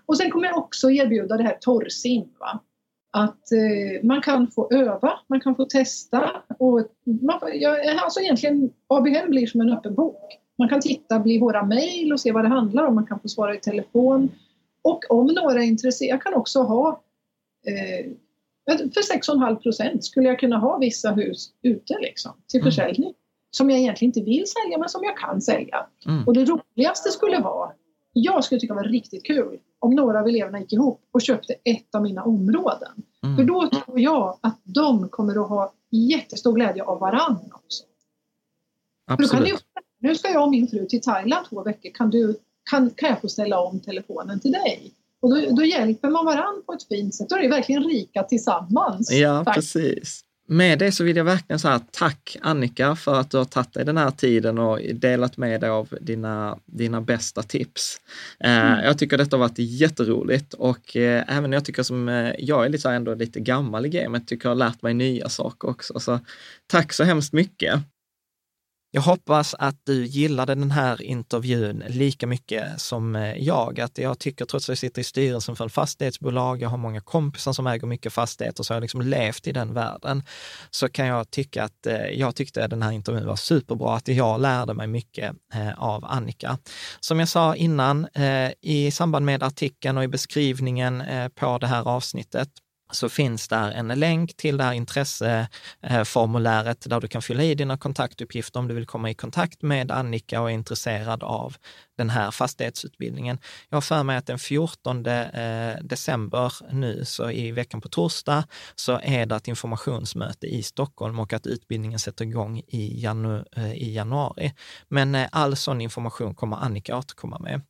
Och 0.06 0.16
sen 0.16 0.30
kommer 0.30 0.48
jag 0.48 0.58
också 0.58 0.90
erbjuda 0.90 1.36
det 1.36 1.42
här 1.42 1.58
torrsim. 1.60 2.28
Va? 2.40 2.60
Att 3.10 3.52
eh, 3.52 4.02
man 4.02 4.22
kan 4.22 4.50
få 4.50 4.68
öva, 4.72 5.12
man 5.26 5.40
kan 5.40 5.56
få 5.56 5.64
testa. 5.64 6.30
Och 6.58 6.86
man, 7.04 7.40
jag, 7.54 7.86
alltså 7.86 8.20
egentligen, 8.20 8.72
ABM 8.86 9.30
blir 9.30 9.46
som 9.46 9.60
en 9.60 9.72
öppen 9.72 9.94
bok. 9.94 10.38
Man 10.58 10.68
kan 10.68 10.80
titta, 10.80 11.18
bli 11.18 11.38
våra 11.38 11.62
mejl 11.62 12.12
och 12.12 12.20
se 12.20 12.32
vad 12.32 12.44
det 12.44 12.48
handlar 12.48 12.84
om. 12.84 12.94
Man 12.94 13.06
kan 13.06 13.20
få 13.20 13.28
svara 13.28 13.54
i 13.54 13.60
telefon. 13.60 14.28
Och 14.82 15.04
om 15.08 15.26
några 15.26 15.62
är 15.62 15.66
intresserade, 15.66 16.14
jag 16.14 16.22
kan 16.22 16.34
också 16.34 16.62
ha 16.62 17.02
eh, 17.66 18.12
för 18.68 19.14
6,5 19.14 19.56
procent 19.56 20.04
skulle 20.04 20.28
jag 20.28 20.38
kunna 20.38 20.58
ha 20.58 20.78
vissa 20.78 21.10
hus 21.10 21.50
ute 21.62 21.98
liksom, 22.00 22.32
till 22.48 22.60
mm. 22.60 22.70
försäljning. 22.70 23.14
som 23.50 23.70
jag 23.70 23.78
egentligen 23.78 24.08
inte 24.08 24.20
vill 24.20 24.44
sälja 24.46 24.78
men 24.78 24.88
som 24.88 25.04
jag 25.04 25.16
kan 25.16 25.40
sälja. 25.40 25.86
Mm. 26.06 26.26
Och 26.26 26.34
det 26.34 26.44
roligaste 26.44 27.10
skulle 27.10 27.40
vara, 27.40 27.72
jag 28.12 28.44
skulle 28.44 28.60
tycka 28.60 28.74
var 28.74 28.84
riktigt 28.84 29.24
kul 29.24 29.58
om 29.78 29.94
några 29.94 30.20
av 30.20 30.28
eleverna 30.28 30.60
gick 30.60 30.72
ihop 30.72 31.00
och 31.12 31.22
köpte 31.22 31.54
ett 31.64 31.94
av 31.94 32.02
mina 32.02 32.24
områden. 32.24 33.02
Mm. 33.22 33.36
För 33.36 33.44
då 33.44 33.68
tror 33.68 34.00
jag 34.00 34.38
att 34.40 34.60
de 34.62 35.08
kommer 35.08 35.42
att 35.42 35.48
ha 35.48 35.72
jättestor 35.90 36.52
glädje 36.52 36.82
av 36.82 36.98
varann 36.98 37.52
också. 37.52 37.84
För 39.08 39.22
då 39.22 39.28
kan 39.28 39.40
Absolut. 39.42 39.64
du, 40.00 40.08
nu 40.08 40.14
ska 40.14 40.28
jag 40.28 40.42
och 40.42 40.50
min 40.50 40.68
fru 40.68 40.86
till 40.86 41.00
Thailand 41.00 41.46
två 41.48 41.62
veckor, 41.62 41.90
kan, 41.90 42.10
du, 42.10 42.36
kan, 42.70 42.90
kan 42.90 43.08
jag 43.08 43.20
få 43.20 43.28
ställa 43.28 43.60
om 43.60 43.80
telefonen 43.80 44.40
till 44.40 44.52
dig? 44.52 44.94
Och 45.22 45.30
då, 45.30 45.54
då 45.56 45.64
hjälper 45.64 46.10
man 46.10 46.24
varann 46.24 46.62
på 46.66 46.72
ett 46.72 46.88
fint 46.88 47.14
sätt. 47.14 47.28
Då 47.28 47.36
är 47.36 47.42
det 47.42 47.48
verkligen 47.48 47.84
rika 47.84 48.22
tillsammans. 48.22 49.12
Ja, 49.12 49.44
faktiskt. 49.44 49.72
precis. 49.74 50.20
Med 50.48 50.78
det 50.78 50.92
så 50.92 51.04
vill 51.04 51.16
jag 51.16 51.24
verkligen 51.24 51.58
säga 51.58 51.80
tack 51.90 52.36
Annika 52.42 52.96
för 52.96 53.20
att 53.20 53.30
du 53.30 53.36
har 53.36 53.44
tagit 53.44 53.72
dig 53.72 53.84
den 53.84 53.96
här 53.96 54.10
tiden 54.10 54.58
och 54.58 54.78
delat 54.94 55.36
med 55.36 55.60
dig 55.60 55.70
av 55.70 55.88
dina, 56.00 56.58
dina 56.66 57.00
bästa 57.00 57.42
tips. 57.42 57.96
Eh, 58.44 58.84
Jag 58.84 58.98
tycker 58.98 59.18
detta 59.18 59.36
har 59.36 59.40
varit 59.40 59.58
jätteroligt 59.58 60.54
och 60.54 60.96
eh, 60.96 61.24
även 61.36 61.52
jag 61.52 61.64
tycker 61.64 61.82
som, 61.82 62.08
eh, 62.08 62.32
jag 62.38 62.64
är 62.64 62.68
lite, 62.68 62.82
så 62.82 62.88
ändå 62.88 63.14
lite 63.14 63.40
gammal 63.40 63.86
i 63.86 63.88
gamet, 63.88 64.26
tycker 64.28 64.48
jag 64.48 64.50
har 64.50 64.58
lärt 64.58 64.82
mig 64.82 64.94
nya 64.94 65.28
saker 65.28 65.68
också. 65.68 66.00
Så 66.00 66.20
tack 66.66 66.92
så 66.92 67.04
hemskt 67.04 67.32
mycket. 67.32 67.80
Jag 68.92 69.02
hoppas 69.02 69.54
att 69.58 69.76
du 69.84 70.06
gillade 70.06 70.54
den 70.54 70.70
här 70.70 71.02
intervjun 71.02 71.84
lika 71.88 72.26
mycket 72.26 72.80
som 72.80 73.16
eh, 73.16 73.36
jag. 73.36 73.80
Att 73.80 73.98
jag 73.98 74.18
tycker, 74.18 74.44
trots 74.44 74.64
att 74.64 74.68
jag 74.68 74.78
sitter 74.78 75.00
i 75.00 75.04
styrelsen 75.04 75.56
för 75.56 75.66
ett 75.66 75.72
fastighetsbolag, 75.72 76.62
jag 76.62 76.68
har 76.68 76.76
många 76.76 77.00
kompisar 77.00 77.52
som 77.52 77.66
äger 77.66 77.86
mycket 77.86 78.12
fastigheter, 78.12 78.62
så 78.62 78.72
jag 78.72 78.76
har 78.76 78.80
liksom 78.80 79.00
levt 79.00 79.46
i 79.46 79.52
den 79.52 79.74
världen, 79.74 80.22
så 80.70 80.88
kan 80.88 81.06
jag 81.06 81.30
tycka 81.30 81.64
att 81.64 81.86
eh, 81.86 82.06
jag 82.06 82.34
tyckte 82.36 82.66
den 82.66 82.82
här 82.82 82.92
intervjun 82.92 83.26
var 83.26 83.36
superbra, 83.36 83.96
att 83.96 84.08
jag 84.08 84.40
lärde 84.40 84.74
mig 84.74 84.86
mycket 84.86 85.36
eh, 85.54 85.82
av 85.82 86.04
Annika. 86.04 86.58
Som 87.00 87.18
jag 87.18 87.28
sa 87.28 87.56
innan, 87.56 88.06
i 88.60 88.90
samband 88.90 89.26
med 89.26 89.42
artikeln 89.42 89.98
och 89.98 90.04
i 90.04 90.08
beskrivningen 90.08 91.02
på 91.34 91.58
det 91.58 91.66
här 91.66 91.88
avsnittet, 91.88 92.48
så 92.92 93.08
finns 93.08 93.48
där 93.48 93.70
en 93.70 93.88
länk 93.88 94.36
till 94.36 94.56
det 94.56 94.64
här 94.64 94.72
intresseformuläret 94.72 96.90
där 96.90 97.00
du 97.00 97.08
kan 97.08 97.22
fylla 97.22 97.42
i 97.42 97.54
dina 97.54 97.78
kontaktuppgifter 97.78 98.60
om 98.60 98.68
du 98.68 98.74
vill 98.74 98.86
komma 98.86 99.10
i 99.10 99.14
kontakt 99.14 99.62
med 99.62 99.90
Annika 99.90 100.40
och 100.40 100.50
är 100.50 100.54
intresserad 100.54 101.22
av 101.22 101.56
den 102.00 102.10
här 102.10 102.30
fastighetsutbildningen. 102.30 103.38
Jag 103.68 103.76
har 103.76 103.80
för 103.80 104.02
mig 104.02 104.16
att 104.16 104.26
den 104.26 104.38
14 104.38 105.06
eh, 105.06 105.76
december 105.82 106.52
nu, 106.72 107.04
så 107.04 107.30
i 107.30 107.52
veckan 107.52 107.80
på 107.80 107.88
torsdag, 107.88 108.44
så 108.74 109.00
är 109.02 109.26
det 109.26 109.36
ett 109.36 109.48
informationsmöte 109.48 110.46
i 110.46 110.62
Stockholm 110.62 111.18
och 111.18 111.32
att 111.32 111.46
utbildningen 111.46 111.98
sätter 111.98 112.24
igång 112.24 112.58
i, 112.58 113.02
janu, 113.02 113.44
eh, 113.56 113.72
i 113.72 113.94
januari. 113.94 114.52
Men 114.88 115.14
eh, 115.14 115.28
all 115.32 115.56
sån 115.56 115.80
information 115.80 116.34
kommer 116.34 116.56
Annika 116.56 116.96
återkomma 116.96 117.38
med. 117.38 117.60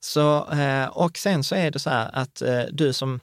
Så, 0.00 0.46
och 0.90 1.18
sen 1.18 1.44
så 1.44 1.54
är 1.54 1.70
det 1.70 1.78
så 1.78 1.90
här 1.90 2.10
att 2.12 2.42
du 2.70 2.92
som 2.92 3.20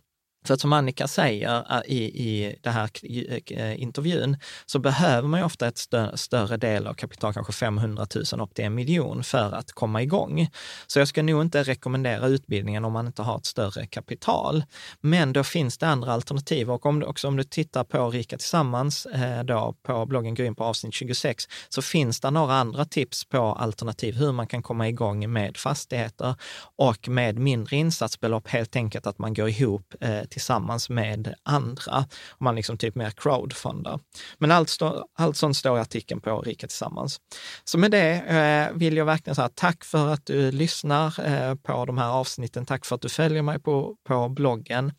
för 0.48 0.54
att 0.54 0.62
som 0.62 0.74
Annika 0.74 1.08
säger 1.08 1.66
eh, 1.72 1.82
i, 1.86 2.04
i 2.04 2.56
den 2.62 2.74
här 2.74 2.90
eh, 3.04 3.58
eh, 3.58 3.82
intervjun, 3.82 4.38
så 4.66 4.80
behöver 4.80 5.28
man 5.28 5.40
ju 5.40 5.46
ofta 5.46 5.68
ett 5.68 5.78
stö 5.78 6.18
större 6.18 6.58
del 6.58 6.88
av 6.88 6.94
kapital, 6.94 7.34
kanske 7.34 7.54
500 7.54 8.08
000 8.34 8.42
upp 8.42 8.54
till 8.54 8.66
en 8.66 8.76
miljon, 8.76 9.24
för 9.24 9.52
att 9.52 9.72
komma 9.72 10.02
igång. 10.02 10.50
Så 10.88 11.00
jag 11.00 11.08
ska 11.08 11.24
nog 11.24 11.42
inte 11.42 11.64
rekommendera 11.64 12.28
utbildningen 12.28 12.86
om 12.86 12.94
man 12.94 13.08
inte 13.08 13.22
har 13.22 13.38
ett 13.38 13.46
större 13.46 13.88
kapital. 13.88 14.64
Men 15.02 15.34
då 15.34 15.44
finns 15.44 15.78
det 15.78 15.88
andra 15.88 16.14
alternativ 16.14 16.72
och 16.72 16.86
om 16.86 17.00
du, 17.00 17.06
också 17.06 17.28
om 17.28 17.38
du 17.38 17.44
tittar 17.44 17.84
på 17.84 18.10
Rika 18.10 18.38
Tillsammans 18.38 19.06
eh, 19.06 19.44
då 19.44 19.76
på 19.84 20.06
bloggen, 20.06 20.36
gå 20.36 20.44
in 20.44 20.56
på 20.56 20.64
avsnitt 20.64 20.94
26, 20.94 21.48
så 21.70 21.82
finns 21.82 22.20
det 22.20 22.32
några 22.32 22.54
andra 22.54 22.86
tips 22.86 23.26
på 23.26 23.38
alternativ 23.38 24.16
hur 24.16 24.32
man 24.32 24.48
kan 24.48 24.64
komma 24.64 24.88
igång 24.88 25.34
med 25.34 25.58
fastigheter 25.58 26.36
och 26.76 27.08
med 27.08 27.38
mindre 27.38 27.76
insatsbelopp, 27.76 28.48
helt 28.48 28.76
enkelt 28.76 29.08
att 29.08 29.20
man 29.20 29.34
går 29.34 29.50
ihop 29.50 29.96
eh, 30.02 30.24
tillsammans 30.34 30.90
med 30.90 31.34
andra. 31.44 31.98
Om 32.30 32.44
man 32.44 32.56
liksom 32.56 32.78
typ 32.78 32.96
mer 32.96 33.12
crowdfundar. 33.12 34.00
Men 34.38 34.52
allt, 34.52 34.70
stå, 34.70 35.06
allt 35.18 35.38
sånt 35.38 35.58
står 35.58 35.78
i 35.78 35.82
artikeln 35.82 36.22
på 36.22 36.42
Rika 36.42 36.68
Tillsammans. 36.68 37.20
Så 37.64 37.78
med 37.78 37.92
det 37.92 38.14
eh, 38.14 38.78
vill 38.78 38.98
jag 38.98 39.06
verkligen 39.06 39.36
säga 39.36 39.50
tack 39.56 39.84
för 39.84 40.08
att 40.08 40.26
du 40.26 40.52
lyssnar 40.52 41.26
eh, 41.26 41.56
på 41.56 41.86
de 41.86 41.98
här 41.98 42.10
avsnitten. 42.10 42.66
Tack 42.66 42.86
för 42.86 42.96
att 42.96 43.02
du 43.02 43.10
följer 43.10 43.42
mig 43.42 43.60
på, 43.60 43.96
på 44.08 44.30
bloggen. 44.30 44.92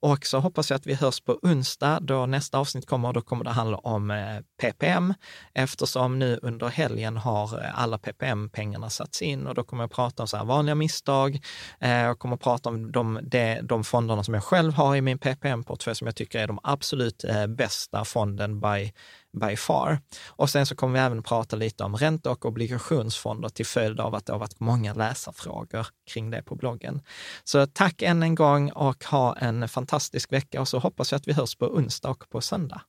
Och 0.00 0.26
så 0.26 0.38
hoppas 0.38 0.70
jag 0.70 0.76
att 0.76 0.86
vi 0.86 0.94
hörs 0.94 1.20
på 1.20 1.38
onsdag 1.42 1.98
då 2.00 2.26
nästa 2.26 2.58
avsnitt 2.58 2.86
kommer. 2.86 3.12
Då 3.12 3.20
kommer 3.20 3.44
det 3.44 3.50
handla 3.50 3.76
om 3.76 4.10
eh, 4.10 4.16
PPM 4.60 5.14
eftersom 5.54 6.18
nu 6.18 6.38
under 6.42 6.68
helgen 6.68 7.16
har 7.16 7.64
eh, 7.64 7.80
alla 7.82 7.98
PPM-pengarna 7.98 8.90
satts 8.90 9.22
in 9.22 9.46
och 9.46 9.54
då 9.54 9.64
kommer 9.64 9.82
jag 9.82 9.90
prata 9.90 10.22
om 10.22 10.28
så 10.28 10.36
här 10.36 10.44
vanliga 10.44 10.74
misstag. 10.74 11.40
Eh, 11.80 11.90
jag 11.90 12.18
kommer 12.18 12.36
prata 12.36 12.68
om 12.68 12.92
de, 12.92 13.20
de, 13.22 13.60
de 13.62 13.84
fonderna 13.84 14.24
som 14.24 14.34
jag 14.34 14.44
själv 14.44 14.72
har 14.72 14.81
i 14.96 15.00
min 15.00 15.18
PPM-portfölj 15.18 15.96
som 15.96 16.06
jag 16.06 16.16
tycker 16.16 16.38
är 16.38 16.46
de 16.46 16.58
absolut 16.62 17.24
eh, 17.24 17.46
bästa 17.46 18.04
fonden 18.04 18.60
by, 18.60 18.92
by 19.40 19.56
far. 19.56 19.98
Och 20.28 20.50
sen 20.50 20.66
så 20.66 20.74
kommer 20.74 20.94
vi 20.94 21.00
även 21.00 21.22
prata 21.22 21.56
lite 21.56 21.84
om 21.84 21.96
ränte 21.96 22.28
och 22.28 22.44
obligationsfonder 22.46 23.48
till 23.48 23.66
följd 23.66 24.00
av 24.00 24.14
att 24.14 24.26
det 24.26 24.32
har 24.32 24.40
varit 24.40 24.60
många 24.60 24.94
läsarfrågor 24.94 25.86
kring 26.10 26.30
det 26.30 26.42
på 26.42 26.54
bloggen. 26.54 27.00
Så 27.44 27.66
tack 27.66 28.02
än 28.02 28.22
en 28.22 28.34
gång 28.34 28.70
och 28.70 29.04
ha 29.04 29.36
en 29.36 29.68
fantastisk 29.68 30.32
vecka 30.32 30.60
och 30.60 30.68
så 30.68 30.78
hoppas 30.78 31.12
jag 31.12 31.18
att 31.18 31.28
vi 31.28 31.32
hörs 31.32 31.54
på 31.54 31.66
onsdag 31.66 32.10
och 32.10 32.28
på 32.30 32.40
söndag. 32.40 32.82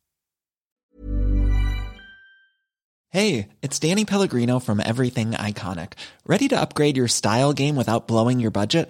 Hej, 3.16 3.50
it's 3.62 3.80
Danny 3.80 4.06
Pellegrino 4.06 4.60
from 4.60 4.80
Everything 4.80 5.32
Iconic. 5.34 5.92
Ready 6.26 6.48
to 6.48 6.60
upgrade 6.60 6.98
your 6.98 7.08
style 7.08 7.54
game 7.54 7.76
without 7.76 8.08
blowing 8.08 8.40
your 8.40 8.52
budget? 8.52 8.90